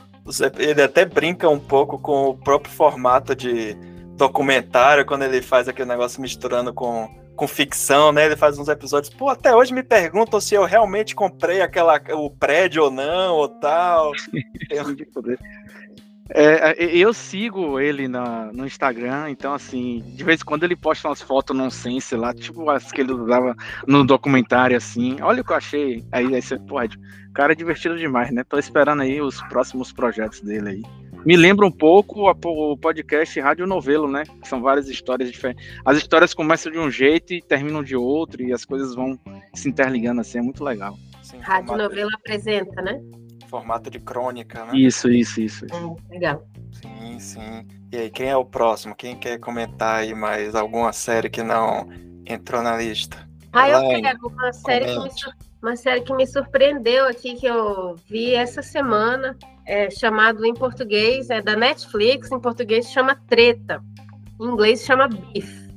Ele 0.60 0.84
até 0.84 1.06
brinca 1.06 1.50
um 1.50 1.60
pouco 1.60 1.98
com 1.98 2.30
o 2.30 2.38
próprio 2.38 2.72
formato 2.72 3.36
de 3.36 3.76
documentário, 4.16 5.08
quando 5.08 5.24
ele 5.24 5.42
faz 5.42 5.68
aquele 5.68 5.90
negócio 5.90 6.22
misturando 6.22 6.72
com, 6.72 7.10
com 7.40 7.48
ficção, 7.48 8.12
né? 8.12 8.26
Ele 8.26 8.36
faz 8.36 8.60
uns 8.60 8.68
episódios. 8.68 9.12
Pô, 9.14 9.30
até 9.30 9.56
hoje 9.56 9.74
me 9.74 9.82
perguntam 9.82 10.42
se 10.42 10.54
eu 10.54 10.66
realmente 10.66 11.16
comprei 11.16 11.62
aquela, 11.62 12.00
o 12.12 12.30
prédio 12.30 12.84
ou 12.84 12.92
não, 12.92 13.36
ou 13.36 13.48
tal. 13.48 14.12
É, 16.32 16.74
é, 16.74 16.96
eu 16.96 17.12
sigo 17.12 17.80
ele 17.80 18.08
na, 18.08 18.52
no 18.54 18.64
Instagram, 18.64 19.32
então 19.32 19.52
assim, 19.52 20.04
de 20.16 20.24
vez 20.24 20.42
em 20.42 20.46
quando 20.46 20.64
ele 20.64 20.76
posta 20.76 21.08
umas 21.08 21.24
fotos 21.24 21.58
nonsense 21.58 22.16
lá, 22.16 22.36
tipo 22.36 22.70
as 22.70 22.92
que 22.92 23.02
ele 23.02 23.14
usava 23.14 23.56
no 23.88 24.06
documentário, 24.06 24.78
assim. 24.78 25.18
Olha 25.22 25.42
o 25.42 25.44
que 25.44 25.52
eu 25.52 25.58
achei. 25.58 26.06
Aí, 26.12 26.36
aí 26.36 26.42
você 26.42 26.60
pode. 26.60 27.00
Cara, 27.34 27.54
é 27.54 27.56
divertido 27.56 27.98
demais, 27.98 28.32
né? 28.32 28.44
Tô 28.44 28.60
esperando 28.60 29.02
aí 29.02 29.20
os 29.20 29.42
próximos 29.44 29.92
projetos 29.92 30.42
dele 30.42 30.70
aí. 30.70 30.99
Me 31.26 31.36
lembra 31.36 31.66
um 31.66 31.72
pouco 31.72 32.30
o 32.30 32.78
podcast 32.78 33.40
Rádio 33.40 33.68
Novelo, 33.68 34.10
né? 34.10 34.24
São 34.44 34.62
várias 34.62 34.88
histórias 34.88 35.32
diferentes. 35.32 35.66
As 35.86 35.98
histórias 35.98 36.34
começam 36.34 36.72
de 36.72 36.80
um 36.80 36.90
jeito 36.90 37.34
e 37.34 37.42
terminam 37.42 37.84
de 37.84 37.96
outro, 37.96 38.42
e 38.42 38.54
as 38.54 38.66
coisas 38.66 38.96
vão 38.96 39.20
se 39.54 39.68
interligando 39.68 40.22
assim, 40.22 40.40
é 40.40 40.42
muito 40.42 40.64
legal. 40.64 40.98
Sim, 41.22 41.40
Rádio 41.40 41.78
Novelo 41.78 42.10
apresenta, 42.16 42.82
né? 42.82 43.02
formato 43.50 43.90
de 43.90 44.00
crônica, 44.00 44.64
né? 44.66 44.78
Isso, 44.78 45.10
isso, 45.10 45.42
isso. 45.42 45.66
Hum, 45.74 45.96
legal. 46.10 46.46
Sim, 46.72 47.20
sim. 47.20 47.68
E 47.92 47.98
aí, 47.98 48.10
quem 48.10 48.30
é 48.30 48.38
o 48.38 48.46
próximo? 48.46 48.96
Quem 48.96 49.18
quer 49.18 49.40
comentar 49.40 50.02
aí 50.02 50.14
mais 50.14 50.54
alguma 50.56 50.94
série 50.94 51.30
que 51.30 51.42
não 51.42 51.90
entrou 52.26 52.62
na 52.62 52.78
lista? 52.78 53.28
Ah, 53.52 53.68
eu 53.68 54.02
quero 54.02 54.28
uma 54.28 54.54
série, 54.54 54.86
que 54.86 55.00
me, 55.00 55.10
uma 55.62 55.76
série 55.76 56.02
que 56.02 56.14
me 56.14 56.26
surpreendeu 56.26 57.08
aqui, 57.08 57.36
que 57.36 57.46
eu 57.46 57.96
vi 58.08 58.34
essa 58.34 58.62
semana, 58.62 59.38
é, 59.66 59.90
chamado 59.90 60.46
em 60.46 60.54
português, 60.54 61.30
é 61.30 61.42
da 61.42 61.56
Netflix, 61.56 62.32
em 62.32 62.40
português 62.40 62.90
chama 62.90 63.16
Treta. 63.28 63.84
Em 64.40 64.46
inglês 64.46 64.84
chama 64.84 65.08
Beef. 65.08 65.70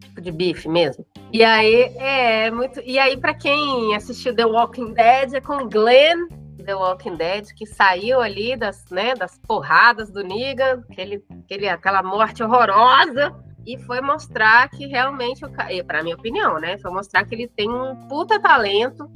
Tipo 0.00 0.20
de 0.20 0.30
bife 0.30 0.68
mesmo. 0.68 1.04
E 1.32 1.42
aí, 1.42 1.92
é 1.96 2.50
muito. 2.50 2.80
E 2.84 2.98
aí, 2.98 3.16
para 3.16 3.34
quem 3.34 3.94
assistiu 3.96 4.34
The 4.34 4.46
Walking 4.46 4.94
Dead, 4.94 5.34
é 5.34 5.40
com 5.40 5.68
Glenn 5.68 6.28
The 6.64 6.74
Walking 6.74 7.16
Dead, 7.16 7.52
que 7.54 7.66
saiu 7.66 8.20
ali 8.20 8.56
das, 8.56 8.84
né, 8.90 9.14
das 9.14 9.38
porradas 9.38 10.10
do 10.10 10.24
Negan, 10.24 10.82
aquele, 10.90 11.22
aquele, 11.44 11.68
aquela 11.68 12.02
morte 12.02 12.42
horrorosa, 12.42 13.34
e 13.66 13.78
foi 13.78 14.00
mostrar 14.00 14.68
que 14.68 14.86
realmente, 14.86 15.42
para 15.86 16.02
minha 16.02 16.16
opinião, 16.16 16.58
né, 16.58 16.78
foi 16.78 16.90
mostrar 16.90 17.24
que 17.24 17.34
ele 17.34 17.48
tem 17.48 17.70
um 17.70 17.96
puta 18.08 18.40
talento. 18.40 19.10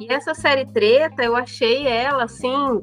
E 0.00 0.12
essa 0.12 0.34
série 0.34 0.66
treta, 0.66 1.22
eu 1.22 1.36
achei 1.36 1.86
ela 1.86 2.24
assim, 2.24 2.80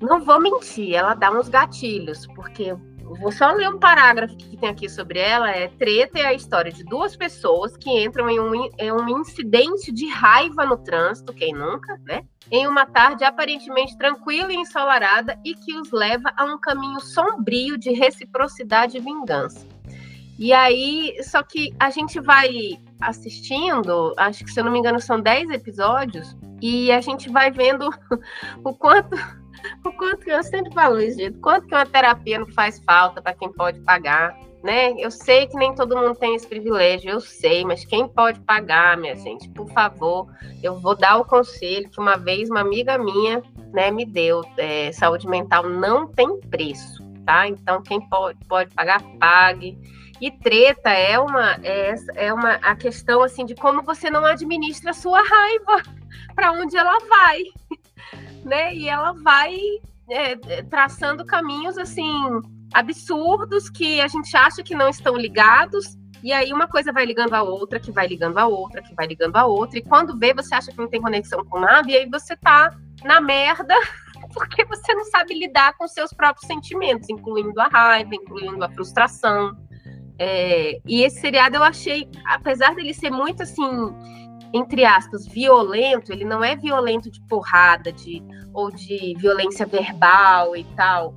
não 0.00 0.20
vou 0.20 0.40
mentir, 0.40 0.94
ela 0.94 1.14
dá 1.14 1.30
uns 1.30 1.48
gatilhos, 1.48 2.26
porque 2.28 2.76
Vou 3.20 3.30
só 3.30 3.52
ler 3.52 3.68
um 3.68 3.78
parágrafo 3.78 4.36
que 4.36 4.56
tem 4.56 4.68
aqui 4.68 4.88
sobre 4.88 5.18
ela. 5.18 5.50
É 5.50 5.68
treta 5.68 6.18
é 6.18 6.26
a 6.26 6.32
história 6.32 6.72
de 6.72 6.84
duas 6.84 7.16
pessoas 7.16 7.76
que 7.76 7.90
entram 7.90 8.28
em 8.28 8.40
um, 8.40 8.54
em 8.78 8.92
um 8.92 9.20
incidente 9.20 9.92
de 9.92 10.06
raiva 10.08 10.64
no 10.64 10.76
trânsito, 10.76 11.32
quem 11.32 11.52
nunca, 11.52 11.98
né? 12.04 12.24
Em 12.50 12.66
uma 12.66 12.86
tarde 12.86 13.24
aparentemente 13.24 13.96
tranquila 13.96 14.52
e 14.52 14.56
ensolarada 14.56 15.38
e 15.44 15.54
que 15.54 15.74
os 15.74 15.90
leva 15.92 16.32
a 16.36 16.44
um 16.44 16.58
caminho 16.58 17.00
sombrio 17.00 17.76
de 17.78 17.92
reciprocidade 17.92 18.96
e 18.96 19.00
vingança. 19.00 19.66
E 20.38 20.52
aí, 20.52 21.16
só 21.22 21.42
que 21.42 21.74
a 21.78 21.90
gente 21.90 22.20
vai 22.20 22.78
assistindo, 23.00 24.14
acho 24.16 24.44
que 24.44 24.50
se 24.50 24.60
eu 24.60 24.64
não 24.64 24.72
me 24.72 24.78
engano 24.78 25.00
são 25.00 25.20
10 25.20 25.50
episódios, 25.50 26.36
e 26.60 26.90
a 26.92 27.00
gente 27.00 27.28
vai 27.28 27.50
vendo 27.50 27.90
o 28.64 28.74
quanto 28.74 29.16
o 29.84 29.92
quanto 29.92 30.28
eu 30.28 30.42
sempre 30.42 30.72
falo 30.72 31.00
isso, 31.00 31.18
gente, 31.18 31.38
quanto 31.38 31.66
que 31.66 31.74
uma 31.74 31.86
terapia 31.86 32.38
não 32.38 32.48
faz 32.48 32.80
falta 32.84 33.22
para 33.22 33.34
quem 33.34 33.52
pode 33.52 33.80
pagar, 33.80 34.36
né? 34.62 34.92
Eu 34.98 35.10
sei 35.10 35.46
que 35.46 35.56
nem 35.56 35.74
todo 35.74 35.96
mundo 35.96 36.14
tem 36.16 36.34
esse 36.34 36.46
privilégio, 36.46 37.10
eu 37.10 37.20
sei, 37.20 37.64
mas 37.64 37.84
quem 37.84 38.08
pode 38.08 38.40
pagar, 38.40 38.96
minha 38.96 39.16
gente, 39.16 39.48
por 39.50 39.68
favor, 39.70 40.28
eu 40.62 40.78
vou 40.80 40.96
dar 40.96 41.16
o 41.16 41.24
conselho 41.24 41.88
que 41.90 42.00
uma 42.00 42.16
vez 42.16 42.48
uma 42.48 42.60
amiga 42.60 42.98
minha, 42.98 43.42
né, 43.72 43.90
me 43.90 44.04
deu, 44.04 44.42
é, 44.56 44.92
saúde 44.92 45.28
mental 45.28 45.68
não 45.68 46.06
tem 46.06 46.40
preço, 46.40 47.02
tá? 47.24 47.48
Então 47.48 47.82
quem 47.82 48.00
pode, 48.08 48.38
pode 48.46 48.74
pagar, 48.74 49.02
pague. 49.18 49.78
E 50.22 50.30
treta 50.30 50.88
é 50.88 51.18
uma 51.18 51.54
é, 51.64 51.94
é 52.14 52.32
uma 52.32 52.52
a 52.62 52.76
questão 52.76 53.24
assim 53.24 53.44
de 53.44 53.56
como 53.56 53.82
você 53.82 54.08
não 54.08 54.24
administra 54.24 54.92
a 54.92 54.94
sua 54.94 55.20
raiva, 55.20 55.82
para 56.32 56.52
onde 56.52 56.76
ela 56.76 56.96
vai 57.08 57.42
né? 58.46 58.72
E 58.72 58.88
ela 58.88 59.14
vai 59.14 59.58
é, 60.08 60.32
é, 60.32 60.62
traçando 60.62 61.24
caminhos 61.24 61.76
assim 61.76 62.12
absurdos 62.72 63.68
que 63.68 64.00
a 64.00 64.06
gente 64.06 64.36
acha 64.36 64.62
que 64.62 64.76
não 64.76 64.88
estão 64.88 65.16
ligados. 65.16 65.98
E 66.22 66.32
aí 66.32 66.52
uma 66.52 66.68
coisa 66.68 66.92
vai 66.92 67.04
ligando 67.04 67.34
a 67.34 67.42
outra, 67.42 67.80
que 67.80 67.90
vai 67.90 68.06
ligando 68.06 68.38
a 68.38 68.46
outra, 68.46 68.80
que 68.80 68.94
vai 68.94 69.08
ligando 69.08 69.36
a 69.36 69.44
outra. 69.44 69.80
E 69.80 69.82
quando 69.82 70.16
vê, 70.16 70.32
você 70.32 70.54
acha 70.54 70.70
que 70.70 70.78
não 70.78 70.88
tem 70.88 71.02
conexão 71.02 71.44
com 71.44 71.58
nada, 71.58 71.90
e 71.90 71.96
aí 71.96 72.08
você 72.08 72.36
tá 72.36 72.72
na 73.02 73.20
merda, 73.20 73.74
porque 74.32 74.64
você 74.66 74.94
não 74.94 75.04
sabe 75.06 75.34
lidar 75.34 75.76
com 75.76 75.88
seus 75.88 76.12
próprios 76.12 76.46
sentimentos, 76.46 77.10
incluindo 77.10 77.60
a 77.60 77.66
raiva, 77.66 78.14
incluindo 78.14 78.64
a 78.64 78.70
frustração. 78.70 79.56
É, 80.18 80.80
e 80.86 81.02
esse 81.02 81.20
seriado 81.20 81.56
eu 81.56 81.62
achei, 81.62 82.08
apesar 82.26 82.74
dele 82.74 82.94
ser 82.94 83.10
muito 83.10 83.42
assim 83.42 83.92
entre 84.52 84.84
aspas, 84.84 85.26
violento, 85.26 86.12
ele 86.12 86.24
não 86.24 86.44
é 86.44 86.54
violento 86.54 87.10
de 87.10 87.20
porrada, 87.22 87.90
de, 87.90 88.22
ou 88.52 88.70
de 88.70 89.14
violência 89.18 89.64
verbal 89.64 90.54
e 90.54 90.64
tal. 90.76 91.14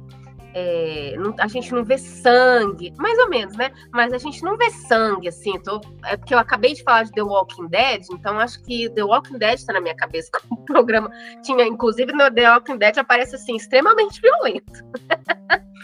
É, 0.58 1.18
não, 1.18 1.36
a 1.38 1.48
gente 1.48 1.74
não 1.74 1.84
vê 1.84 1.98
sangue, 1.98 2.94
mais 2.98 3.20
ou 3.20 3.30
menos, 3.30 3.58
né? 3.58 3.74
Mas 3.92 4.14
a 4.14 4.18
gente 4.18 4.42
não 4.42 4.56
vê 4.56 4.70
sangue, 4.70 5.28
assim. 5.28 5.60
Tô, 5.60 5.82
é 6.06 6.16
porque 6.16 6.34
eu 6.34 6.40
acabei 6.40 6.74
de 6.74 6.82
falar 6.82 7.04
de 7.04 7.12
The 7.12 7.24
Walking 7.24 7.68
Dead, 7.68 8.06
então 8.10 8.40
acho 8.40 8.64
que 8.64 8.90
The 8.92 9.04
Walking 9.04 9.38
Dead 9.38 9.56
está 9.56 9.74
na 9.74 9.82
minha 9.82 9.96
cabeça 9.96 10.30
como 10.32 10.64
programa. 10.64 11.12
Tinha, 11.44 11.66
inclusive, 11.66 12.14
no 12.14 12.34
The 12.34 12.50
Walking 12.50 12.78
Dead 12.78 12.98
aparece 12.98 13.36
assim, 13.36 13.58
extremamente 13.58 14.22
violento. 14.22 14.72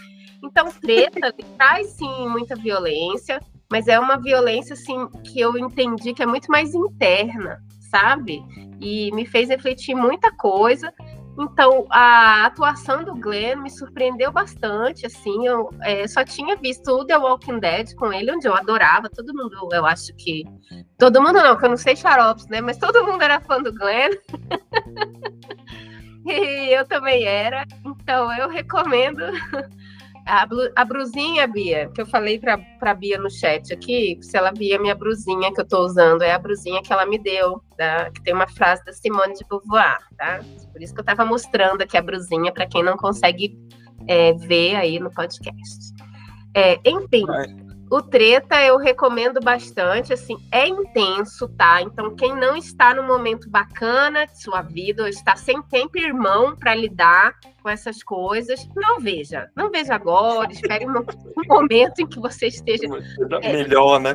então, 0.52 0.70
treta 0.80 1.34
traz 1.56 1.88
sim 1.88 2.28
muita 2.28 2.54
violência 2.54 3.40
mas 3.72 3.88
é 3.88 3.98
uma 3.98 4.18
violência 4.18 4.74
assim 4.74 5.08
que 5.24 5.40
eu 5.40 5.56
entendi 5.56 6.12
que 6.12 6.22
é 6.22 6.26
muito 6.26 6.50
mais 6.50 6.74
interna, 6.74 7.58
sabe? 7.90 8.44
E 8.78 9.10
me 9.12 9.24
fez 9.24 9.48
refletir 9.48 9.94
muita 9.94 10.30
coisa. 10.30 10.92
Então, 11.40 11.86
a 11.88 12.44
atuação 12.44 13.02
do 13.02 13.14
Glenn 13.14 13.62
me 13.62 13.70
surpreendeu 13.70 14.30
bastante, 14.30 15.06
assim, 15.06 15.46
eu 15.46 15.70
é, 15.80 16.06
só 16.06 16.22
tinha 16.22 16.54
visto 16.56 16.86
o 16.88 17.06
The 17.06 17.16
Walking 17.16 17.60
Dead 17.60 17.94
com 17.94 18.12
ele, 18.12 18.30
onde 18.30 18.46
eu 18.46 18.54
adorava, 18.54 19.08
todo 19.08 19.32
mundo, 19.32 19.70
eu 19.72 19.86
acho 19.86 20.14
que, 20.16 20.44
todo 20.98 21.22
mundo 21.22 21.42
não, 21.42 21.56
que 21.56 21.64
eu 21.64 21.70
não 21.70 21.76
sei 21.78 21.96
xaropes, 21.96 22.46
né, 22.48 22.60
mas 22.60 22.76
todo 22.76 23.06
mundo 23.06 23.22
era 23.22 23.40
fã 23.40 23.62
do 23.62 23.72
Glenn, 23.72 24.10
e 26.26 26.74
eu 26.74 26.86
também 26.86 27.24
era, 27.24 27.64
então 27.82 28.30
eu 28.36 28.50
recomendo 28.50 29.22
a, 30.26 30.46
a 30.76 30.84
brusinha, 30.84 31.46
Bia, 31.46 31.90
que 31.94 32.00
eu 32.00 32.06
falei 32.06 32.38
pra, 32.38 32.58
pra 32.78 32.94
Bia 32.94 33.18
no 33.18 33.30
chat 33.30 33.72
aqui, 33.72 34.18
se 34.20 34.36
ela 34.36 34.52
via 34.52 34.78
minha 34.78 34.94
brusinha 34.94 35.52
que 35.52 35.60
eu 35.60 35.66
tô 35.66 35.84
usando, 35.84 36.22
é 36.22 36.32
a 36.32 36.38
brusinha 36.38 36.82
que 36.82 36.92
ela 36.92 37.04
me 37.06 37.18
deu, 37.18 37.62
tá? 37.76 38.10
que 38.10 38.22
tem 38.22 38.34
uma 38.34 38.46
frase 38.46 38.84
da 38.84 38.92
Simone 38.92 39.34
de 39.34 39.44
Beauvoir, 39.48 39.98
tá? 40.16 40.40
Por 40.72 40.82
isso 40.82 40.94
que 40.94 41.00
eu 41.00 41.04
tava 41.04 41.24
mostrando 41.24 41.82
aqui 41.82 41.96
a 41.96 42.02
brusinha 42.02 42.52
para 42.52 42.66
quem 42.66 42.82
não 42.82 42.96
consegue 42.96 43.58
é, 44.06 44.32
ver 44.34 44.76
aí 44.76 44.98
no 44.98 45.10
podcast. 45.10 45.92
É, 46.54 46.78
enfim, 46.84 47.24
o 47.92 48.00
Treta 48.00 48.58
eu 48.62 48.78
recomendo 48.78 49.38
bastante, 49.38 50.14
assim, 50.14 50.38
é 50.50 50.66
intenso, 50.66 51.46
tá? 51.46 51.82
Então, 51.82 52.16
quem 52.16 52.34
não 52.34 52.56
está 52.56 52.94
no 52.94 53.02
momento 53.02 53.50
bacana 53.50 54.26
de 54.26 54.42
sua 54.42 54.62
vida, 54.62 55.02
ou 55.02 55.08
está 55.10 55.36
sem 55.36 55.60
tempo 55.64 55.98
irmão 55.98 56.56
para 56.56 56.74
lidar 56.74 57.34
com 57.62 57.68
essas 57.68 58.02
coisas, 58.02 58.66
não 58.74 58.98
veja. 58.98 59.50
Não 59.54 59.70
veja 59.70 59.94
agora, 59.94 60.48
espere 60.50 60.86
um, 60.86 61.00
um 61.00 61.46
momento 61.46 62.00
em 62.00 62.06
que 62.06 62.18
você 62.18 62.46
esteja 62.46 62.86
é, 63.42 63.52
melhor, 63.52 64.00
né? 64.00 64.14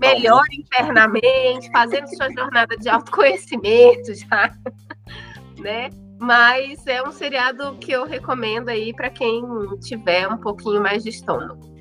Melhor 0.00 0.44
internamente, 0.50 1.70
fazendo 1.70 2.08
sua 2.08 2.30
jornada 2.30 2.78
de 2.78 2.88
autoconhecimento 2.88 4.14
já. 4.14 4.56
né? 5.60 5.90
Mas 6.18 6.86
é 6.86 7.02
um 7.02 7.12
seriado 7.12 7.76
que 7.76 7.92
eu 7.92 8.06
recomendo 8.06 8.70
aí 8.70 8.94
para 8.94 9.10
quem 9.10 9.44
tiver 9.80 10.26
um 10.26 10.38
pouquinho 10.38 10.80
mais 10.80 11.02
de 11.04 11.10
estômago. 11.10 11.77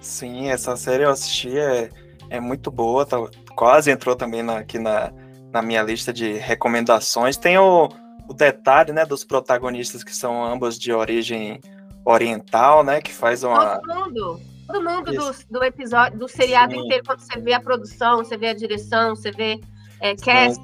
Sim, 0.00 0.48
essa 0.48 0.76
série 0.76 1.04
eu 1.04 1.10
assisti, 1.10 1.58
é, 1.58 1.90
é 2.30 2.40
muito 2.40 2.70
boa, 2.70 3.04
tá, 3.04 3.16
quase 3.54 3.90
entrou 3.90 4.14
também 4.14 4.42
na, 4.42 4.58
aqui 4.58 4.78
na, 4.78 5.12
na 5.52 5.62
minha 5.62 5.82
lista 5.82 6.12
de 6.12 6.34
recomendações. 6.34 7.36
Tem 7.36 7.58
o, 7.58 7.88
o 8.28 8.34
detalhe, 8.34 8.92
né, 8.92 9.04
dos 9.04 9.24
protagonistas 9.24 10.04
que 10.04 10.14
são 10.14 10.44
ambos 10.44 10.78
de 10.78 10.92
origem 10.92 11.60
oriental, 12.04 12.84
né, 12.84 13.00
que 13.00 13.12
faz 13.12 13.42
uma... 13.42 13.78
Todo 13.80 13.94
mundo, 13.94 14.40
todo 14.66 14.84
mundo 14.84 15.12
do, 15.12 15.34
do, 15.50 15.64
episódio, 15.64 16.18
do 16.18 16.28
seriado 16.28 16.74
Sim. 16.74 16.80
inteiro, 16.80 17.02
quando 17.06 17.20
você 17.20 17.40
vê 17.40 17.52
a 17.52 17.60
produção, 17.60 18.18
você 18.18 18.36
vê 18.36 18.48
a 18.48 18.54
direção, 18.54 19.16
você 19.16 19.30
vê 19.30 19.60
é, 20.00 20.14
cast, 20.14 20.62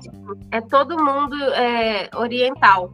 é 0.52 0.60
todo 0.60 0.96
mundo 0.96 1.36
é, 1.54 2.08
oriental. 2.14 2.92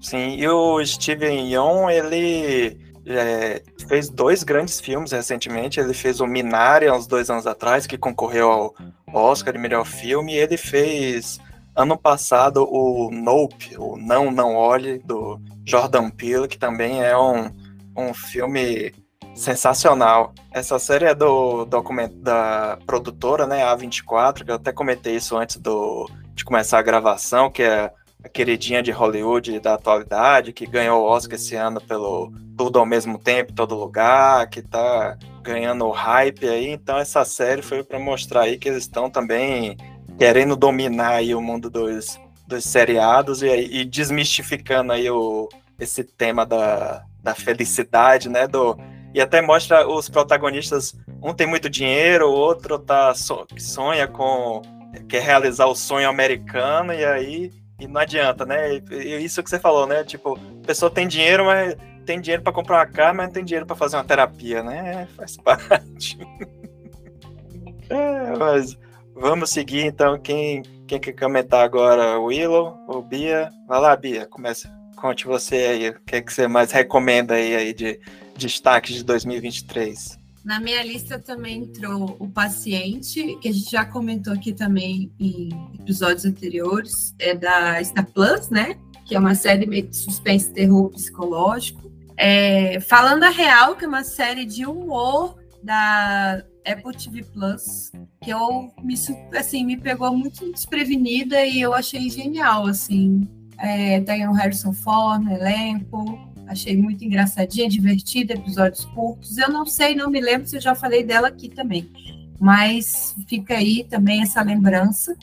Sim, 0.00 0.36
e 0.36 0.48
o 0.48 0.84
Steven 0.84 1.50
Yeun, 1.50 1.88
ele 1.90 2.85
é, 3.06 3.62
fez 3.88 4.08
dois 4.08 4.42
grandes 4.42 4.80
filmes 4.80 5.12
recentemente. 5.12 5.78
Ele 5.78 5.94
fez 5.94 6.20
o 6.20 6.26
Minari, 6.26 6.88
há 6.88 6.94
uns 6.94 7.06
dois 7.06 7.30
anos 7.30 7.46
atrás, 7.46 7.86
que 7.86 7.96
concorreu 7.96 8.50
ao 8.50 8.74
Oscar 9.12 9.52
de 9.52 9.58
melhor 9.58 9.84
filme. 9.86 10.34
E 10.34 10.38
ele 10.38 10.56
fez, 10.56 11.38
ano 11.74 11.96
passado, 11.96 12.66
o 12.68 13.10
Nope, 13.10 13.76
o 13.78 13.96
Não, 13.96 14.30
Não 14.30 14.56
Olhe, 14.56 14.98
do 14.98 15.40
Jordan 15.64 16.10
Peele, 16.10 16.48
que 16.48 16.58
também 16.58 17.02
é 17.02 17.16
um, 17.16 17.50
um 17.96 18.12
filme 18.12 18.92
sensacional. 19.34 20.32
Essa 20.52 20.78
série 20.78 21.04
é 21.04 21.14
do 21.14 21.64
documento 21.66 22.16
da 22.16 22.78
produtora, 22.86 23.46
né, 23.46 23.62
A24, 23.64 24.44
que 24.44 24.50
eu 24.50 24.56
até 24.56 24.72
comentei 24.72 25.14
isso 25.14 25.36
antes 25.36 25.58
do, 25.58 26.10
de 26.34 26.44
começar 26.44 26.78
a 26.78 26.82
gravação, 26.82 27.50
que 27.50 27.62
é 27.62 27.92
a 28.26 28.28
queridinha 28.28 28.82
de 28.82 28.90
Hollywood 28.90 29.58
da 29.60 29.74
atualidade, 29.74 30.52
que 30.52 30.66
ganhou 30.66 31.02
o 31.02 31.06
Oscar 31.06 31.36
esse 31.36 31.54
ano 31.54 31.80
pelo 31.80 32.32
Tudo 32.56 32.78
ao 32.78 32.84
Mesmo 32.84 33.18
Tempo, 33.18 33.52
Todo 33.52 33.76
Lugar, 33.76 34.48
que 34.50 34.60
tá 34.60 35.16
ganhando 35.42 35.88
hype 35.90 36.48
aí. 36.48 36.68
Então 36.68 36.98
essa 36.98 37.24
série 37.24 37.62
foi 37.62 37.84
para 37.84 37.98
mostrar 37.98 38.42
aí 38.42 38.58
que 38.58 38.68
eles 38.68 38.82
estão 38.82 39.08
também 39.08 39.76
querendo 40.18 40.56
dominar 40.56 41.14
aí 41.14 41.34
o 41.34 41.40
mundo 41.40 41.70
dos, 41.70 42.18
dos 42.46 42.64
seriados 42.64 43.42
e, 43.42 43.48
e 43.48 43.84
desmistificando 43.84 44.92
aí 44.92 45.08
o, 45.08 45.48
esse 45.78 46.02
tema 46.02 46.44
da, 46.44 47.04
da 47.22 47.34
felicidade, 47.34 48.28
né, 48.28 48.46
do 48.46 48.76
e 49.14 49.20
até 49.20 49.40
mostra 49.40 49.88
os 49.88 50.10
protagonistas, 50.10 50.94
um 51.22 51.32
tem 51.32 51.46
muito 51.46 51.70
dinheiro, 51.70 52.28
o 52.28 52.34
outro 52.34 52.78
tá 52.78 53.14
sonha 53.14 54.06
com 54.06 54.60
quer 55.08 55.22
realizar 55.22 55.66
o 55.66 55.74
sonho 55.74 56.06
americano 56.06 56.92
e 56.92 57.02
aí 57.02 57.50
e 57.78 57.86
não 57.86 58.00
adianta, 58.00 58.46
né? 58.46 58.76
E 58.90 59.24
isso 59.24 59.42
que 59.42 59.50
você 59.50 59.58
falou, 59.58 59.86
né? 59.86 60.02
Tipo, 60.02 60.38
a 60.62 60.66
pessoa 60.66 60.90
tem 60.90 61.06
dinheiro, 61.06 61.44
mas 61.44 61.76
tem 62.06 62.20
dinheiro 62.20 62.42
para 62.42 62.52
comprar 62.52 62.78
uma 62.78 62.86
carne, 62.86 63.18
mas 63.18 63.26
não 63.26 63.32
tem 63.34 63.44
dinheiro 63.44 63.66
para 63.66 63.76
fazer 63.76 63.96
uma 63.96 64.04
terapia, 64.04 64.62
né? 64.62 65.06
Faz 65.16 65.36
parte. 65.36 66.18
é, 67.90 68.36
mas 68.38 68.78
vamos 69.14 69.50
seguir 69.50 69.84
então. 69.84 70.18
Quem, 70.18 70.62
quem 70.86 70.98
quer 70.98 71.12
comentar 71.12 71.64
agora? 71.64 72.18
O 72.18 72.26
Willow 72.26 72.78
ou 72.88 73.02
Bia? 73.02 73.50
Vai 73.68 73.80
lá, 73.80 73.94
Bia, 73.94 74.26
começa. 74.26 74.74
Conte 74.96 75.26
você 75.26 75.56
aí, 75.56 75.88
o 75.90 76.00
que, 76.00 76.16
é 76.16 76.22
que 76.22 76.32
você 76.32 76.48
mais 76.48 76.72
recomenda 76.72 77.34
aí, 77.34 77.54
aí 77.54 77.74
de 77.74 78.00
destaques 78.34 78.94
de 78.94 79.04
2023? 79.04 80.18
Na 80.46 80.60
minha 80.60 80.80
lista 80.84 81.18
também 81.18 81.64
entrou 81.64 82.16
o 82.20 82.28
paciente, 82.28 83.36
que 83.42 83.48
a 83.48 83.52
gente 83.52 83.68
já 83.68 83.84
comentou 83.84 84.32
aqui 84.32 84.52
também 84.52 85.10
em 85.18 85.48
episódios 85.74 86.24
anteriores, 86.24 87.12
é 87.18 87.34
da 87.34 87.82
Star 87.82 88.06
Plus, 88.12 88.48
né? 88.48 88.78
Que 89.04 89.16
é 89.16 89.18
uma 89.18 89.34
série 89.34 89.66
meio 89.66 89.88
de 89.88 89.96
suspense 89.96 90.52
terror 90.52 90.88
psicológico. 90.90 91.90
É, 92.16 92.78
Falando 92.78 93.24
a 93.24 93.28
Real, 93.28 93.74
que 93.74 93.86
é 93.86 93.88
uma 93.88 94.04
série 94.04 94.44
de 94.44 94.64
humor 94.64 95.36
da 95.64 96.44
Apple 96.64 96.96
TV 96.96 97.24
Plus, 97.24 97.90
que 98.22 98.30
eu 98.30 98.72
me, 98.84 98.94
assim, 99.36 99.66
me 99.66 99.76
pegou 99.76 100.16
muito 100.16 100.52
desprevenida 100.52 101.44
e 101.44 101.60
eu 101.60 101.74
achei 101.74 102.08
genial, 102.08 102.68
assim. 102.68 103.28
É, 103.58 104.00
tem 104.02 104.28
o 104.28 104.32
Harrison 104.32 104.72
Ford 104.72 105.24
no 105.24 105.32
elenco, 105.32 106.35
Achei 106.46 106.76
muito 106.76 107.04
engraçadinha, 107.04 107.68
divertida, 107.68 108.34
episódios 108.34 108.84
curtos. 108.86 109.36
Eu 109.36 109.50
não 109.50 109.66
sei, 109.66 109.94
não 109.94 110.10
me 110.10 110.20
lembro 110.20 110.46
se 110.46 110.56
eu 110.56 110.60
já 110.60 110.74
falei 110.74 111.02
dela 111.02 111.28
aqui 111.28 111.48
também. 111.48 111.90
Mas 112.38 113.14
fica 113.26 113.54
aí 113.54 113.84
também 113.84 114.22
essa 114.22 114.42
lembrança. 114.42 115.16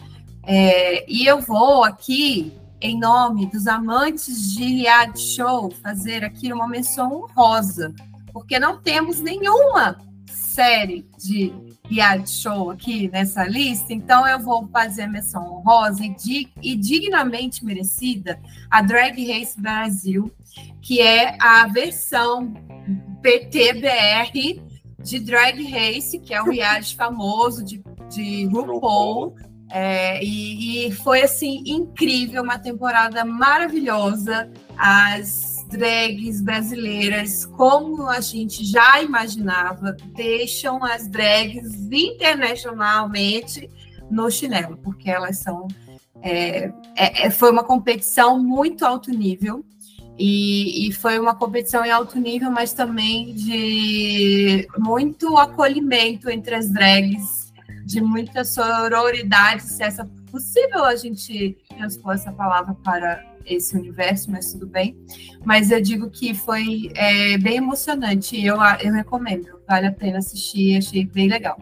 É, 0.43 1.09
e 1.09 1.25
eu 1.25 1.39
vou 1.39 1.83
aqui, 1.83 2.51
em 2.81 2.99
nome 2.99 3.45
dos 3.45 3.67
amantes 3.67 4.53
de 4.53 4.81
reality 4.81 5.21
show, 5.21 5.71
fazer 5.81 6.25
aqui 6.25 6.51
uma 6.51 6.67
menção 6.67 7.23
honrosa, 7.23 7.93
porque 8.33 8.59
não 8.59 8.81
temos 8.81 9.21
nenhuma 9.21 9.97
série 10.27 11.05
de 11.17 11.53
reality 11.93 12.31
show 12.31 12.71
aqui 12.71 13.09
nessa 13.09 13.45
lista, 13.45 13.93
então 13.93 14.27
eu 14.27 14.39
vou 14.39 14.67
fazer 14.67 15.03
a 15.03 15.07
menção 15.07 15.53
honrosa 15.53 16.03
e, 16.03 16.49
e 16.61 16.75
dignamente 16.75 17.63
merecida 17.63 18.39
a 18.69 18.81
Drag 18.81 19.15
Race 19.25 19.59
Brasil, 19.59 20.31
que 20.81 21.01
é 21.01 21.37
a 21.39 21.67
versão 21.67 22.53
PTBR 23.21 24.61
de 24.99 25.19
Drag 25.19 25.63
Race, 25.63 26.19
que 26.19 26.33
é 26.33 26.41
o 26.41 26.49
reality 26.49 26.95
famoso 26.97 27.63
de, 27.63 27.83
de 28.09 28.45
RuPaul. 28.45 29.35
É, 29.69 30.23
e, 30.23 30.87
e, 30.87 30.91
foi 30.91 31.23
assim 31.23 31.63
incrível, 31.65 32.43
uma 32.43 32.59
temporada 32.59 33.25
maravilhosa. 33.25 34.51
As 34.77 35.52
drags 35.73 36.41
brasileiras, 36.41 37.45
como 37.45 38.07
a 38.07 38.21
gente 38.21 38.63
já 38.63 39.01
imaginava, 39.01 39.95
deixam 40.15 40.83
as 40.83 41.07
drags 41.07 41.73
internacionalmente 41.91 43.69
no 44.09 44.29
chinelo, 44.31 44.77
porque 44.77 45.09
elas 45.09 45.39
são. 45.39 45.67
É, 46.21 46.71
é, 46.95 47.25
é 47.25 47.29
foi 47.29 47.51
uma 47.51 47.63
competição 47.63 48.41
muito 48.41 48.85
alto 48.85 49.11
nível. 49.11 49.65
E, 50.17 50.87
e, 50.87 50.91
foi 50.91 51.17
uma 51.17 51.33
competição 51.33 51.83
em 51.83 51.89
alto 51.89 52.19
nível, 52.19 52.51
mas 52.51 52.71
também 52.71 53.33
de 53.33 54.67
muito 54.77 55.35
acolhimento 55.39 56.29
entre 56.29 56.53
as 56.53 56.69
drags, 56.69 57.51
de 57.83 57.99
muita 57.99 58.45
sororidade, 58.45 59.63
se 59.63 59.81
é 59.81 59.89
possível 60.29 60.83
a 60.83 60.95
gente 60.95 61.57
transpor 61.67 62.13
essa 62.13 62.31
palavra 62.31 62.75
para 62.83 63.23
esse 63.45 63.75
universo, 63.75 64.31
mas 64.31 64.51
tudo 64.51 64.67
bem. 64.67 64.97
Mas 65.45 65.71
eu 65.71 65.81
digo 65.81 66.09
que 66.09 66.33
foi 66.33 66.91
é, 66.95 67.37
bem 67.37 67.57
emocionante, 67.57 68.43
eu, 68.43 68.57
eu 68.81 68.93
recomendo, 68.93 69.59
vale 69.67 69.87
a 69.87 69.91
pena 69.91 70.19
assistir, 70.19 70.77
achei 70.77 71.05
bem 71.05 71.27
legal. 71.27 71.57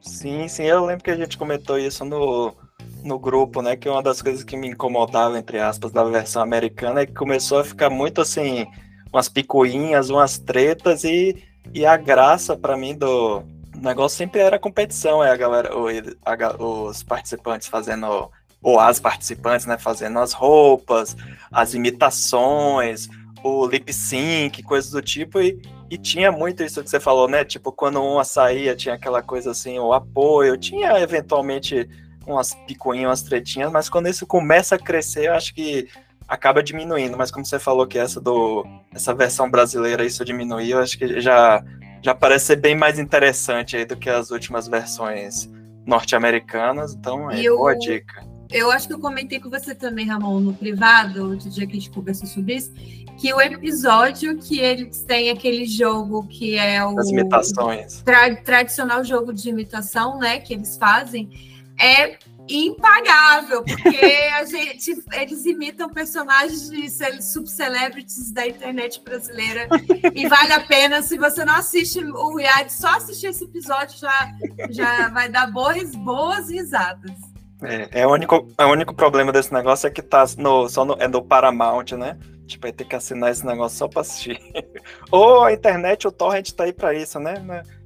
Sim, 0.00 0.48
sim, 0.48 0.64
eu 0.64 0.84
lembro 0.84 1.04
que 1.04 1.10
a 1.10 1.16
gente 1.16 1.36
comentou 1.36 1.78
isso 1.78 2.04
no, 2.04 2.54
no 3.02 3.18
grupo, 3.18 3.60
né? 3.62 3.76
Que 3.76 3.88
uma 3.88 4.02
das 4.02 4.22
coisas 4.22 4.42
que 4.42 4.56
me 4.56 4.68
incomodava, 4.68 5.38
entre 5.38 5.58
aspas, 5.58 5.92
da 5.92 6.04
versão 6.04 6.42
americana 6.42 7.00
é 7.00 7.06
que 7.06 7.12
começou 7.12 7.58
a 7.58 7.64
ficar 7.64 7.90
muito 7.90 8.20
assim, 8.20 8.66
umas 9.12 9.28
picuinhas, 9.28 10.10
umas 10.10 10.38
tretas 10.38 11.04
e, 11.04 11.36
e 11.74 11.84
a 11.84 11.96
graça 11.96 12.56
para 12.56 12.76
mim 12.76 12.96
do 12.96 13.42
negócio 13.76 14.18
sempre 14.18 14.40
era 14.40 14.58
competição, 14.58 15.24
é 15.24 15.30
a 15.30 15.36
galera, 15.36 15.76
o, 15.76 15.86
a, 15.88 16.62
os 16.62 17.02
participantes 17.02 17.68
fazendo, 17.68 18.30
ou 18.62 18.78
as 18.78 19.00
participantes, 19.00 19.66
né? 19.66 19.78
Fazendo 19.78 20.18
as 20.18 20.32
roupas, 20.32 21.16
as 21.50 21.74
imitações, 21.74 23.08
o 23.42 23.66
lip 23.66 23.92
sync, 23.92 24.62
coisas 24.62 24.90
do 24.90 25.00
tipo, 25.00 25.40
e, 25.40 25.60
e 25.90 25.96
tinha 25.96 26.30
muito 26.30 26.62
isso 26.62 26.82
que 26.82 26.90
você 26.90 27.00
falou, 27.00 27.28
né? 27.28 27.44
Tipo, 27.44 27.72
quando 27.72 28.02
uma 28.02 28.24
saía, 28.24 28.76
tinha 28.76 28.94
aquela 28.94 29.22
coisa 29.22 29.50
assim, 29.50 29.78
o 29.78 29.92
apoio, 29.92 30.56
tinha 30.56 30.98
eventualmente 31.00 31.88
umas 32.26 32.54
picuinhas, 32.66 33.08
umas 33.08 33.22
tretinhas, 33.22 33.72
mas 33.72 33.88
quando 33.88 34.08
isso 34.08 34.26
começa 34.26 34.74
a 34.74 34.78
crescer, 34.78 35.28
eu 35.28 35.34
acho 35.34 35.54
que 35.54 35.88
acaba 36.28 36.62
diminuindo. 36.62 37.16
Mas 37.16 37.30
como 37.30 37.44
você 37.44 37.58
falou 37.58 37.86
que 37.86 37.98
essa 37.98 38.20
do 38.20 38.64
essa 38.94 39.14
versão 39.14 39.50
brasileira 39.50 40.04
isso 40.04 40.24
diminuiu, 40.24 40.78
eu 40.78 40.82
acho 40.82 40.96
que 40.96 41.20
já 41.20 41.62
já 42.02 42.14
parece 42.14 42.46
ser 42.46 42.56
bem 42.56 42.74
mais 42.74 42.98
interessante 42.98 43.76
aí 43.76 43.84
do 43.84 43.96
que 43.96 44.08
as 44.08 44.30
últimas 44.30 44.68
versões 44.68 45.50
norte-americanas. 45.84 46.94
Então 46.94 47.30
é 47.30 47.40
eu, 47.42 47.56
boa 47.56 47.76
dica. 47.76 48.29
Eu 48.52 48.70
acho 48.70 48.86
que 48.86 48.94
eu 48.94 48.98
comentei 48.98 49.38
com 49.38 49.48
você 49.48 49.74
também, 49.74 50.06
Ramon, 50.06 50.40
no 50.40 50.54
privado, 50.54 51.30
outro 51.30 51.48
dia 51.48 51.66
que 51.66 51.72
a 51.72 51.76
gente 51.76 51.90
conversou 51.90 52.26
sobre 52.26 52.56
isso, 52.56 52.72
que 53.18 53.32
o 53.32 53.40
episódio 53.40 54.38
que 54.38 54.58
eles 54.58 55.02
têm 55.02 55.30
aquele 55.30 55.66
jogo 55.66 56.26
que 56.26 56.56
é 56.56 56.84
o. 56.84 56.98
As 56.98 57.08
imitações. 57.08 58.02
Tra 58.02 58.34
tradicional 58.36 59.04
jogo 59.04 59.32
de 59.32 59.48
imitação, 59.48 60.18
né? 60.18 60.40
Que 60.40 60.54
eles 60.54 60.76
fazem 60.76 61.30
é 61.78 62.18
impagável, 62.48 63.62
porque 63.62 64.04
a 64.34 64.44
gente, 64.44 65.02
eles 65.12 65.44
imitam 65.46 65.88
personagens 65.88 66.68
de 66.68 66.90
subcelebrities 67.22 68.32
da 68.32 68.46
internet 68.46 69.00
brasileira 69.04 69.68
e 70.14 70.26
vale 70.28 70.52
a 70.52 70.60
pena. 70.60 71.02
Se 71.02 71.16
você 71.16 71.44
não 71.44 71.54
assiste 71.54 71.98
o 72.00 72.36
reality, 72.36 72.72
só 72.72 72.96
assistir 72.96 73.28
esse 73.28 73.44
episódio 73.44 73.98
já, 73.98 74.34
já 74.70 75.08
vai 75.08 75.28
dar 75.28 75.50
boas, 75.50 75.94
boas 75.94 76.50
risadas. 76.50 77.29
É, 77.62 78.00
é, 78.00 78.06
o 78.06 78.12
único, 78.12 78.48
é 78.56 78.64
o 78.64 78.70
único 78.70 78.94
problema 78.94 79.32
desse 79.32 79.52
negócio 79.52 79.86
é 79.86 79.90
que 79.90 80.02
tá 80.02 80.24
no, 80.38 80.68
só 80.68 80.84
no, 80.84 80.94
é 80.98 81.06
no 81.06 81.22
Paramount, 81.22 81.92
né? 81.92 82.18
Tipo, 82.46 82.62
vai 82.62 82.72
ter 82.72 82.84
que 82.84 82.96
assinar 82.96 83.30
esse 83.30 83.46
negócio 83.46 83.78
só 83.78 83.86
pra 83.86 84.00
assistir. 84.00 84.40
Ou 85.10 85.44
a 85.44 85.52
internet, 85.52 86.08
o 86.08 86.12
torrent 86.12 86.50
tá 86.52 86.64
aí 86.64 86.72
pra 86.72 86.94
isso, 86.94 87.20
né? 87.20 87.34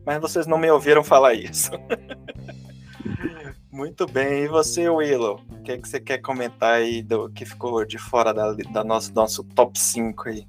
Mas 0.06 0.20
vocês 0.20 0.46
não 0.46 0.58
me 0.58 0.70
ouviram 0.70 1.02
falar 1.02 1.34
isso. 1.34 1.70
Muito 3.70 4.06
bem. 4.06 4.44
E 4.44 4.48
você, 4.48 4.88
Willow? 4.88 5.40
O 5.50 5.62
que, 5.62 5.72
é 5.72 5.78
que 5.78 5.88
você 5.88 5.98
quer 5.98 6.18
comentar 6.18 6.74
aí 6.74 7.02
do 7.02 7.28
que 7.28 7.44
ficou 7.44 7.84
de 7.84 7.98
fora 7.98 8.32
da, 8.32 8.52
da 8.52 8.84
nosso, 8.84 9.12
nosso 9.12 9.42
top 9.42 9.78
5 9.78 10.28
aí? 10.28 10.46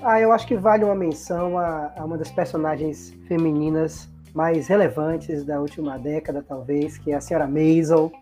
Ah, 0.00 0.20
eu 0.20 0.30
acho 0.30 0.46
que 0.46 0.56
vale 0.56 0.84
uma 0.84 0.94
menção 0.94 1.58
a, 1.58 1.92
a 1.96 2.04
uma 2.04 2.16
das 2.16 2.30
personagens 2.30 3.12
femininas 3.26 4.08
mais 4.32 4.68
relevantes 4.68 5.44
da 5.44 5.60
última 5.60 5.98
década, 5.98 6.44
talvez, 6.46 6.96
que 6.98 7.10
é 7.10 7.16
a 7.16 7.20
senhora 7.20 7.48
Maisel. 7.48 8.12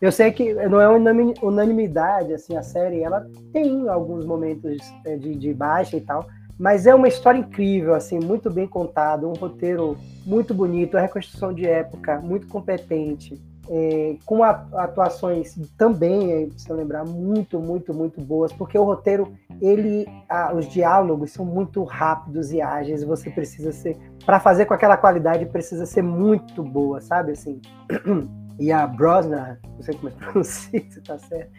Eu 0.00 0.12
sei 0.12 0.30
que 0.30 0.54
não 0.54 0.80
é 0.80 0.88
unanimidade, 1.42 2.32
assim, 2.32 2.56
a 2.56 2.62
série, 2.62 3.02
ela 3.02 3.26
tem 3.52 3.88
alguns 3.88 4.24
momentos 4.24 4.78
é, 5.04 5.16
de, 5.16 5.34
de 5.34 5.52
baixa 5.52 5.96
e 5.96 6.00
tal, 6.00 6.24
mas 6.56 6.86
é 6.86 6.94
uma 6.94 7.08
história 7.08 7.38
incrível, 7.38 7.94
assim, 7.94 8.20
muito 8.20 8.48
bem 8.48 8.66
contada, 8.66 9.26
um 9.26 9.32
roteiro 9.32 9.96
muito 10.24 10.54
bonito, 10.54 10.96
a 10.96 11.00
reconstrução 11.00 11.52
de 11.52 11.66
época 11.66 12.20
muito 12.20 12.46
competente, 12.46 13.40
é, 13.70 14.16
com 14.24 14.44
atuações 14.44 15.58
também, 15.76 16.32
é, 16.32 16.46
precisa 16.46 16.74
lembrar, 16.74 17.04
muito, 17.04 17.58
muito, 17.58 17.92
muito 17.92 18.20
boas, 18.20 18.52
porque 18.52 18.78
o 18.78 18.84
roteiro, 18.84 19.32
ele, 19.60 20.06
os 20.56 20.68
diálogos 20.68 21.32
são 21.32 21.44
muito 21.44 21.82
rápidos 21.82 22.52
e 22.52 22.62
ágeis, 22.62 23.02
você 23.02 23.30
precisa 23.30 23.72
ser, 23.72 23.96
para 24.24 24.38
fazer 24.38 24.64
com 24.64 24.74
aquela 24.74 24.96
qualidade, 24.96 25.44
precisa 25.46 25.86
ser 25.86 26.02
muito 26.02 26.62
boa, 26.62 27.00
sabe, 27.00 27.32
assim. 27.32 27.60
E 28.58 28.72
a 28.72 28.86
Brosnan, 28.86 29.58
não 29.64 29.82
sei 29.82 29.94
como 29.94 30.08
é 30.08 30.12
que 30.12 30.18
pronuncia, 30.18 30.84
se 30.90 31.00
tá 31.02 31.18
certo. 31.18 31.50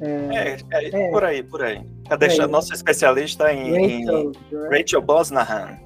É, 0.00 0.56
é, 0.70 0.88
é, 0.88 1.10
por 1.10 1.24
aí, 1.24 1.42
por 1.42 1.62
aí. 1.62 1.86
Cadê 2.08 2.26
é, 2.26 2.46
nosso 2.46 2.72
especialista 2.74 3.52
em 3.52 3.70
Rachel, 3.70 4.32
em 4.52 4.78
Rachel 4.78 5.02
Brosnahan, 5.02 5.78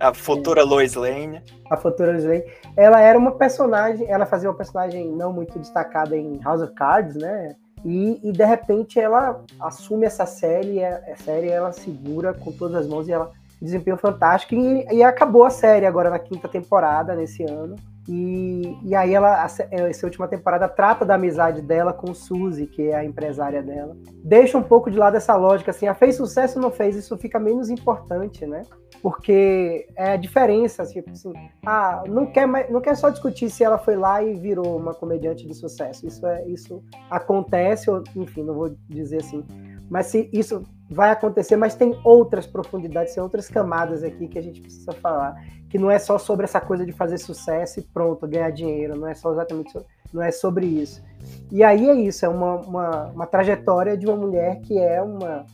a 0.00 0.14
futura 0.14 0.62
Lois 0.62 0.94
Lane. 0.94 1.42
A 1.70 1.76
futura 1.76 2.12
Lois 2.12 2.24
Lane. 2.24 2.44
Ela 2.76 3.00
era 3.00 3.18
uma 3.18 3.32
personagem, 3.32 4.08
ela 4.08 4.26
fazia 4.26 4.48
uma 4.48 4.56
personagem 4.56 5.10
não 5.10 5.32
muito 5.32 5.58
destacada 5.58 6.16
em 6.16 6.40
House 6.40 6.62
of 6.62 6.74
Cards, 6.74 7.16
né? 7.16 7.56
E, 7.84 8.20
e 8.22 8.32
de 8.32 8.44
repente 8.44 8.98
ela 8.98 9.44
assume 9.60 10.06
essa 10.06 10.26
série, 10.26 10.84
a, 10.84 10.96
a 11.12 11.16
série 11.16 11.48
ela 11.48 11.72
segura 11.72 12.34
com 12.34 12.50
todas 12.52 12.76
as 12.76 12.86
mãos 12.88 13.08
e 13.08 13.12
ela 13.12 13.32
desempenho 13.60 13.96
fantástico 13.96 14.54
e, 14.54 14.86
e 14.92 15.02
acabou 15.02 15.44
a 15.44 15.50
série 15.50 15.86
agora 15.86 16.10
na 16.10 16.18
quinta 16.18 16.48
temporada 16.48 17.14
nesse 17.14 17.42
ano. 17.44 17.76
E, 18.08 18.78
e 18.84 18.94
aí 18.94 19.14
ela, 19.14 19.44
essa 19.44 20.06
última 20.06 20.28
temporada 20.28 20.68
trata 20.68 21.04
da 21.04 21.14
amizade 21.14 21.60
dela 21.60 21.92
com 21.92 22.14
Suzy, 22.14 22.66
que 22.66 22.90
é 22.90 22.94
a 22.94 23.04
empresária 23.04 23.62
dela. 23.62 23.96
Deixa 24.22 24.56
um 24.56 24.62
pouco 24.62 24.90
de 24.90 24.96
lado 24.96 25.16
essa 25.16 25.34
lógica, 25.34 25.70
assim, 25.70 25.88
a 25.88 25.94
fez 25.94 26.16
sucesso 26.16 26.58
ou 26.58 26.62
não 26.62 26.70
fez, 26.70 26.94
isso 26.94 27.16
fica 27.18 27.38
menos 27.38 27.68
importante, 27.68 28.46
né? 28.46 28.62
Porque 29.02 29.88
é 29.96 30.12
a 30.12 30.16
diferença, 30.16 30.84
tipo 30.86 31.10
assim, 31.10 31.32
ah, 31.64 32.04
não 32.06 32.26
quer, 32.26 32.46
mais, 32.46 32.70
não 32.70 32.80
quer 32.80 32.96
só 32.96 33.10
discutir 33.10 33.50
se 33.50 33.64
ela 33.64 33.78
foi 33.78 33.96
lá 33.96 34.22
e 34.22 34.34
virou 34.34 34.76
uma 34.76 34.94
comediante 34.94 35.46
de 35.46 35.54
sucesso. 35.54 36.06
Isso, 36.06 36.26
é, 36.26 36.46
isso 36.46 36.82
acontece, 37.10 37.90
ou, 37.90 38.02
enfim, 38.14 38.42
não 38.42 38.54
vou 38.54 38.76
dizer 38.88 39.18
assim. 39.18 39.44
Mas 39.90 40.06
se 40.06 40.30
isso 40.32 40.62
vai 40.88 41.10
acontecer, 41.10 41.56
mas 41.56 41.74
tem 41.74 41.98
outras 42.04 42.46
profundidades, 42.46 43.14
tem 43.14 43.22
outras 43.22 43.48
camadas 43.48 44.02
aqui 44.02 44.28
que 44.28 44.38
a 44.38 44.42
gente 44.42 44.60
precisa 44.60 44.92
falar 44.92 45.36
que 45.68 45.78
não 45.78 45.90
é 45.90 45.98
só 45.98 46.16
sobre 46.16 46.44
essa 46.44 46.60
coisa 46.60 46.86
de 46.86 46.92
fazer 46.92 47.18
sucesso 47.18 47.80
e 47.80 47.82
pronto, 47.82 48.26
ganhar 48.26 48.50
dinheiro, 48.50 48.96
não 48.96 49.08
é 49.08 49.14
só 49.14 49.32
exatamente 49.32 49.72
não 50.12 50.22
é 50.22 50.30
sobre 50.30 50.66
isso. 50.66 51.02
E 51.50 51.62
aí 51.62 51.88
é 51.88 51.94
isso, 51.94 52.24
é 52.24 52.28
uma, 52.28 52.56
uma, 52.60 53.04
uma 53.06 53.26
trajetória 53.26 53.96
de 53.96 54.06
uma 54.06 54.16
mulher 54.16 54.60
que 54.60 54.78
é 54.78 55.02
uma 55.02 55.44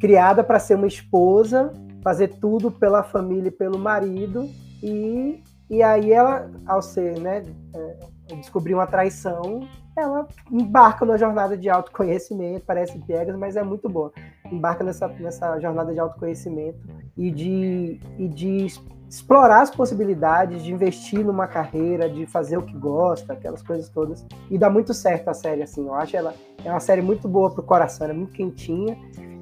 criada 0.00 0.42
para 0.42 0.58
ser 0.58 0.74
uma 0.74 0.86
esposa, 0.86 1.72
fazer 2.02 2.28
tudo 2.40 2.70
pela 2.70 3.02
família 3.02 3.48
e 3.48 3.52
pelo 3.52 3.78
marido, 3.78 4.48
e, 4.82 5.40
e 5.70 5.82
aí 5.82 6.12
ela, 6.12 6.50
ao 6.66 6.82
ser, 6.82 7.18
né, 7.20 7.44
é, 7.72 8.34
descobrir 8.36 8.74
uma 8.74 8.86
traição, 8.86 9.66
ela 9.96 10.26
embarca 10.50 11.04
numa 11.04 11.18
jornada 11.18 11.56
de 11.56 11.68
autoconhecimento, 11.68 12.64
parece 12.66 12.98
piegas, 12.98 13.36
mas 13.36 13.56
é 13.56 13.62
muito 13.62 13.88
boa. 13.88 14.12
Embarca 14.50 14.82
nessa, 14.82 15.08
nessa 15.08 15.58
jornada 15.60 15.92
de 15.92 16.00
autoconhecimento 16.00 16.78
e 17.16 17.30
de, 17.30 18.00
e 18.18 18.28
de 18.28 18.66
explorar 19.08 19.60
as 19.60 19.70
possibilidades 19.70 20.62
de 20.62 20.72
investir 20.72 21.24
numa 21.24 21.46
carreira, 21.46 22.08
de 22.08 22.26
fazer 22.26 22.56
o 22.56 22.62
que 22.62 22.74
gosta, 22.74 23.34
aquelas 23.34 23.62
coisas 23.62 23.88
todas. 23.90 24.24
E 24.50 24.56
dá 24.56 24.70
muito 24.70 24.94
certo 24.94 25.28
a 25.28 25.34
série, 25.34 25.62
assim. 25.62 25.86
Eu 25.86 25.94
acho 25.94 26.16
ela 26.16 26.34
é 26.64 26.70
uma 26.70 26.80
série 26.80 27.02
muito 27.02 27.28
boa 27.28 27.50
pro 27.50 27.62
coração, 27.62 28.08
é 28.08 28.12
muito 28.12 28.32
quentinha. 28.32 28.96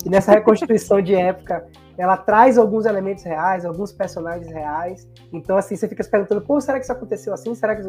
E 0.05 0.09
nessa 0.09 0.33
reconstituição 0.33 1.01
de 1.01 1.15
época, 1.15 1.67
ela 1.99 2.17
traz 2.17 2.57
alguns 2.57 2.87
elementos 2.87 3.25
reais, 3.25 3.65
alguns 3.65 3.93
personagens 3.93 4.51
reais. 4.51 5.07
Então, 5.33 5.57
assim, 5.57 5.77
você 5.77 5.87
fica 5.87 6.03
se 6.03 6.11
perguntando, 6.11 6.41
pô, 6.41 6.61
será 6.61 6.79
que 6.79 6.85
isso 6.85 6.93
aconteceu 6.93 7.35
assim? 7.35 7.55
Será 7.55 7.77
que. 7.77 7.83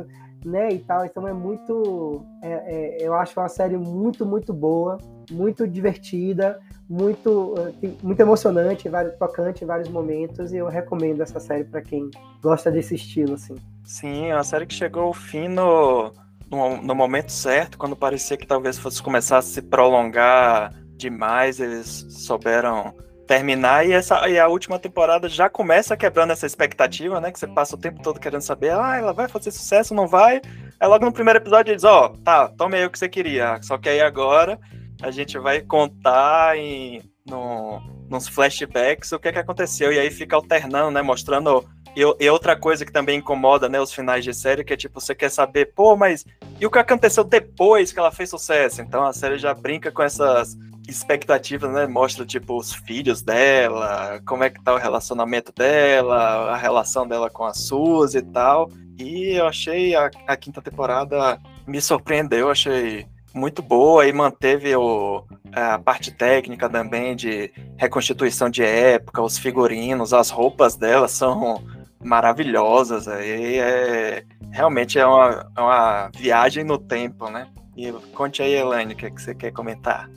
Né, 0.46 0.74
e 0.74 0.80
tal. 0.80 1.06
Então 1.06 1.28
é 1.28 1.34
muito... 1.34 2.26
É, 2.42 2.50
é, 2.50 3.08
eu 3.08 3.14
acho 3.14 3.40
uma 3.40 3.48
série 3.48 3.78
muito, 3.78 4.26
muito 4.26 4.52
boa, 4.52 4.98
muito 5.30 5.68
divertida, 5.68 6.60
muito, 6.90 7.56
eh, 7.58 7.92
muito 8.04 8.20
emocionante, 8.20 8.90
tocante 9.18 9.64
em 9.64 9.68
vários 9.68 9.88
momentos, 9.88 10.52
e 10.52 10.58
eu 10.58 10.68
recomendo 10.68 11.22
essa 11.22 11.40
série 11.40 11.64
para 11.64 11.82
quem 11.82 12.12
gosta 12.42 12.70
desse 12.70 12.96
estilo, 12.96 13.36
assim. 13.36 13.56
Sim, 13.84 14.26
é 14.26 14.36
uma 14.36 14.44
série 14.44 14.66
que 14.66 14.74
chegou 14.74 15.04
ao 15.04 15.14
fim 15.14 15.48
no, 15.48 16.12
no, 16.50 16.82
no, 16.82 16.94
momento 16.94 17.32
certo, 17.32 17.78
quando 17.78 17.96
parecia 17.96 18.36
que 18.36 18.46
talvez 18.46 18.78
fosse 18.78 19.02
começar 19.02 19.38
a 19.38 19.42
se 19.42 19.62
prolongar 19.62 20.74
demais, 21.02 21.60
eles 21.60 22.06
souberam 22.10 22.94
terminar, 23.28 23.86
e, 23.86 23.94
essa, 23.94 24.28
e 24.28 24.38
a 24.38 24.48
última 24.48 24.78
temporada 24.78 25.30
já 25.30 25.50
começa 25.50 25.96
quebrando 25.96 26.32
essa 26.32 26.46
expectativa, 26.46 27.22
né, 27.22 27.32
que 27.32 27.40
você 27.40 27.48
passa 27.48 27.76
o 27.76 27.80
tempo 27.80 28.02
todo 28.02 28.20
querendo 28.20 28.42
saber, 28.42 28.72
ah, 28.74 28.98
ela 28.98 29.14
vai 29.14 29.28
fazer 29.28 29.52
sucesso, 29.52 29.94
não 29.94 30.06
vai? 30.06 30.42
Aí 30.80 30.88
logo 30.88 31.06
no 31.06 31.14
primeiro 31.14 31.40
episódio 31.40 31.72
eles, 31.72 31.84
ó, 31.84 32.08
oh, 32.08 32.18
tá, 32.24 32.50
tome 32.50 32.78
aí 32.78 32.86
o 32.86 32.90
que 32.90 33.00
você 33.00 33.08
queria, 33.08 33.58
só 33.62 33.78
que 33.78 33.88
aí 33.88 34.02
agora 34.02 34.60
a 35.02 35.12
gente 35.12 35.38
vai 35.40 35.62
contar 35.62 36.58
em, 36.58 37.02
no, 37.26 37.82
nos 38.10 38.28
flashbacks 38.28 39.12
o 39.12 39.20
que, 39.20 39.30
é 39.30 39.32
que 39.32 39.40
aconteceu. 39.40 39.92
E 39.92 40.00
aí 40.00 40.12
fica 40.12 40.36
alternando, 40.36 40.92
né? 40.92 41.02
Mostrando. 41.02 41.66
E, 41.96 42.02
e, 42.02 42.30
outra 42.30 42.56
coisa 42.56 42.86
que 42.86 42.92
também 42.92 43.20
incomoda, 43.20 43.68
né, 43.68 43.80
os 43.80 43.92
finais 43.92 44.24
de 44.24 44.34
série, 44.34 44.64
que 44.64 44.74
é 44.74 44.78
tipo, 44.78 45.02
você 45.02 45.14
quer 45.14 45.30
saber, 45.30 45.74
pô, 45.74 45.98
mas 45.98 46.26
e 46.60 46.66
o 46.66 46.72
que 46.72 46.80
aconteceu 46.80 47.24
depois 47.24 47.92
que 47.92 48.00
ela 48.00 48.12
fez 48.12 48.30
sucesso? 48.30 48.82
Então 48.82 49.04
a 49.04 49.12
série 49.12 49.38
já 49.38 49.54
brinca 49.54 49.92
com 49.92 50.02
essas 50.02 50.56
expectativas, 50.88 51.72
né? 51.72 51.88
Mostra, 51.88 52.26
tipo, 52.26 52.58
os 52.58 52.74
filhos 52.74 53.22
dela, 53.22 54.22
como 54.26 54.44
é 54.44 54.50
que 54.50 54.62
tá 54.62 54.74
o 54.74 54.78
relacionamento 54.78 55.54
dela, 55.56 56.52
a 56.52 56.58
relação 56.58 57.08
dela 57.08 57.30
com 57.30 57.44
a 57.44 57.54
Suzy 57.54 58.20
e 58.20 58.22
tal. 58.22 58.70
E 58.98 59.38
eu 59.38 59.48
achei 59.48 59.96
a, 59.96 60.10
a 60.28 60.36
quinta 60.36 60.62
temporada 60.62 61.40
me 61.66 61.82
surpreendeu, 61.82 62.50
achei 62.50 63.06
muito 63.34 63.62
boa 63.62 64.06
e 64.06 64.12
manteve 64.12 64.76
o, 64.76 65.24
a 65.54 65.80
parte 65.80 66.12
técnica 66.12 66.70
também 66.70 67.16
de 67.16 67.52
reconstituição 67.78 68.50
de 68.50 68.64
época, 68.64 69.22
os 69.22 69.38
figurinos, 69.38 70.14
as 70.14 70.30
roupas 70.30 70.76
dela 70.76 71.08
são 71.08 71.64
maravilhosas. 72.04 73.08
Aí 73.08 73.58
é, 73.58 74.24
realmente 74.52 75.00
é 75.00 75.06
uma, 75.06 75.50
é 75.56 75.62
uma 75.62 76.10
viagem 76.16 76.64
no 76.64 76.78
tempo, 76.78 77.30
né? 77.30 77.48
E 77.76 77.92
conte 78.14 78.42
aí, 78.42 78.54
Elaine, 78.54 78.94
o 78.94 78.98
que, 78.98 79.06
é 79.06 79.10
que 79.10 79.22
você 79.22 79.34
quer 79.34 79.52
comentar? 79.52 80.10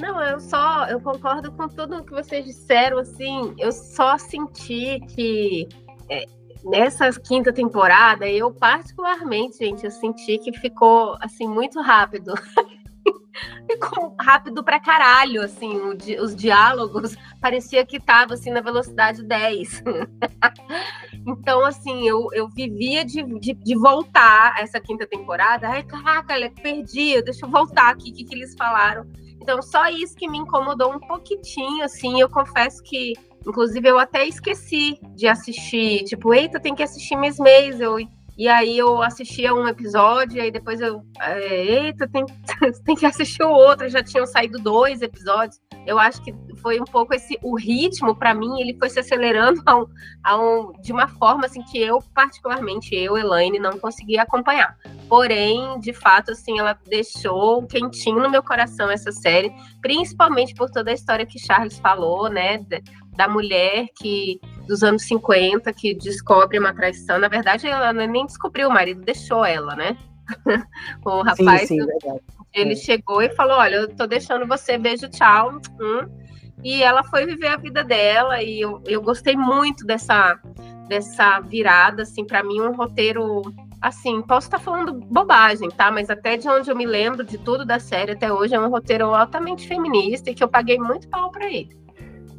Não, 0.00 0.22
eu 0.22 0.40
só 0.40 0.86
eu 0.86 0.98
concordo 0.98 1.52
com 1.52 1.68
tudo 1.68 2.02
que 2.02 2.12
vocês 2.12 2.46
disseram, 2.46 2.98
assim, 2.98 3.54
eu 3.58 3.70
só 3.70 4.16
senti 4.16 4.98
que 5.14 5.68
é, 6.08 6.24
nessa 6.64 7.12
quinta 7.20 7.52
temporada, 7.52 8.26
eu 8.26 8.50
particularmente, 8.50 9.58
gente, 9.58 9.84
eu 9.84 9.90
senti 9.90 10.38
que 10.38 10.58
ficou 10.58 11.18
assim 11.20 11.46
muito 11.46 11.82
rápido. 11.82 12.32
ficou 13.70 14.14
rápido 14.18 14.64
pra 14.64 14.80
caralho, 14.80 15.42
assim, 15.42 15.78
os 16.18 16.34
diálogos 16.34 17.14
parecia 17.40 17.84
que 17.84 18.00
tava 18.00 18.34
assim 18.34 18.50
na 18.50 18.62
velocidade 18.62 19.22
10. 19.22 19.82
então, 21.28 21.64
assim, 21.64 22.08
eu, 22.08 22.28
eu 22.32 22.48
vivia 22.48 23.04
de, 23.04 23.22
de, 23.38 23.52
de, 23.52 23.74
voltar 23.76 24.54
essa 24.58 24.80
quinta 24.80 25.06
temporada. 25.06 25.68
Ai, 25.68 25.82
caraca, 25.82 26.34
perdi, 26.62 27.20
deixa 27.22 27.44
eu 27.44 27.50
voltar 27.50 27.90
aqui, 27.90 28.10
o 28.10 28.14
que, 28.14 28.24
que 28.24 28.34
eles 28.34 28.54
falaram. 28.56 29.06
Então, 29.40 29.62
só 29.62 29.88
isso 29.88 30.14
que 30.16 30.28
me 30.28 30.38
incomodou 30.38 30.92
um 30.92 31.00
pouquitinho, 31.00 31.84
assim, 31.84 32.20
eu 32.20 32.28
confesso 32.28 32.82
que 32.82 33.14
Inclusive, 33.46 33.88
eu 33.88 33.98
até 33.98 34.26
esqueci 34.26 34.98
de 35.14 35.26
assistir. 35.26 36.04
Tipo, 36.04 36.34
eita, 36.34 36.60
tem 36.60 36.74
que 36.74 36.82
assistir 36.82 37.16
Miss 37.16 37.38
Maisel. 37.38 37.98
E 38.36 38.48
aí 38.48 38.78
eu 38.78 39.02
assistia 39.02 39.54
um 39.54 39.68
episódio, 39.68 40.38
e 40.38 40.40
aí 40.40 40.50
depois 40.50 40.80
eu. 40.80 41.02
É, 41.20 41.64
eita, 41.64 42.08
tem, 42.08 42.24
tem 42.84 42.96
que 42.96 43.06
assistir 43.06 43.42
o 43.42 43.50
outro. 43.50 43.88
Já 43.88 44.02
tinham 44.02 44.26
saído 44.26 44.58
dois 44.58 45.02
episódios. 45.02 45.60
Eu 45.86 45.98
acho 45.98 46.22
que 46.22 46.34
foi 46.60 46.80
um 46.80 46.84
pouco 46.84 47.14
esse. 47.14 47.38
O 47.42 47.56
ritmo, 47.56 48.14
para 48.14 48.34
mim, 48.34 48.60
ele 48.60 48.76
foi 48.78 48.90
se 48.90 49.00
acelerando 49.00 49.62
a 49.66 49.76
um, 49.76 49.86
a 50.22 50.38
um, 50.38 50.72
de 50.80 50.92
uma 50.92 51.08
forma 51.08 51.46
assim 51.46 51.62
que 51.62 51.80
eu, 51.80 51.98
particularmente, 52.14 52.94
eu, 52.94 53.16
Elaine, 53.16 53.58
não 53.58 53.78
conseguia 53.78 54.22
acompanhar. 54.22 54.76
Porém, 55.08 55.78
de 55.80 55.92
fato, 55.92 56.32
assim, 56.32 56.58
ela 56.58 56.78
deixou 56.86 57.66
quentinho 57.66 58.20
no 58.20 58.30
meu 58.30 58.42
coração 58.42 58.90
essa 58.90 59.10
série, 59.10 59.52
principalmente 59.80 60.54
por 60.54 60.70
toda 60.70 60.90
a 60.90 60.94
história 60.94 61.26
que 61.26 61.38
Charles 61.38 61.78
falou, 61.78 62.28
né? 62.28 62.64
Da 63.16 63.26
mulher 63.26 63.86
que 63.98 64.40
dos 64.66 64.82
anos 64.82 65.02
50 65.02 65.72
que 65.72 65.94
descobre 65.94 66.58
uma 66.58 66.74
traição. 66.74 67.18
Na 67.18 67.28
verdade, 67.28 67.66
ela 67.66 67.92
nem 67.92 68.26
descobriu, 68.26 68.68
o 68.68 68.72
marido 68.72 69.02
deixou 69.02 69.44
ela, 69.44 69.74
né? 69.74 69.96
o 71.04 71.22
rapaz. 71.22 71.62
Sim, 71.62 71.80
sim, 71.80 71.86
verdade. 71.86 72.39
Ele 72.52 72.72
é. 72.72 72.76
chegou 72.76 73.22
e 73.22 73.30
falou: 73.30 73.58
Olha, 73.58 73.76
eu 73.76 73.94
tô 73.94 74.06
deixando 74.06 74.46
você, 74.46 74.76
beijo, 74.76 75.08
tchau. 75.08 75.60
Hum. 75.80 76.08
E 76.62 76.82
ela 76.82 77.02
foi 77.04 77.24
viver 77.24 77.48
a 77.48 77.56
vida 77.56 77.82
dela, 77.82 78.42
e 78.42 78.60
eu, 78.60 78.82
eu 78.86 79.00
gostei 79.00 79.34
muito 79.34 79.86
dessa, 79.86 80.38
dessa 80.88 81.40
virada, 81.40 82.02
assim, 82.02 82.24
para 82.24 82.42
mim, 82.42 82.60
um 82.60 82.74
roteiro. 82.74 83.42
Assim, 83.80 84.20
posso 84.20 84.46
estar 84.46 84.58
falando 84.58 84.92
bobagem, 84.92 85.70
tá? 85.70 85.90
Mas 85.90 86.10
até 86.10 86.36
de 86.36 86.46
onde 86.46 86.70
eu 86.70 86.76
me 86.76 86.84
lembro 86.84 87.24
de 87.24 87.38
tudo 87.38 87.64
da 87.64 87.78
série 87.78 88.12
até 88.12 88.30
hoje, 88.30 88.54
é 88.54 88.60
um 88.60 88.68
roteiro 88.68 89.14
altamente 89.14 89.66
feminista 89.66 90.28
e 90.28 90.34
que 90.34 90.44
eu 90.44 90.48
paguei 90.48 90.78
muito 90.78 91.08
pau 91.08 91.30
para 91.30 91.46
ele. 91.46 91.80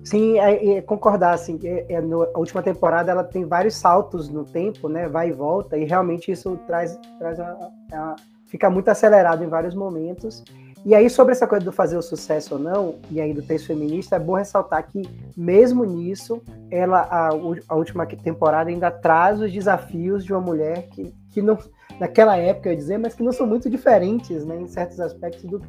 Sim, 0.03 0.39
é, 0.39 0.77
é, 0.77 0.81
concordar, 0.81 1.33
assim, 1.33 1.59
é, 1.63 1.93
é, 1.93 2.01
no, 2.01 2.23
a 2.23 2.37
última 2.37 2.61
temporada 2.61 3.11
ela 3.11 3.23
tem 3.23 3.45
vários 3.45 3.75
saltos 3.75 4.29
no 4.29 4.43
tempo, 4.43 4.89
né, 4.89 5.07
vai 5.07 5.29
e 5.29 5.31
volta, 5.31 5.77
e 5.77 5.85
realmente 5.85 6.31
isso 6.31 6.57
traz, 6.65 6.99
traz 7.19 7.39
a, 7.39 7.71
a, 7.93 8.15
fica 8.51 8.69
muito 8.69 8.89
acelerado 8.89 9.43
em 9.43 9.47
vários 9.47 9.73
momentos, 9.73 10.43
e 10.83 10.93
aí 10.93 11.09
sobre 11.09 11.31
essa 11.31 11.47
coisa 11.47 11.63
do 11.63 11.71
fazer 11.71 11.95
o 11.95 12.01
sucesso 12.01 12.55
ou 12.55 12.59
não, 12.59 12.95
e 13.09 13.21
aí 13.21 13.33
do 13.33 13.41
texto 13.41 13.67
feminista, 13.67 14.17
é 14.17 14.19
bom 14.19 14.33
ressaltar 14.33 14.85
que 14.87 15.01
mesmo 15.37 15.85
nisso, 15.85 16.41
ela, 16.69 17.01
a, 17.01 17.29
a 17.69 17.75
última 17.75 18.05
temporada 18.05 18.69
ainda 18.69 18.91
traz 18.91 19.39
os 19.39 19.51
desafios 19.53 20.25
de 20.25 20.33
uma 20.33 20.41
mulher 20.41 20.89
que, 20.89 21.13
que 21.29 21.41
não, 21.41 21.57
naquela 21.97 22.35
época, 22.35 22.67
eu 22.67 22.73
ia 22.73 22.77
dizer, 22.77 22.97
mas 22.97 23.13
que 23.15 23.23
não 23.23 23.31
são 23.31 23.47
muito 23.47 23.69
diferentes, 23.69 24.45
né, 24.45 24.59
em 24.59 24.67
certos 24.67 24.99
aspectos 24.99 25.43
do 25.45 25.61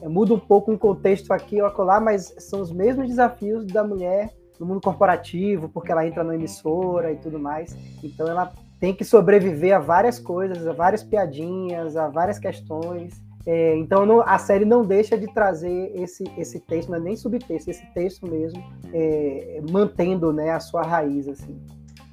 é, 0.00 0.08
muda 0.08 0.32
um 0.32 0.38
pouco 0.38 0.70
um 0.70 0.78
contexto 0.78 1.32
aqui 1.32 1.60
ou 1.60 1.66
acolá, 1.66 1.98
mas 1.98 2.32
são 2.38 2.60
os 2.60 2.70
mesmos 2.70 3.08
desafios 3.08 3.66
da 3.66 3.82
mulher 3.82 4.30
no 4.58 4.66
mundo 4.66 4.80
corporativo, 4.80 5.68
porque 5.68 5.90
ela 5.90 6.06
entra 6.06 6.22
na 6.22 6.34
emissora 6.34 7.12
e 7.12 7.16
tudo 7.16 7.38
mais. 7.38 7.76
Então 8.02 8.28
ela 8.28 8.52
tem 8.80 8.94
que 8.94 9.04
sobreviver 9.04 9.76
a 9.76 9.78
várias 9.78 10.18
coisas, 10.18 10.66
a 10.66 10.72
várias 10.72 11.04
piadinhas, 11.04 11.96
a 11.96 12.08
várias 12.08 12.38
questões. 12.38 13.22
É, 13.46 13.76
então 13.76 14.04
não, 14.04 14.20
a 14.22 14.38
série 14.38 14.64
não 14.64 14.84
deixa 14.84 15.16
de 15.16 15.32
trazer 15.32 15.92
esse, 15.94 16.24
esse 16.36 16.58
texto, 16.60 16.88
não 16.88 16.96
é 16.96 17.00
nem 17.00 17.16
subtexto, 17.16 17.70
esse 17.70 17.86
texto 17.92 18.26
mesmo, 18.26 18.62
é, 18.92 19.60
mantendo 19.70 20.32
né, 20.32 20.50
a 20.50 20.60
sua 20.60 20.82
raiz. 20.82 21.28
assim. 21.28 21.60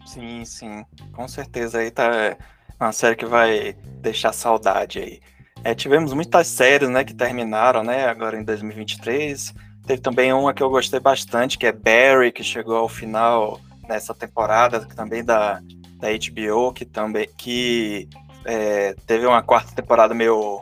Sim, 0.06 0.46
sim, 0.46 0.86
com 1.14 1.28
certeza 1.28 1.80
aí 1.80 1.92
tá 1.92 2.38
é 2.80 2.84
uma 2.84 2.92
série 2.92 3.16
que 3.16 3.26
vai 3.26 3.74
deixar 4.02 4.32
saudade 4.34 5.00
aí. 5.00 5.20
É, 5.64 5.74
tivemos 5.74 6.14
muitas 6.14 6.48
séries, 6.48 6.90
né, 6.90 7.04
que 7.04 7.14
terminaram, 7.14 7.84
né, 7.84 8.06
agora 8.06 8.40
em 8.40 8.44
2023. 8.44 9.54
Teve 9.86 10.02
também 10.02 10.32
uma 10.32 10.54
que 10.54 10.62
eu 10.62 10.70
gostei 10.70 11.00
bastante, 11.00 11.58
que 11.58 11.66
é 11.66 11.72
Barry, 11.72 12.32
que 12.32 12.44
chegou 12.44 12.78
ao 12.78 12.88
final 12.88 13.60
nessa 13.88 14.14
temporada, 14.14 14.86
também 14.86 15.24
da, 15.24 15.60
da 15.98 16.08
HBO, 16.10 16.74
que 16.74 16.86
também 16.86 17.28
que 17.38 18.08
é, 18.46 18.96
teve 19.06 19.26
uma 19.26 19.42
quarta 19.42 19.76
temporada 19.76 20.14
meio 20.14 20.62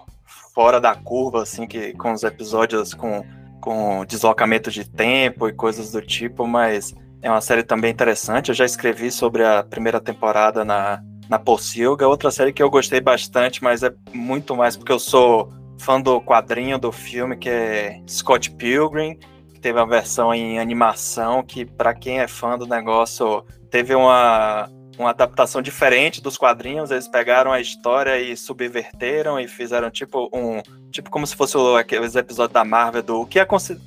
fora 0.53 0.79
da 0.79 0.95
curva, 0.95 1.43
assim, 1.43 1.67
que 1.67 1.93
com 1.93 2.13
os 2.13 2.23
episódios 2.23 2.93
com, 2.93 3.23
com 3.61 4.05
deslocamento 4.05 4.71
de 4.71 4.89
tempo 4.89 5.47
e 5.47 5.53
coisas 5.53 5.91
do 5.91 6.01
tipo, 6.01 6.47
mas 6.47 6.95
é 7.21 7.29
uma 7.29 7.41
série 7.41 7.63
também 7.63 7.91
interessante. 7.91 8.49
Eu 8.49 8.55
já 8.55 8.65
escrevi 8.65 9.11
sobre 9.11 9.43
a 9.43 9.63
primeira 9.63 9.99
temporada 9.99 10.63
na, 10.63 11.01
na 11.27 11.39
Pocilga. 11.39 12.07
Outra 12.07 12.31
série 12.31 12.53
que 12.53 12.63
eu 12.63 12.69
gostei 12.69 13.01
bastante, 13.01 13.63
mas 13.63 13.83
é 13.83 13.93
muito 14.13 14.55
mais 14.55 14.77
porque 14.77 14.91
eu 14.91 14.99
sou 14.99 15.51
fã 15.79 15.99
do 15.99 16.21
quadrinho 16.21 16.77
do 16.77 16.91
filme, 16.91 17.35
que 17.35 17.49
é 17.49 18.01
Scott 18.07 18.51
Pilgrim, 18.51 19.17
que 19.53 19.59
teve 19.59 19.79
a 19.79 19.85
versão 19.85 20.33
em 20.33 20.59
animação, 20.59 21.43
que 21.43 21.65
para 21.65 21.93
quem 21.93 22.19
é 22.19 22.27
fã 22.27 22.57
do 22.57 22.65
negócio, 22.65 23.43
teve 23.69 23.93
uma, 23.93 24.69
uma 24.97 25.09
adaptação 25.09 25.61
diferente 25.61 26.21
dos 26.21 26.37
quadrinhos. 26.37 26.91
Eles 26.91 27.07
pegaram 27.07 27.51
a 27.51 27.59
história 27.59 28.19
e 28.19 28.35
subverteram 28.35 29.39
e 29.39 29.47
fizeram 29.47 29.89
tipo 29.89 30.29
um. 30.33 30.61
Tipo 30.91 31.09
como 31.09 31.27
se 31.27 31.35
fosse 31.35 31.57
aqueles 31.77 32.15
episódios 32.15 32.53
da 32.53 32.63
Marvel 32.63 33.03
do 33.03 33.21
o 33.21 33.25
que 33.25 33.39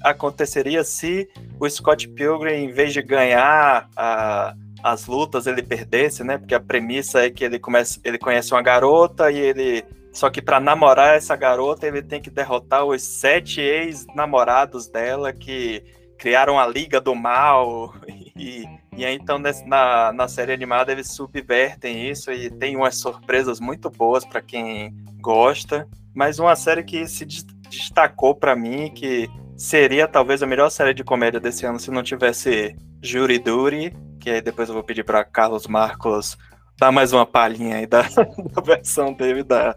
aconteceria 0.03 0.85
se 0.85 1.29
o 1.59 1.69
Scott 1.69 2.07
Pilgrim, 2.09 2.65
em 2.65 2.73
vez 2.73 2.93
de 2.93 3.01
ganhar 3.01 3.89
a 3.97 4.55
as 4.83 5.07
lutas 5.07 5.47
ele 5.47 5.63
perdesse, 5.63 6.23
né? 6.23 6.39
Porque 6.39 6.55
a 6.55 6.61
premissa 6.61 7.25
é 7.25 7.31
que 7.31 7.45
ele 7.45 7.59
começa, 7.59 8.01
ele 8.05 8.19
conhece 8.19 8.53
uma 8.53 8.63
garota 8.63 9.31
e 9.31 9.39
ele 9.39 9.85
só 10.13 10.31
que 10.31 10.43
para 10.43 10.59
namorar 10.59 11.17
essa 11.17 11.37
garota 11.37 11.87
ele 11.87 12.03
tem 12.03 12.21
que 12.21 12.31
derrotar 12.31 12.85
os 12.85 13.03
sete 13.03 13.61
ex-namorados 13.61 14.89
dela 14.89 15.33
que 15.33 15.83
criaram 16.17 16.59
a 16.59 16.67
Liga 16.67 17.01
do 17.01 17.15
Mal 17.15 17.95
e, 18.37 18.65
e 18.99 19.05
aí, 19.05 19.15
então 19.15 19.39
na, 19.39 20.13
na 20.13 20.29
série 20.29 20.53
animada 20.53 20.93
eles 20.93 21.13
subvertem 21.13 22.11
isso 22.11 22.33
e 22.33 22.51
tem 22.51 22.77
umas 22.77 22.97
surpresas 22.97 23.61
muito 23.61 23.89
boas 23.89 24.25
para 24.25 24.43
quem 24.43 24.95
gosta. 25.21 25.89
Mas 26.15 26.39
uma 26.39 26.57
série 26.57 26.83
que 26.83 27.07
se 27.07 27.25
destacou 27.25 28.35
para 28.35 28.57
mim 28.57 28.91
que 28.91 29.29
seria 29.57 30.09
talvez 30.09 30.43
a 30.43 30.47
melhor 30.47 30.69
série 30.71 30.93
de 30.93 31.05
comédia 31.05 31.39
desse 31.39 31.65
ano 31.65 31.79
se 31.79 31.91
não 31.91 32.03
tivesse 32.03 32.77
Jury 33.03 33.39
Duty 33.39 33.93
que 34.19 34.31
aí 34.31 34.41
depois 34.41 34.69
eu 34.69 34.75
vou 34.75 34.83
pedir 34.83 35.05
para 35.05 35.25
Carlos 35.25 35.67
Marcos 35.67 36.37
dar 36.79 36.93
mais 36.93 37.13
uma 37.13 37.27
palhinha 37.27 37.77
aí 37.77 37.87
da, 37.87 38.03
da 38.53 38.61
versão 38.63 39.13
dele, 39.13 39.43
da, 39.43 39.77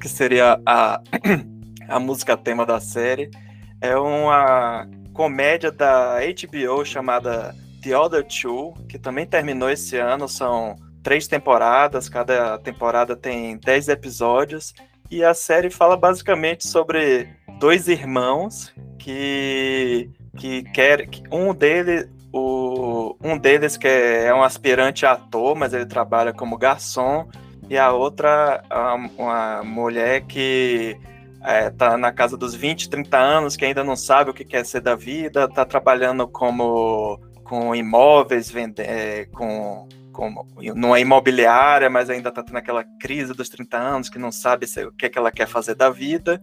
que 0.00 0.08
seria 0.08 0.60
a, 0.64 1.00
a 1.88 1.98
música 1.98 2.36
tema 2.36 2.64
da 2.64 2.80
série. 2.80 3.30
É 3.80 3.96
uma 3.96 4.88
comédia 5.12 5.70
da 5.70 6.18
HBO 6.20 6.84
chamada 6.84 7.54
The 7.82 7.96
Other 7.96 8.24
Two, 8.24 8.74
que 8.88 8.98
também 8.98 9.26
terminou 9.26 9.70
esse 9.70 9.96
ano, 9.96 10.28
são 10.28 10.76
três 11.02 11.26
temporadas, 11.26 12.08
cada 12.08 12.58
temporada 12.58 13.16
tem 13.16 13.58
dez 13.58 13.88
episódios, 13.88 14.74
e 15.10 15.24
a 15.24 15.32
série 15.32 15.70
fala 15.70 15.96
basicamente 15.96 16.66
sobre 16.66 17.28
dois 17.58 17.88
irmãos 17.88 18.74
que 18.98 20.10
que 20.36 20.62
quer 20.62 21.08
um 21.32 21.52
deles 21.52 22.08
o, 22.32 23.16
um 23.22 23.36
deles 23.38 23.76
que 23.76 23.88
é, 23.88 24.32
um 24.34 24.42
aspirante 24.42 25.06
ator, 25.06 25.56
mas 25.56 25.72
ele 25.72 25.86
trabalha 25.86 26.32
como 26.32 26.58
garçom, 26.58 27.28
e 27.68 27.76
a 27.76 27.92
outra 27.92 28.62
uma 29.16 29.62
mulher 29.62 30.22
que 30.22 30.96
é, 31.42 31.70
tá 31.70 31.96
na 31.96 32.12
casa 32.12 32.36
dos 32.36 32.54
20, 32.54 32.90
30 32.90 33.16
anos, 33.16 33.56
que 33.56 33.64
ainda 33.64 33.84
não 33.84 33.96
sabe 33.96 34.30
o 34.30 34.34
que 34.34 34.44
quer 34.44 34.64
ser 34.64 34.80
da 34.80 34.94
vida, 34.94 35.48
tá 35.48 35.64
trabalhando 35.64 36.26
como 36.26 37.20
com 37.48 37.74
imóveis, 37.74 38.50
vende, 38.50 38.82
é, 38.82 39.24
com, 39.32 39.88
com 40.12 40.46
numa 40.74 41.00
imobiliária, 41.00 41.88
mas 41.88 42.10
ainda 42.10 42.30
tá 42.30 42.42
tendo 42.42 42.58
aquela 42.58 42.84
crise 43.00 43.32
dos 43.32 43.48
30 43.48 43.76
anos, 43.76 44.08
que 44.08 44.18
não 44.18 44.30
sabe 44.30 44.66
se, 44.66 44.84
o 44.84 44.92
que, 44.92 45.06
é 45.06 45.08
que 45.08 45.18
ela 45.18 45.32
quer 45.32 45.48
fazer 45.48 45.74
da 45.74 45.88
vida. 45.88 46.40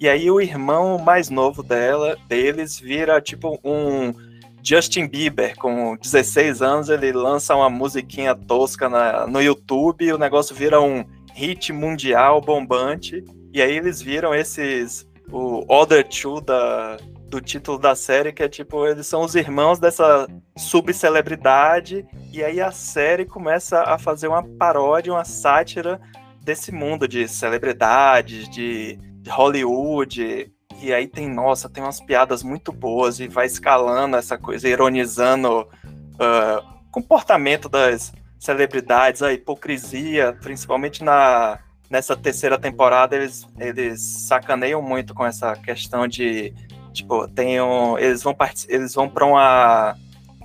E 0.00 0.08
aí 0.08 0.30
o 0.30 0.40
irmão 0.40 0.98
mais 0.98 1.28
novo 1.30 1.62
dela, 1.62 2.16
deles, 2.28 2.78
vira 2.78 3.20
tipo 3.20 3.58
um 3.62 4.14
Justin 4.62 5.06
Bieber, 5.06 5.56
com 5.56 5.96
16 5.96 6.62
anos, 6.62 6.88
ele 6.88 7.12
lança 7.12 7.54
uma 7.54 7.70
musiquinha 7.70 8.34
tosca 8.34 8.88
na, 8.88 9.26
no 9.26 9.40
YouTube 9.40 10.12
o 10.12 10.18
negócio 10.18 10.56
vira 10.56 10.80
um 10.80 11.04
hit 11.34 11.72
mundial 11.72 12.40
bombante. 12.40 13.22
E 13.52 13.62
aí 13.62 13.76
eles 13.76 14.02
viram 14.02 14.34
esses. 14.34 15.06
O 15.30 15.64
Other 15.68 16.06
Two 16.08 16.40
da, 16.40 16.96
do 17.28 17.40
título 17.40 17.78
da 17.78 17.94
série, 17.94 18.32
que 18.32 18.42
é 18.42 18.48
tipo, 18.48 18.86
eles 18.86 19.06
são 19.06 19.22
os 19.22 19.34
irmãos 19.34 19.78
dessa 19.78 20.28
subcelebridade, 20.56 22.06
e 22.32 22.42
aí 22.42 22.60
a 22.60 22.70
série 22.70 23.24
começa 23.24 23.82
a 23.82 23.98
fazer 23.98 24.28
uma 24.28 24.42
paródia, 24.42 25.12
uma 25.12 25.24
sátira 25.24 26.00
desse 26.42 26.70
mundo 26.70 27.08
de 27.08 27.26
celebridades, 27.26 28.48
de 28.48 28.98
Hollywood, 29.28 30.52
e 30.80 30.92
aí 30.92 31.08
tem, 31.08 31.28
nossa, 31.28 31.68
tem 31.68 31.82
umas 31.82 32.00
piadas 32.00 32.42
muito 32.42 32.70
boas 32.70 33.18
e 33.18 33.26
vai 33.26 33.46
escalando 33.46 34.16
essa 34.16 34.38
coisa, 34.38 34.68
ironizando 34.68 35.62
uh, 35.62 36.76
comportamento 36.92 37.68
das 37.68 38.12
celebridades, 38.38 39.22
a 39.22 39.32
hipocrisia, 39.32 40.36
principalmente 40.40 41.02
na, 41.02 41.58
nessa 41.90 42.16
terceira 42.16 42.58
temporada, 42.58 43.16
eles, 43.16 43.46
eles 43.58 44.00
sacaneiam 44.00 44.82
muito 44.82 45.14
com 45.14 45.24
essa 45.24 45.54
questão 45.56 46.06
de, 46.06 46.54
tipo, 46.96 47.28
tem 47.28 47.60
um, 47.60 47.98
eles 47.98 48.22
vão, 48.22 48.36
eles 48.68 48.94
vão 48.94 49.08
para 49.08 49.24
uma 49.24 49.96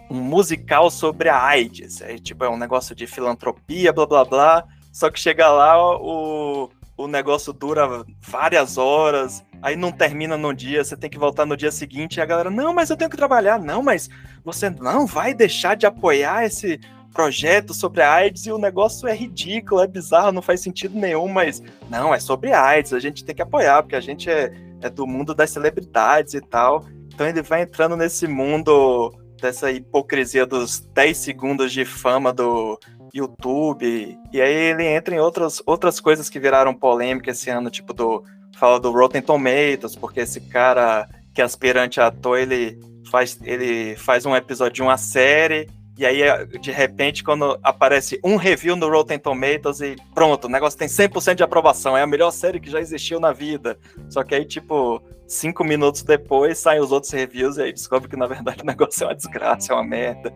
um 0.10 0.20
musical 0.20 0.92
sobre 0.92 1.30
a 1.30 1.42
AIDS, 1.42 2.02
é, 2.02 2.18
tipo, 2.18 2.44
é 2.44 2.50
um 2.50 2.58
negócio 2.58 2.94
de 2.94 3.08
filantropia, 3.08 3.94
blá 3.94 4.06
blá 4.06 4.26
blá, 4.26 4.64
só 4.92 5.10
que 5.10 5.18
chega 5.18 5.48
lá, 5.48 5.82
o, 5.82 6.70
o 6.98 7.08
negócio 7.08 7.54
dura 7.54 8.04
várias 8.20 8.78
horas, 8.78 9.42
aí 9.62 9.78
não 9.78 9.90
termina 9.90 10.36
no 10.36 10.54
dia, 10.54 10.84
você 10.84 10.98
tem 10.98 11.10
que 11.10 11.18
voltar 11.18 11.46
no 11.46 11.56
dia 11.56 11.72
seguinte, 11.72 12.18
e 12.18 12.22
a 12.22 12.26
galera, 12.26 12.50
não, 12.50 12.74
mas 12.74 12.90
eu 12.90 12.98
tenho 12.98 13.10
que 13.10 13.16
trabalhar, 13.16 13.58
não, 13.58 13.82
mas 13.82 14.10
você 14.44 14.70
não 14.70 15.06
vai 15.06 15.34
deixar 15.34 15.76
de 15.76 15.86
apoiar 15.86 16.44
esse 16.44 16.78
projeto 17.14 17.74
sobre 17.74 18.02
a 18.02 18.12
AIDS. 18.12 18.46
E 18.46 18.52
o 18.52 18.58
negócio 18.58 19.08
é 19.08 19.16
ridículo, 19.16 19.82
é 19.82 19.88
bizarro, 19.88 20.32
não 20.32 20.42
faz 20.42 20.62
sentido 20.62 20.98
nenhum, 20.98 21.28
mas 21.28 21.62
não, 21.90 22.14
é 22.14 22.20
sobre 22.20 22.52
AIDS, 22.52 22.94
a 22.94 23.00
gente 23.00 23.24
tem 23.24 23.36
que 23.36 23.42
apoiar, 23.42 23.84
porque 23.84 23.96
a 23.96 24.02
gente 24.02 24.30
é, 24.30 24.52
é 24.82 24.90
do 24.90 25.06
mundo 25.08 25.34
das 25.34 25.50
celebridades 25.50 26.34
e 26.34 26.42
tal. 26.42 26.86
Então 27.14 27.28
ele 27.28 27.42
vai 27.42 27.62
entrando 27.64 27.96
nesse 27.96 28.28
mundo 28.28 29.14
dessa 29.42 29.72
hipocrisia 29.72 30.46
dos 30.46 30.80
10 30.94 31.18
segundos 31.18 31.72
de 31.72 31.84
fama 31.84 32.32
do 32.32 32.80
YouTube. 33.14 34.18
E 34.32 34.42
aí 34.42 34.54
ele 34.54 34.86
entra 34.86 35.16
em 35.16 35.20
outras, 35.20 35.62
outras 35.66 36.00
coisas 36.00 36.30
que 36.30 36.40
viraram 36.40 36.74
polêmica 36.74 37.32
esse 37.32 37.50
ano, 37.50 37.70
tipo 37.70 37.94
do. 37.94 38.24
Fala 38.58 38.80
do 38.80 38.92
Rotten 38.92 39.22
Tomatoes, 39.22 39.96
porque 39.96 40.20
esse 40.20 40.40
cara 40.42 41.08
que 41.34 41.42
é 41.42 41.44
aspirante 41.44 42.00
ator, 42.00 42.38
ele 42.38 42.78
faz, 43.10 43.40
ele 43.44 43.96
faz 43.96 44.26
um 44.26 44.36
episódio 44.36 44.74
de 44.74 44.82
uma 44.84 44.98
série 44.98 45.68
e 45.98 46.06
aí, 46.06 46.22
de 46.60 46.72
repente, 46.72 47.24
quando 47.24 47.60
aparece 47.62 48.20
um 48.24 48.36
review 48.36 48.76
no 48.76 48.90
Rotten 48.90 49.20
Tomatoes 49.20 49.82
e 49.82 49.96
pronto, 50.16 50.46
o 50.46 50.50
negócio 50.50 50.80
tem 50.80 50.88
100% 50.88 51.36
de 51.36 51.44
aprovação, 51.44 51.98
é 51.98 52.02
a 52.02 52.08
melhor 52.08 52.32
série 52.32 52.60
que 52.60 52.72
já 52.72 52.80
existiu 52.80 53.20
na 53.20 53.32
vida. 53.32 53.78
Só 54.10 54.24
que 54.24 54.34
aí, 54.34 54.46
tipo, 54.46 55.04
cinco 55.28 55.64
minutos 55.64 56.04
depois, 56.04 56.58
saem 56.58 56.82
os 56.82 56.92
outros 56.92 57.12
reviews 57.12 57.58
e 57.58 57.64
aí 57.64 57.74
descobre 57.74 58.10
que, 58.10 58.16
na 58.16 58.28
verdade, 58.28 58.62
o 58.64 58.66
negócio 58.66 59.04
é 59.04 59.08
uma 59.08 59.16
desgraça, 59.16 59.74
é 59.74 59.76
uma 59.76 59.84
merda. 59.84 60.34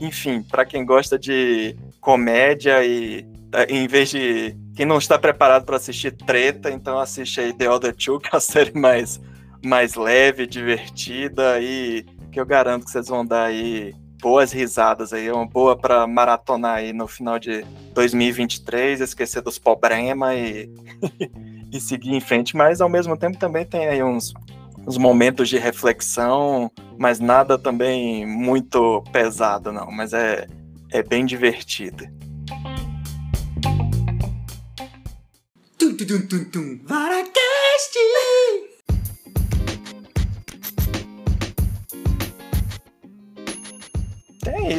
Enfim, 0.00 0.42
para 0.42 0.64
quem 0.64 0.84
gosta 0.84 1.18
de 1.18 1.76
comédia 2.00 2.84
e 2.84 3.26
é, 3.52 3.64
em 3.64 3.88
vez 3.88 4.10
de 4.10 4.56
quem 4.74 4.86
não 4.86 4.98
está 4.98 5.18
preparado 5.18 5.64
para 5.64 5.76
assistir 5.76 6.12
treta, 6.12 6.70
então 6.70 6.98
assiste 6.98 7.40
aí 7.40 7.52
The 7.52 7.68
Other 7.68 7.94
Two, 7.94 8.20
que 8.20 8.28
é 8.32 8.36
a 8.36 8.40
série 8.40 8.78
mais, 8.78 9.20
mais 9.64 9.94
leve, 9.94 10.46
divertida 10.46 11.60
e 11.60 12.04
que 12.30 12.38
eu 12.38 12.46
garanto 12.46 12.84
que 12.84 12.90
vocês 12.90 13.08
vão 13.08 13.26
dar 13.26 13.46
aí 13.46 13.92
boas 14.20 14.52
risadas 14.52 15.12
aí, 15.12 15.30
uma 15.30 15.46
boa 15.46 15.76
para 15.76 16.06
maratonar 16.06 16.76
aí 16.76 16.92
no 16.92 17.08
final 17.08 17.38
de 17.38 17.64
2023, 17.94 19.00
esquecer 19.00 19.42
dos 19.42 19.58
problemas 19.58 20.36
e, 20.36 20.70
e 21.72 21.80
seguir 21.80 22.14
em 22.14 22.20
frente, 22.20 22.56
mas 22.56 22.80
ao 22.80 22.88
mesmo 22.88 23.16
tempo 23.16 23.38
também 23.38 23.64
tem 23.64 23.88
aí 23.88 24.02
uns, 24.02 24.32
uns 24.86 24.96
momentos 24.96 25.48
de 25.48 25.58
reflexão, 25.58 26.70
mas 26.98 27.18
nada 27.18 27.58
também 27.58 28.26
muito 28.26 29.02
pesado 29.12 29.72
não, 29.72 29.90
mas 29.90 30.12
é, 30.12 30.46
é 30.90 31.02
bem 31.02 31.24
divertido. 31.24 32.04
Tum, 35.78 35.96
tum, 35.96 36.26
tum, 36.26 36.44
tum, 36.44 36.80
Varacast! 36.84 37.09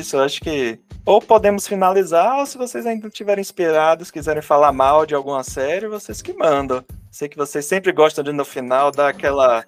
Isso, 0.01 0.17
eu 0.17 0.23
acho 0.23 0.41
que 0.41 0.79
ou 1.05 1.21
podemos 1.21 1.67
finalizar, 1.67 2.39
ou 2.39 2.45
se 2.45 2.57
vocês 2.57 2.85
ainda 2.85 3.07
estiverem 3.07 3.41
inspirados, 3.41 4.11
quiserem 4.11 4.41
falar 4.41 4.71
mal 4.71 5.05
de 5.05 5.15
alguma 5.15 5.43
série, 5.43 5.87
vocês 5.87 6.21
que 6.21 6.33
mandam. 6.33 6.83
Sei 7.09 7.27
que 7.27 7.37
vocês 7.37 7.65
sempre 7.65 7.91
gostam 7.91 8.23
de 8.23 8.31
no 8.31 8.45
final 8.45 8.91
dar 8.91 9.09
aquela. 9.09 9.63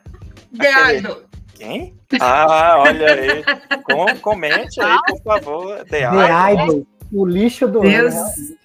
The 0.58 0.68
aquele... 0.68 1.00
Idol. 1.00 1.24
Quem? 1.56 1.96
Ah, 2.20 2.76
olha 2.80 3.14
aí. 3.14 3.44
Com, 3.84 4.20
comente 4.20 4.82
aí, 4.82 4.98
por 5.08 5.22
favor. 5.24 5.78
The, 5.86 6.10
The 6.10 6.52
Idol. 6.52 6.66
Idol. 6.66 6.88
O 7.12 7.26
lixo 7.26 7.68
do 7.68 7.82
Deus, 7.82 8.14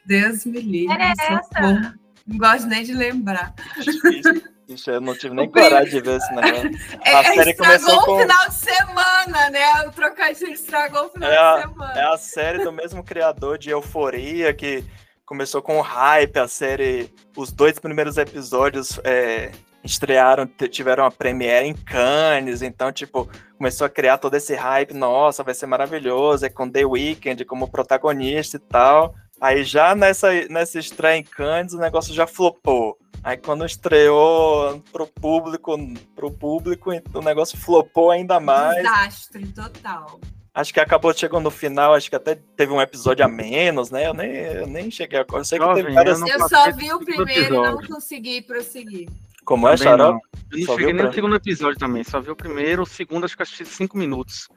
Deus 0.06 0.44
me 0.46 0.60
livre. 0.60 0.96
É 0.96 1.12
essa. 1.12 1.94
Não 2.26 2.38
gosto 2.38 2.66
nem 2.66 2.82
de 2.82 2.94
lembrar. 2.94 3.54
Difícil. 3.80 4.42
Eu 4.86 5.00
não 5.00 5.16
tive 5.16 5.34
nem 5.34 5.50
coragem 5.50 5.90
de 5.90 6.00
ver 6.00 6.18
esse 6.18 6.32
negócio. 6.34 6.70
É, 7.04 7.14
a 7.14 7.24
série 7.24 7.54
começou 7.54 8.02
com... 8.02 8.12
o 8.12 8.20
final 8.20 8.48
de 8.48 8.54
semana, 8.54 9.50
né? 9.50 9.86
O 9.86 9.92
trocadilho 9.92 10.52
estragou 10.52 11.06
o 11.06 11.08
final 11.08 11.30
é 11.30 11.36
a, 11.36 11.54
de 11.54 11.62
semana. 11.62 12.00
É 12.00 12.04
a 12.04 12.16
série 12.18 12.64
do 12.64 12.72
mesmo 12.72 13.02
criador 13.02 13.56
de 13.56 13.70
Euforia, 13.70 14.52
que 14.52 14.84
começou 15.24 15.62
com 15.62 15.80
hype, 15.80 16.38
a 16.38 16.48
série... 16.48 17.12
Os 17.36 17.50
dois 17.50 17.78
primeiros 17.78 18.18
episódios 18.18 19.00
é, 19.04 19.52
estrearam, 19.82 20.46
tiveram 20.70 21.04
a 21.04 21.10
premiere 21.10 21.66
em 21.66 21.74
Cannes, 21.74 22.62
então, 22.62 22.92
tipo, 22.92 23.28
começou 23.56 23.86
a 23.86 23.90
criar 23.90 24.18
todo 24.18 24.34
esse 24.34 24.54
hype, 24.54 24.92
nossa, 24.92 25.42
vai 25.42 25.54
ser 25.54 25.66
maravilhoso, 25.66 26.44
é 26.44 26.50
com 26.50 26.68
The 26.68 26.84
Weeknd 26.84 27.44
como 27.44 27.70
protagonista 27.70 28.56
e 28.56 28.60
tal. 28.60 29.14
Aí 29.41 29.62
já 29.62 29.95
nessa, 29.95 30.28
nessa 30.49 30.78
estreia 30.78 31.18
em 31.18 31.22
Cannes, 31.22 31.72
o 31.72 31.78
negócio 31.78 32.14
já 32.14 32.26
flopou. 32.26 32.97
Aí 33.22 33.36
quando 33.36 33.64
estreou 33.64 34.82
pro 34.93 35.07
público, 35.07 35.76
pro 36.14 36.30
público, 36.30 36.91
o 37.14 37.20
negócio 37.20 37.59
flopou 37.59 38.11
ainda 38.11 38.41
mais. 38.41 38.76
Desastre 38.76 39.47
total. 39.49 40.20
Acho 40.55 40.74
que 40.74 40.80
acabou 40.80 41.14
chegando 41.14 41.45
no 41.45 41.51
final, 41.51 41.95
acho 41.95 42.11
que 42.11 42.16
até 42.16 42.34
teve 42.34 42.72
um 42.72 42.80
episódio 42.80 43.24
a 43.24 43.28
menos, 43.28 43.91
né? 43.91 44.09
Eu 44.09 44.14
nem, 44.14 44.30
eu 44.30 44.66
nem 44.66 44.91
cheguei 44.91 45.20
a. 45.20 45.26
Eu 45.30 45.45
sei 45.45 45.59
que 45.59 45.64
Jovem, 45.64 45.84
teve 45.84 45.95
várias. 45.95 46.20
Eu, 46.20 46.26
eu 46.26 46.49
só 46.49 46.72
vi 46.72 46.93
o 46.93 46.99
primeiro 46.99 47.55
e 47.55 47.59
não 47.59 47.80
consegui 47.86 48.43
prosseguir. 48.43 49.09
Como 49.45 49.68
é, 49.68 49.76
Xarope? 49.76 50.20
Eu 50.51 50.59
não 50.59 50.66
só 50.66 50.76
cheguei 50.76 50.93
nem 50.93 51.07
no 51.07 51.12
segundo 51.12 51.36
episódio 51.36 51.78
também, 51.78 52.03
só 52.03 52.20
vi 52.20 52.30
o 52.30 52.36
primeiro, 52.36 52.82
o 52.82 52.86
segundo 52.86 53.24
acho 53.24 53.36
que 53.36 53.43
assisti 53.43 53.64
cinco 53.66 53.97
minutos. 53.97 54.49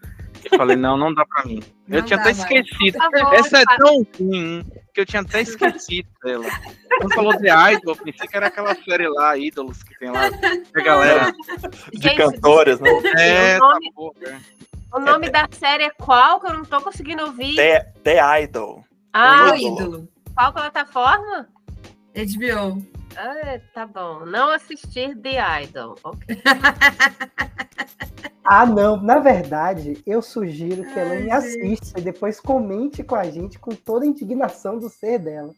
Eu 0.50 0.58
falei, 0.58 0.76
não, 0.76 0.98
não 0.98 1.14
dá 1.14 1.26
pra 1.26 1.46
mim. 1.46 1.62
Não 1.88 1.98
eu 1.98 2.06
tinha 2.06 2.20
até 2.20 2.32
esquecido. 2.32 2.98
Essa 3.34 3.60
é 3.60 3.64
tão 3.78 4.08
ruim 4.20 4.66
que 4.94 5.02
eu 5.02 5.06
tinha 5.06 5.22
até 5.22 5.42
esquecido 5.42 6.10
dela. 6.24 6.46
Quando 7.00 7.14
falou 7.14 7.38
de 7.38 7.48
Idol, 7.48 7.96
eu 7.96 7.96
pensei 7.96 8.28
que 8.28 8.38
era 8.38 8.48
aquela 8.48 8.76
série 8.76 9.08
lá, 9.08 9.38
Ídolos, 9.38 9.84
que 9.84 9.98
tem 10.00 10.12
lá, 10.12 10.26
a 10.26 10.82
galera. 10.82 11.32
De 11.92 12.02
Gente, 12.02 12.18
cantores, 12.18 12.80
né? 12.80 12.90
É, 13.18 13.58
o 13.58 13.60
nome, 13.60 13.86
tá 13.86 13.96
porra. 13.96 14.42
O 14.94 15.00
nome 15.00 15.28
é, 15.28 15.30
da 15.30 15.48
série 15.52 15.84
é 15.84 15.90
qual? 15.90 16.40
Que 16.40 16.48
eu 16.48 16.54
não 16.54 16.66
tô 16.66 16.82
conseguindo 16.82 17.24
ouvir. 17.24 17.56
The, 17.56 17.80
The 18.04 18.44
Idol. 18.44 18.84
Ah, 19.14 19.52
o 19.52 19.56
ídolo. 19.56 20.08
Qual 20.36 20.54
plataforma? 20.54 21.48
HBO. 22.14 22.86
Ah, 23.16 23.60
tá 23.74 23.86
bom. 23.86 24.26
Não 24.26 24.50
assistir 24.50 25.16
The 25.18 25.64
Idol. 25.64 25.98
Ok. 26.04 26.28
Ah, 28.44 28.66
não. 28.66 28.98
Na 28.98 29.20
verdade, 29.20 30.02
eu 30.06 30.22
sugiro 30.22 30.84
que 30.84 31.00
ela 31.00 31.16
me 31.16 31.32
assista 31.32 32.00
e 32.00 32.04
depois 32.04 32.40
comente 32.40 33.04
com 33.04 33.16
a 33.16 33.24
gente 33.26 33.60
com 33.60 33.72
toda 33.72 34.06
a 34.06 34.08
indignação 34.08 34.80
do 34.80 34.90
ser 34.90 35.20
dela. 35.20 35.54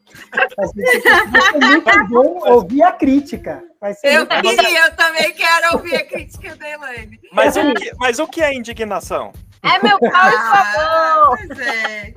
Vai 0.57 0.67
ser 0.67 1.01
muito 1.59 2.07
bom 2.09 2.51
ouvir 2.51 2.83
a 2.83 2.91
crítica. 2.91 3.63
eu 4.03 4.27
queria, 4.27 4.85
eu 4.85 4.95
também 4.95 5.33
quero 5.33 5.77
ouvir 5.77 5.95
a 5.95 6.05
crítica 6.05 6.55
da 6.55 6.69
Elaine. 6.69 7.19
Mas 7.31 7.55
o 7.55 7.73
que, 7.73 7.91
mas 7.97 8.19
o 8.19 8.27
que 8.27 8.41
é 8.41 8.53
indignação? 8.53 9.31
É 9.63 9.81
meu 9.81 9.97
pau 9.97 10.11
ah, 10.13 11.29
Pois 11.29 11.59
é. 11.59 12.13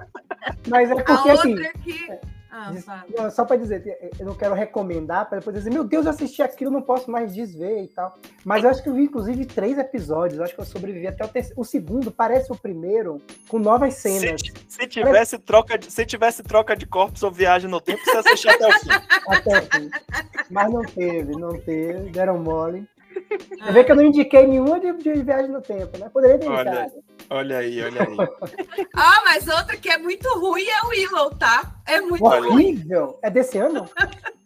Mas 0.68 0.90
é 0.90 0.94
porque 0.94 1.30
a 1.30 1.32
assim. 1.32 1.56
Que... 1.84 2.35
Ah, 2.58 3.30
só 3.30 3.44
para 3.44 3.58
dizer, 3.58 4.10
eu 4.18 4.24
não 4.24 4.34
quero 4.34 4.54
recomendar 4.54 5.28
para 5.28 5.40
depois 5.40 5.54
dizer, 5.54 5.70
meu 5.70 5.84
Deus, 5.84 6.06
eu 6.06 6.10
assisti 6.10 6.40
aquilo, 6.40 6.70
não 6.70 6.80
posso 6.80 7.10
mais 7.10 7.34
desver 7.34 7.82
e 7.82 7.88
tal. 7.88 8.16
Mas 8.46 8.64
eu 8.64 8.70
acho 8.70 8.82
que 8.82 8.88
eu 8.88 8.94
vi, 8.94 9.02
inclusive, 9.02 9.44
três 9.44 9.76
episódios. 9.76 10.38
Eu 10.38 10.44
acho 10.44 10.54
que 10.54 10.60
eu 10.62 10.64
sobrevivi 10.64 11.06
até 11.06 11.22
o 11.22 11.28
terceiro. 11.28 11.60
O 11.60 11.64
segundo 11.64 12.10
parece 12.10 12.50
o 12.50 12.56
primeiro, 12.56 13.20
com 13.46 13.58
novas 13.58 13.94
cenas. 13.94 14.40
Se, 14.40 14.52
se 14.68 14.86
tivesse, 14.86 15.12
parece... 15.12 15.38
troca 15.38 15.76
de, 15.76 15.92
se 15.92 16.06
tivesse 16.06 16.42
troca 16.42 16.74
de 16.74 16.86
corpos 16.86 17.22
ou 17.22 17.30
viagem 17.30 17.70
no 17.70 17.78
tempo, 17.78 18.02
você 18.02 18.16
assistia 18.16 18.52
até 18.52 18.66
o 18.66 18.72
fim. 18.72 18.88
Até 19.26 19.58
o 19.58 19.62
fim. 19.62 19.90
Mas 20.48 20.72
não 20.72 20.82
teve, 20.82 21.32
não 21.32 21.60
teve. 21.60 22.10
Deram 22.10 22.38
mole. 22.38 22.88
Você 23.28 23.72
vê 23.72 23.84
que 23.84 23.92
eu 23.92 23.96
não 23.96 24.04
indiquei 24.04 24.46
nenhuma 24.46 24.78
de, 24.78 24.92
de 24.92 25.22
viagem 25.22 25.50
no 25.50 25.60
tempo, 25.60 25.98
né? 25.98 26.08
Poderia 26.12 26.38
ter 26.38 26.48
olha, 26.48 26.92
olha 27.30 27.58
aí, 27.58 27.82
olha 27.82 28.02
aí. 28.02 28.86
ah, 28.94 29.22
mas 29.24 29.48
outra 29.48 29.76
que 29.76 29.88
é 29.88 29.98
muito 29.98 30.28
ruim 30.38 30.66
é 30.66 30.82
o 30.84 30.88
Willow, 30.88 31.30
tá? 31.34 31.74
É 31.86 32.00
muito 32.00 32.24
horrível. 32.24 33.06
ruim. 33.06 33.14
É 33.22 33.30
desse 33.30 33.58
ano? 33.58 33.88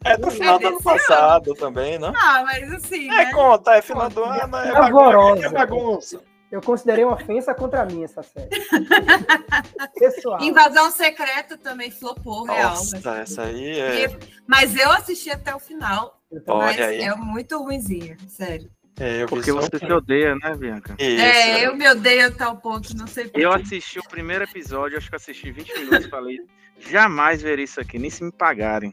É 0.05 0.17
do 0.17 0.31
final 0.31 0.57
é 0.57 0.59
do 0.61 0.69
ano 0.69 0.83
passado 0.83 1.55
também, 1.55 1.99
né? 1.99 2.13
Ah, 2.17 2.43
mas 2.45 2.73
assim. 2.73 3.07
É, 3.11 3.27
né? 3.27 3.33
conta, 3.33 3.75
é 3.75 3.83
final 3.83 4.09
do 4.09 4.25
ano, 4.25 4.57
é, 4.57 4.73
bagunça, 4.73 5.47
é 5.47 5.51
bagunça. 5.51 6.30
Eu 6.51 6.61
considerei 6.61 7.05
uma 7.05 7.15
ofensa 7.15 7.55
contra 7.55 7.85
mim 7.85 8.03
essa 8.03 8.23
série. 8.23 8.49
Pessoal. 9.97 10.43
Invasão 10.43 10.91
Secreta 10.91 11.57
também 11.57 11.93
flopou, 11.93 12.45
Nossa, 12.45 12.99
real. 12.99 13.17
essa 13.17 13.43
aí 13.43 13.79
é. 13.79 14.19
Mas 14.47 14.75
eu 14.75 14.91
assisti 14.91 15.31
até 15.31 15.55
o 15.55 15.61
final. 15.61 16.21
Olha 16.49 16.87
aí. 16.87 17.03
É 17.03 17.15
muito 17.15 17.57
ruimzinha, 17.63 18.17
sério. 18.29 18.69
É, 18.99 19.25
Porque 19.27 19.53
você 19.53 19.79
se 19.79 19.93
odeia, 19.93 20.35
né, 20.35 20.55
Bianca? 20.57 20.95
Isso. 20.99 21.23
É, 21.23 21.67
eu 21.67 21.75
me 21.75 21.89
odeio 21.89 22.27
a 22.27 22.31
tal 22.31 22.57
ponto, 22.57 22.95
não 22.97 23.07
sei 23.07 23.25
porquê. 23.25 23.41
Eu 23.41 23.53
assisti 23.53 23.99
o 23.99 24.09
primeiro 24.09 24.45
episódio, 24.45 24.99
acho 24.99 25.09
que 25.09 25.17
assisti 25.17 25.51
20 25.51 25.73
minutos 25.79 26.05
e 26.05 26.11
falei, 26.11 26.37
jamais 26.79 27.41
ver 27.41 27.59
isso 27.59 27.81
aqui, 27.81 27.99
nem 27.99 28.11
se 28.11 28.23
me 28.23 28.33
pagarem. 28.33 28.93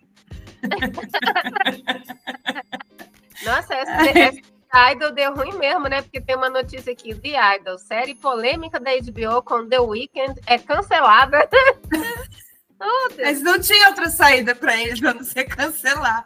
Nossa, 3.43 3.73
essa, 3.73 4.09
essa 4.17 4.41
Idol 4.91 5.11
deu 5.11 5.33
ruim 5.33 5.53
mesmo, 5.57 5.87
né? 5.87 6.01
Porque 6.01 6.21
tem 6.21 6.35
uma 6.35 6.49
notícia 6.49 6.91
aqui, 6.91 7.15
The 7.15 7.57
Idol, 7.57 7.77
série 7.77 8.15
polêmica 8.15 8.79
da 8.79 8.91
HBO 8.91 9.41
com 9.41 9.67
The 9.67 9.79
Weeknd 9.79 10.39
é 10.45 10.57
cancelada. 10.57 11.47
oh, 12.79 13.09
Mas 13.17 13.41
não 13.41 13.59
tinha 13.59 13.89
outra 13.89 14.09
saída 14.09 14.53
para 14.53 14.75
eles 14.81 15.03
a 15.03 15.13
não 15.13 15.23
ser 15.23 15.45
cancelar. 15.45 16.23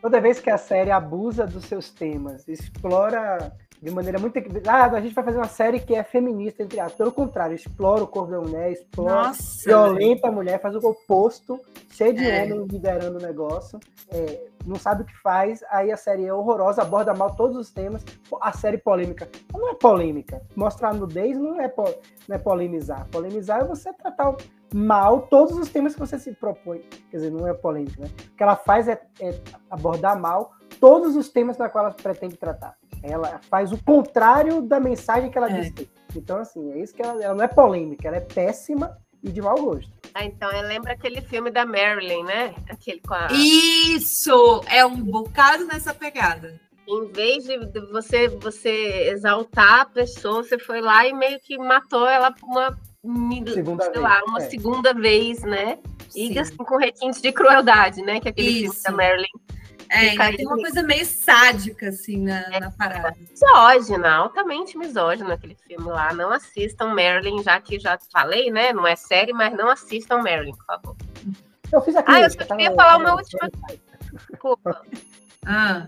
Toda 0.00 0.20
vez 0.20 0.38
que 0.40 0.50
a 0.50 0.56
série 0.58 0.90
abusa 0.90 1.46
dos 1.46 1.64
seus 1.64 1.90
temas, 1.90 2.46
explora 2.48 3.52
de 3.82 3.90
maneira 3.90 4.18
muito. 4.18 4.38
Ah, 4.66 4.86
a 4.86 5.00
gente 5.00 5.14
vai 5.14 5.24
fazer 5.24 5.38
uma 5.38 5.48
série 5.48 5.80
que 5.80 5.94
é 5.94 6.02
feminista, 6.02 6.62
entre 6.62 6.78
aspas. 6.80 6.96
Pelo 6.96 7.12
contrário, 7.12 7.54
explora 7.54 8.02
o 8.02 8.06
corpo 8.06 8.30
da 8.30 8.40
mulher, 8.40 8.72
explora, 8.72 9.28
Nossa, 9.28 9.64
violenta 9.64 10.28
a 10.28 10.32
mulher, 10.32 10.60
faz 10.60 10.74
o 10.76 10.78
oposto, 10.88 11.60
cheio 11.90 12.12
de 12.12 12.24
É. 12.24 12.44
liderando 12.46 13.18
o 13.18 13.22
negócio, 13.22 13.78
é, 14.10 14.46
não 14.64 14.76
sabe 14.76 15.02
o 15.02 15.04
que 15.04 15.16
faz, 15.18 15.62
aí 15.70 15.90
a 15.92 15.96
série 15.96 16.26
é 16.26 16.32
horrorosa, 16.34 16.82
aborda 16.82 17.14
mal 17.14 17.34
todos 17.34 17.56
os 17.56 17.70
temas. 17.70 18.04
A 18.40 18.52
série 18.52 18.78
polêmica 18.78 19.28
não 19.52 19.68
é 19.70 19.74
polêmica. 19.74 20.42
Mostrar 20.56 20.92
nudez 20.94 21.36
não 21.38 21.60
é, 21.60 21.68
po- 21.68 21.94
não 22.28 22.36
é 22.36 22.38
polemizar. 22.38 23.06
Polemizar 23.10 23.60
é 23.60 23.64
você 23.64 23.92
tratar 23.92 24.34
mal 24.74 25.22
todos 25.22 25.56
os 25.56 25.68
temas 25.68 25.94
que 25.94 26.00
você 26.00 26.18
se 26.18 26.32
propõe. 26.32 26.80
Quer 27.10 27.16
dizer, 27.18 27.30
não 27.30 27.46
é 27.46 27.54
polêmica, 27.54 28.02
né? 28.02 28.08
O 28.32 28.36
que 28.36 28.42
ela 28.42 28.56
faz 28.56 28.88
é, 28.88 29.00
é 29.20 29.40
abordar 29.70 30.18
mal 30.18 30.52
todos 30.80 31.16
os 31.16 31.28
temas 31.28 31.56
da 31.56 31.68
qual 31.68 31.86
ela 31.86 31.94
pretende 31.94 32.36
tratar. 32.36 32.76
Ela 33.02 33.40
faz 33.48 33.72
o 33.72 33.82
contrário 33.82 34.60
da 34.62 34.78
mensagem 34.80 35.30
que 35.30 35.38
ela 35.38 35.50
É. 35.50 35.60
diz 35.60 35.72
ter. 35.72 35.88
Então, 36.16 36.38
assim, 36.38 36.72
é 36.72 36.78
isso 36.78 36.94
que 36.94 37.02
ela, 37.02 37.22
ela 37.22 37.34
não 37.34 37.44
é 37.44 37.48
polêmica, 37.48 38.08
ela 38.08 38.16
é 38.16 38.20
péssima 38.20 38.96
e 39.22 39.30
de 39.30 39.40
mau 39.40 39.56
gosto. 39.60 39.90
Ah, 40.14 40.24
então, 40.24 40.50
eu 40.50 40.62
lembro 40.66 40.90
aquele 40.90 41.20
filme 41.20 41.50
da 41.50 41.66
Marilyn, 41.66 42.24
né? 42.24 42.54
Aquele 42.68 43.00
com 43.00 43.14
a... 43.14 43.28
Isso! 43.32 44.62
É 44.68 44.84
um 44.84 44.96
bocado 44.96 45.64
nessa 45.66 45.92
pegada. 45.94 46.58
Em 46.86 47.06
vez 47.12 47.44
de 47.44 47.58
você, 47.92 48.28
você 48.28 49.10
exaltar 49.10 49.82
a 49.82 49.86
pessoa, 49.86 50.42
você 50.42 50.58
foi 50.58 50.80
lá 50.80 51.06
e 51.06 51.12
meio 51.12 51.38
que 51.40 51.58
matou 51.58 52.08
ela 52.08 52.34
uma, 52.42 52.70
mil- 52.70 52.78
Segunda 53.02 53.84
sei 53.84 53.92
vez, 53.92 54.02
lá, 54.04 54.20
uma 54.26 54.42
é. 54.42 54.48
segunda 54.50 54.92
vez, 54.92 55.42
né? 55.42 55.78
Sim. 56.08 56.32
E 56.32 56.38
assim, 56.38 56.56
com 56.56 56.76
requinte 56.76 57.22
de 57.22 57.32
crueldade, 57.32 58.02
né? 58.02 58.20
Que 58.20 58.28
é 58.28 58.30
aquele 58.30 58.48
filme 58.52 58.66
Isso. 58.74 58.82
da 58.82 58.90
Marilyn. 58.90 59.26
É, 59.90 60.10
ainda 60.10 60.36
tem 60.36 60.46
uma 60.46 60.56
coisa 60.58 60.82
meio 60.82 61.06
sádica, 61.06 61.88
assim, 61.88 62.18
na, 62.18 62.46
na 62.60 62.70
parada. 62.72 63.16
Misógina, 63.18 64.16
altamente 64.16 64.76
misógina 64.76 65.32
aquele 65.34 65.54
filme 65.66 65.86
lá. 65.88 66.12
Não 66.12 66.30
assistam 66.30 66.88
Marilyn, 66.94 67.42
já 67.42 67.58
que 67.60 67.78
já 67.78 67.98
falei, 68.12 68.50
né? 68.50 68.72
Não 68.72 68.86
é 68.86 68.94
série, 68.96 69.32
mas 69.32 69.56
não 69.56 69.70
assistam 69.70 70.18
Marilyn, 70.18 70.54
por 70.54 70.64
favor. 70.66 70.96
Eu 71.72 71.80
fiz 71.80 71.96
aqui. 71.96 72.10
Ah, 72.10 72.20
eu 72.20 72.30
só 72.30 72.38
queria 72.38 72.74
falar 72.74 72.98
uma 72.98 73.14
última- 73.14 73.48
Desculpa. 74.30 74.82
Ah, 75.46 75.86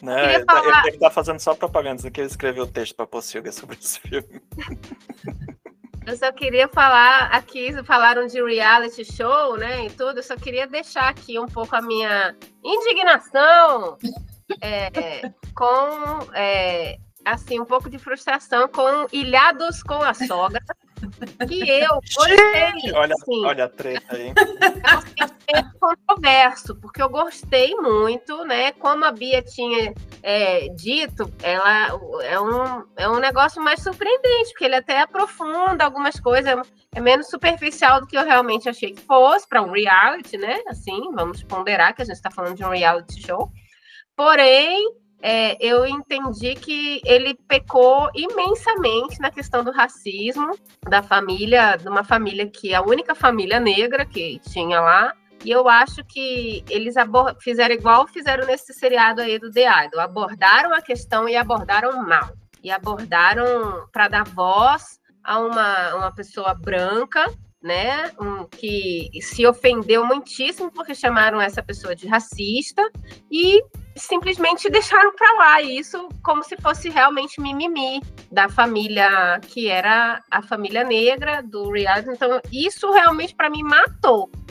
Né? 0.00 0.20
queria 0.20 0.36
Ele, 0.36 0.44
tá, 0.46 0.54
falar- 0.62 0.86
ele 0.86 0.98
tá 0.98 1.10
fazendo 1.10 1.40
só 1.40 1.54
propaganda, 1.54 2.06
aqui 2.08 2.20
ele 2.20 2.28
escreveu 2.28 2.64
o 2.64 2.66
texto 2.66 2.94
pra 2.94 3.06
Pocilga 3.06 3.52
sobre 3.52 3.76
esse 3.76 4.00
filme. 4.00 4.40
Eu 6.06 6.16
só 6.16 6.30
queria 6.30 6.68
falar 6.68 7.28
aqui, 7.32 7.72
falaram 7.84 8.26
de 8.26 8.42
reality 8.42 9.04
show, 9.04 9.56
né, 9.56 9.86
e 9.86 9.90
tudo, 9.90 10.18
eu 10.18 10.22
só 10.22 10.36
queria 10.36 10.66
deixar 10.66 11.08
aqui 11.08 11.38
um 11.38 11.46
pouco 11.46 11.74
a 11.74 11.80
minha 11.80 12.36
indignação 12.62 13.96
é, 14.60 14.90
com, 15.54 16.32
é, 16.34 16.98
assim, 17.24 17.58
um 17.58 17.64
pouco 17.64 17.88
de 17.88 17.98
frustração 17.98 18.68
com 18.68 19.06
Ilhados 19.12 19.82
com 19.82 20.02
a 20.02 20.12
Sogra, 20.12 20.60
que 21.46 21.68
eu 21.68 21.94
gostei, 21.94 22.92
Olha, 22.94 23.14
assim, 23.14 23.44
olha 23.44 23.64
a 23.64 23.68
treta 23.68 24.16
aí. 24.16 24.28
é 24.28 24.96
um 24.96 25.00
sentimento 25.00 25.78
controverso, 25.78 26.76
porque 26.76 27.02
eu 27.02 27.08
gostei 27.08 27.74
muito, 27.76 28.44
né? 28.44 28.72
Como 28.72 29.04
a 29.04 29.12
Bia 29.12 29.42
tinha 29.42 29.94
é, 30.22 30.68
dito, 30.68 31.30
ela 31.42 31.88
é 32.22 32.40
um, 32.40 32.84
é 32.96 33.08
um 33.08 33.18
negócio 33.18 33.62
mais 33.62 33.82
surpreendente, 33.82 34.50
porque 34.50 34.64
ele 34.64 34.76
até 34.76 35.00
aprofunda 35.00 35.84
algumas 35.84 36.18
coisas, 36.20 36.56
é 36.94 37.00
menos 37.00 37.28
superficial 37.28 38.00
do 38.00 38.06
que 38.06 38.16
eu 38.16 38.24
realmente 38.24 38.68
achei 38.68 38.92
que 38.92 39.02
fosse 39.02 39.48
para 39.48 39.62
um 39.62 39.72
reality, 39.72 40.36
né? 40.36 40.60
Assim, 40.68 41.10
vamos 41.12 41.42
ponderar 41.42 41.94
que 41.94 42.02
a 42.02 42.04
gente 42.04 42.16
está 42.16 42.30
falando 42.30 42.56
de 42.56 42.64
um 42.64 42.70
reality 42.70 43.20
show. 43.26 43.50
Porém, 44.16 44.94
é, 45.26 45.56
eu 45.58 45.86
entendi 45.86 46.54
que 46.54 47.00
ele 47.02 47.34
pecou 47.48 48.10
imensamente 48.14 49.18
na 49.18 49.30
questão 49.30 49.64
do 49.64 49.70
racismo 49.72 50.54
da 50.86 51.02
família, 51.02 51.76
de 51.76 51.88
uma 51.88 52.04
família 52.04 52.46
que 52.46 52.74
é 52.74 52.76
a 52.76 52.82
única 52.82 53.14
família 53.14 53.58
negra 53.58 54.04
que 54.04 54.38
tinha 54.40 54.82
lá. 54.82 55.14
E 55.42 55.50
eu 55.50 55.66
acho 55.66 56.04
que 56.04 56.62
eles 56.68 56.94
fizeram 57.40 57.74
igual 57.74 58.06
fizeram 58.06 58.46
nesse 58.46 58.74
seriado 58.74 59.22
aí 59.22 59.38
do 59.38 59.50
The 59.50 59.86
Idol. 59.86 60.00
Abordaram 60.00 60.74
a 60.74 60.82
questão 60.82 61.26
e 61.26 61.34
abordaram 61.34 62.06
mal. 62.06 62.28
E 62.62 62.70
abordaram 62.70 63.88
para 63.90 64.08
dar 64.08 64.24
voz 64.24 65.00
a 65.22 65.40
uma, 65.40 65.94
uma 65.94 66.14
pessoa 66.14 66.52
branca, 66.52 67.24
né? 67.62 68.12
um- 68.20 68.44
que 68.44 69.08
se 69.22 69.46
ofendeu 69.46 70.04
muitíssimo 70.04 70.70
porque 70.70 70.94
chamaram 70.94 71.40
essa 71.40 71.62
pessoa 71.62 71.96
de 71.96 72.06
racista 72.06 72.82
e 73.32 73.62
simplesmente 73.96 74.68
deixaram 74.68 75.14
para 75.14 75.32
lá 75.34 75.62
isso 75.62 76.08
como 76.22 76.42
se 76.42 76.56
fosse 76.56 76.88
realmente 76.88 77.40
mimimi 77.40 78.00
da 78.30 78.48
família 78.48 79.40
que 79.40 79.68
era 79.68 80.22
a 80.30 80.42
família 80.42 80.82
negra 80.82 81.42
do 81.42 81.70
reality. 81.70 82.10
Então, 82.10 82.40
isso 82.52 82.90
realmente 82.92 83.34
para 83.34 83.48
mim 83.48 83.62
matou 83.62 84.30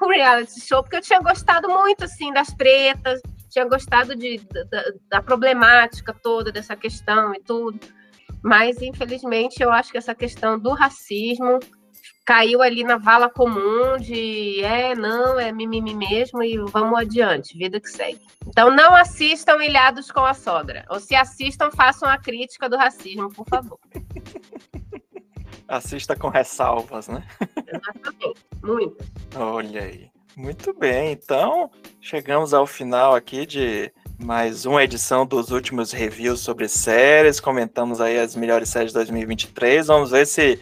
o, 0.00 0.08
reality 0.08 0.60
show, 0.60 0.82
porque 0.82 0.96
eu 0.96 1.02
tinha 1.02 1.20
gostado 1.20 1.68
muito 1.68 2.04
assim 2.04 2.32
das 2.32 2.48
tretas, 2.48 3.20
tinha 3.48 3.64
gostado 3.64 4.14
de, 4.14 4.38
da, 4.70 4.84
da 5.08 5.22
problemática 5.22 6.12
toda 6.12 6.52
dessa 6.52 6.76
questão 6.76 7.34
e 7.34 7.40
tudo. 7.40 7.80
Mas, 8.42 8.82
infelizmente, 8.82 9.62
eu 9.62 9.72
acho 9.72 9.90
que 9.90 9.96
essa 9.96 10.14
questão 10.14 10.58
do 10.58 10.74
racismo 10.74 11.58
caiu 12.24 12.62
ali 12.62 12.82
na 12.82 12.96
vala 12.96 13.28
comum 13.28 13.98
de 13.98 14.62
é, 14.62 14.94
não, 14.94 15.38
é 15.38 15.52
mimimi 15.52 15.94
mesmo 15.94 16.42
e 16.42 16.56
vamos 16.56 16.98
adiante, 16.98 17.56
vida 17.56 17.78
que 17.78 17.88
segue. 17.88 18.20
Então 18.46 18.70
não 18.70 18.94
assistam 18.94 19.62
Ilhados 19.62 20.10
com 20.10 20.24
a 20.24 20.32
Sogra. 20.32 20.84
Ou 20.88 20.98
se 20.98 21.14
assistam, 21.14 21.70
façam 21.70 22.08
a 22.08 22.16
crítica 22.16 22.68
do 22.68 22.76
racismo, 22.76 23.32
por 23.32 23.46
favor. 23.46 23.78
Assista 25.68 26.14
com 26.14 26.28
ressalvas, 26.28 27.08
né? 27.08 27.22
Exatamente. 27.66 28.40
Muito. 28.62 29.04
Olha 29.34 29.82
aí. 29.82 30.10
Muito 30.36 30.74
bem, 30.74 31.12
então 31.12 31.70
chegamos 32.00 32.52
ao 32.52 32.66
final 32.66 33.14
aqui 33.14 33.46
de 33.46 33.92
mais 34.18 34.66
uma 34.66 34.82
edição 34.82 35.24
dos 35.24 35.50
últimos 35.50 35.92
reviews 35.92 36.40
sobre 36.40 36.68
séries. 36.68 37.38
Comentamos 37.38 38.00
aí 38.00 38.18
as 38.18 38.34
melhores 38.34 38.68
séries 38.68 38.90
de 38.90 38.94
2023. 38.94 39.86
Vamos 39.86 40.10
ver 40.10 40.26
se 40.26 40.60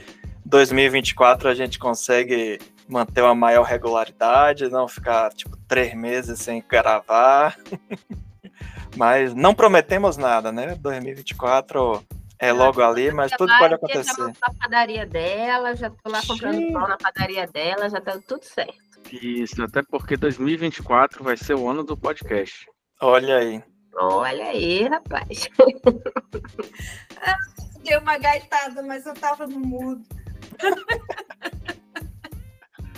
2024 0.52 1.48
a 1.48 1.54
gente 1.54 1.78
consegue 1.78 2.60
manter 2.86 3.22
uma 3.22 3.34
maior 3.34 3.62
regularidade, 3.62 4.68
não 4.68 4.86
ficar 4.86 5.32
tipo 5.32 5.56
três 5.66 5.94
meses 5.94 6.40
sem 6.40 6.62
gravar. 6.68 7.56
Mas 8.94 9.34
não 9.34 9.54
prometemos 9.54 10.18
nada, 10.18 10.52
né? 10.52 10.74
2024 10.74 12.04
é 12.38 12.52
logo 12.52 12.82
ali, 12.82 13.10
mas 13.10 13.32
tudo 13.32 13.48
Vai, 13.48 13.60
pode 13.60 13.70
Já 13.70 13.76
acontecer. 13.76 14.20
montou 14.20 14.42
a 14.42 14.52
padaria 14.52 15.06
dela, 15.06 15.74
já 15.74 15.88
tô 15.88 16.10
lá 16.10 16.20
comprando 16.26 16.56
Sim. 16.56 16.72
pão 16.72 16.86
na 16.86 16.98
padaria 16.98 17.46
dela, 17.46 17.88
já 17.88 18.00
tá 18.00 18.18
tudo 18.28 18.44
certo. 18.44 18.74
Isso, 19.10 19.62
até 19.62 19.82
porque 19.82 20.18
2024 20.18 21.24
vai 21.24 21.38
ser 21.38 21.54
o 21.54 21.66
ano 21.66 21.82
do 21.82 21.96
podcast. 21.96 22.66
Olha 23.00 23.38
aí. 23.38 23.64
Olha 23.94 24.48
aí, 24.48 24.86
rapaz. 24.88 25.48
deu 27.82 28.00
uma 28.00 28.18
gaitada, 28.18 28.82
mas 28.82 29.06
eu 29.06 29.14
tava 29.14 29.46
no 29.46 29.58
mudo. 29.58 30.04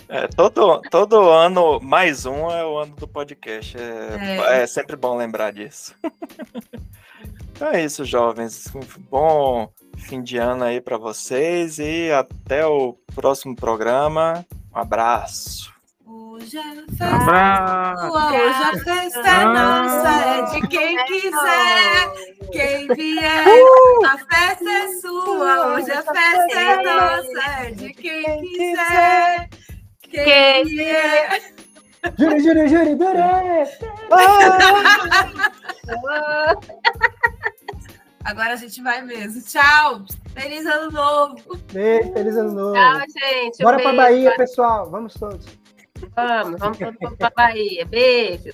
É, 0.09 0.29
todo, 0.29 0.81
todo 0.91 1.29
ano, 1.29 1.81
mais 1.81 2.25
um 2.25 2.49
é 2.49 2.65
o 2.65 2.79
ano 2.79 2.95
do 2.95 3.09
podcast. 3.09 3.77
É, 3.77 4.37
É. 4.59 4.63
é 4.63 4.67
sempre 4.67 4.95
bom 4.95 5.17
lembrar 5.17 5.53
disso. 5.53 5.95
então 7.51 7.69
é 7.69 7.83
isso, 7.83 8.05
jovens. 8.05 8.73
Um 8.75 8.81
bom 9.11 9.69
fim 9.97 10.23
de 10.23 10.37
ano 10.37 10.63
aí 10.65 10.81
para 10.81 10.99
vocês 10.99 11.79
e 11.81 12.13
até 12.13 12.65
o 12.65 12.93
próximo 13.15 13.57
programa. 13.57 14.47
Um 14.73 14.79
abraço. 14.79 15.74
Hoje 16.35 16.59
é 16.59 16.75
festa. 16.97 17.95
Sua, 17.97 18.33
Hoje 18.33 18.63
a 18.65 18.73
festa 18.83 19.29
é 19.29 19.45
nossa, 19.45 20.11
é 20.11 20.43
de 20.43 20.67
quem 20.67 20.97
quiser. 21.05 22.13
Quem 22.51 22.89
vier, 22.89 23.45
a 24.05 24.19
festa 24.19 24.69
é 24.69 24.93
sua. 25.01 25.75
Hoje 25.75 25.93
a 25.93 26.03
festa 26.03 26.59
é 26.59 26.83
nossa, 26.83 27.41
é 27.61 27.71
de 27.71 27.95
quem 27.95 28.41
quiser. 28.41 29.49
Quem 30.01 30.65
vier. 30.65 31.55
Júri, 32.19 32.41
júri, 32.41 32.67
júri, 32.69 32.97
durê! 32.97 33.65
Agora 38.25 38.55
a 38.55 38.57
gente 38.57 38.83
vai 38.83 39.03
mesmo. 39.03 39.41
Tchau. 39.43 40.03
Feliz 40.35 40.67
ano 40.67 40.91
novo. 40.91 41.37
Beijo, 41.73 42.13
feliz 42.13 42.37
ano 42.37 42.51
novo. 42.51 42.75
Tchau, 42.75 43.01
gente. 43.09 43.61
Um 43.61 43.65
Bora 43.65 43.77
pra 43.77 43.93
beijo. 43.93 43.97
Bahia, 43.97 44.37
pessoal. 44.37 44.91
Vamos 44.91 45.15
todos. 45.15 45.63
Vamos, 46.15 46.61
vamos 46.61 46.79
todo 46.79 46.97
mundo 47.01 47.17
pra 47.17 47.31
Bahia. 47.31 47.85
Beijo. 47.87 48.53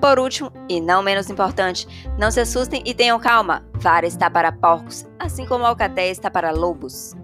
Por 0.00 0.18
último, 0.18 0.50
e 0.68 0.80
não 0.80 1.02
menos 1.02 1.30
importante, 1.30 1.86
não 2.18 2.30
se 2.30 2.40
assustem 2.40 2.82
e 2.84 2.94
tenham 2.94 3.20
calma. 3.20 3.64
Vara 3.74 4.06
está 4.06 4.28
para 4.28 4.50
porcos, 4.50 5.06
assim 5.18 5.46
como 5.46 5.64
a 5.64 5.70
está 6.10 6.28
para 6.28 6.50
lobos. 6.50 7.14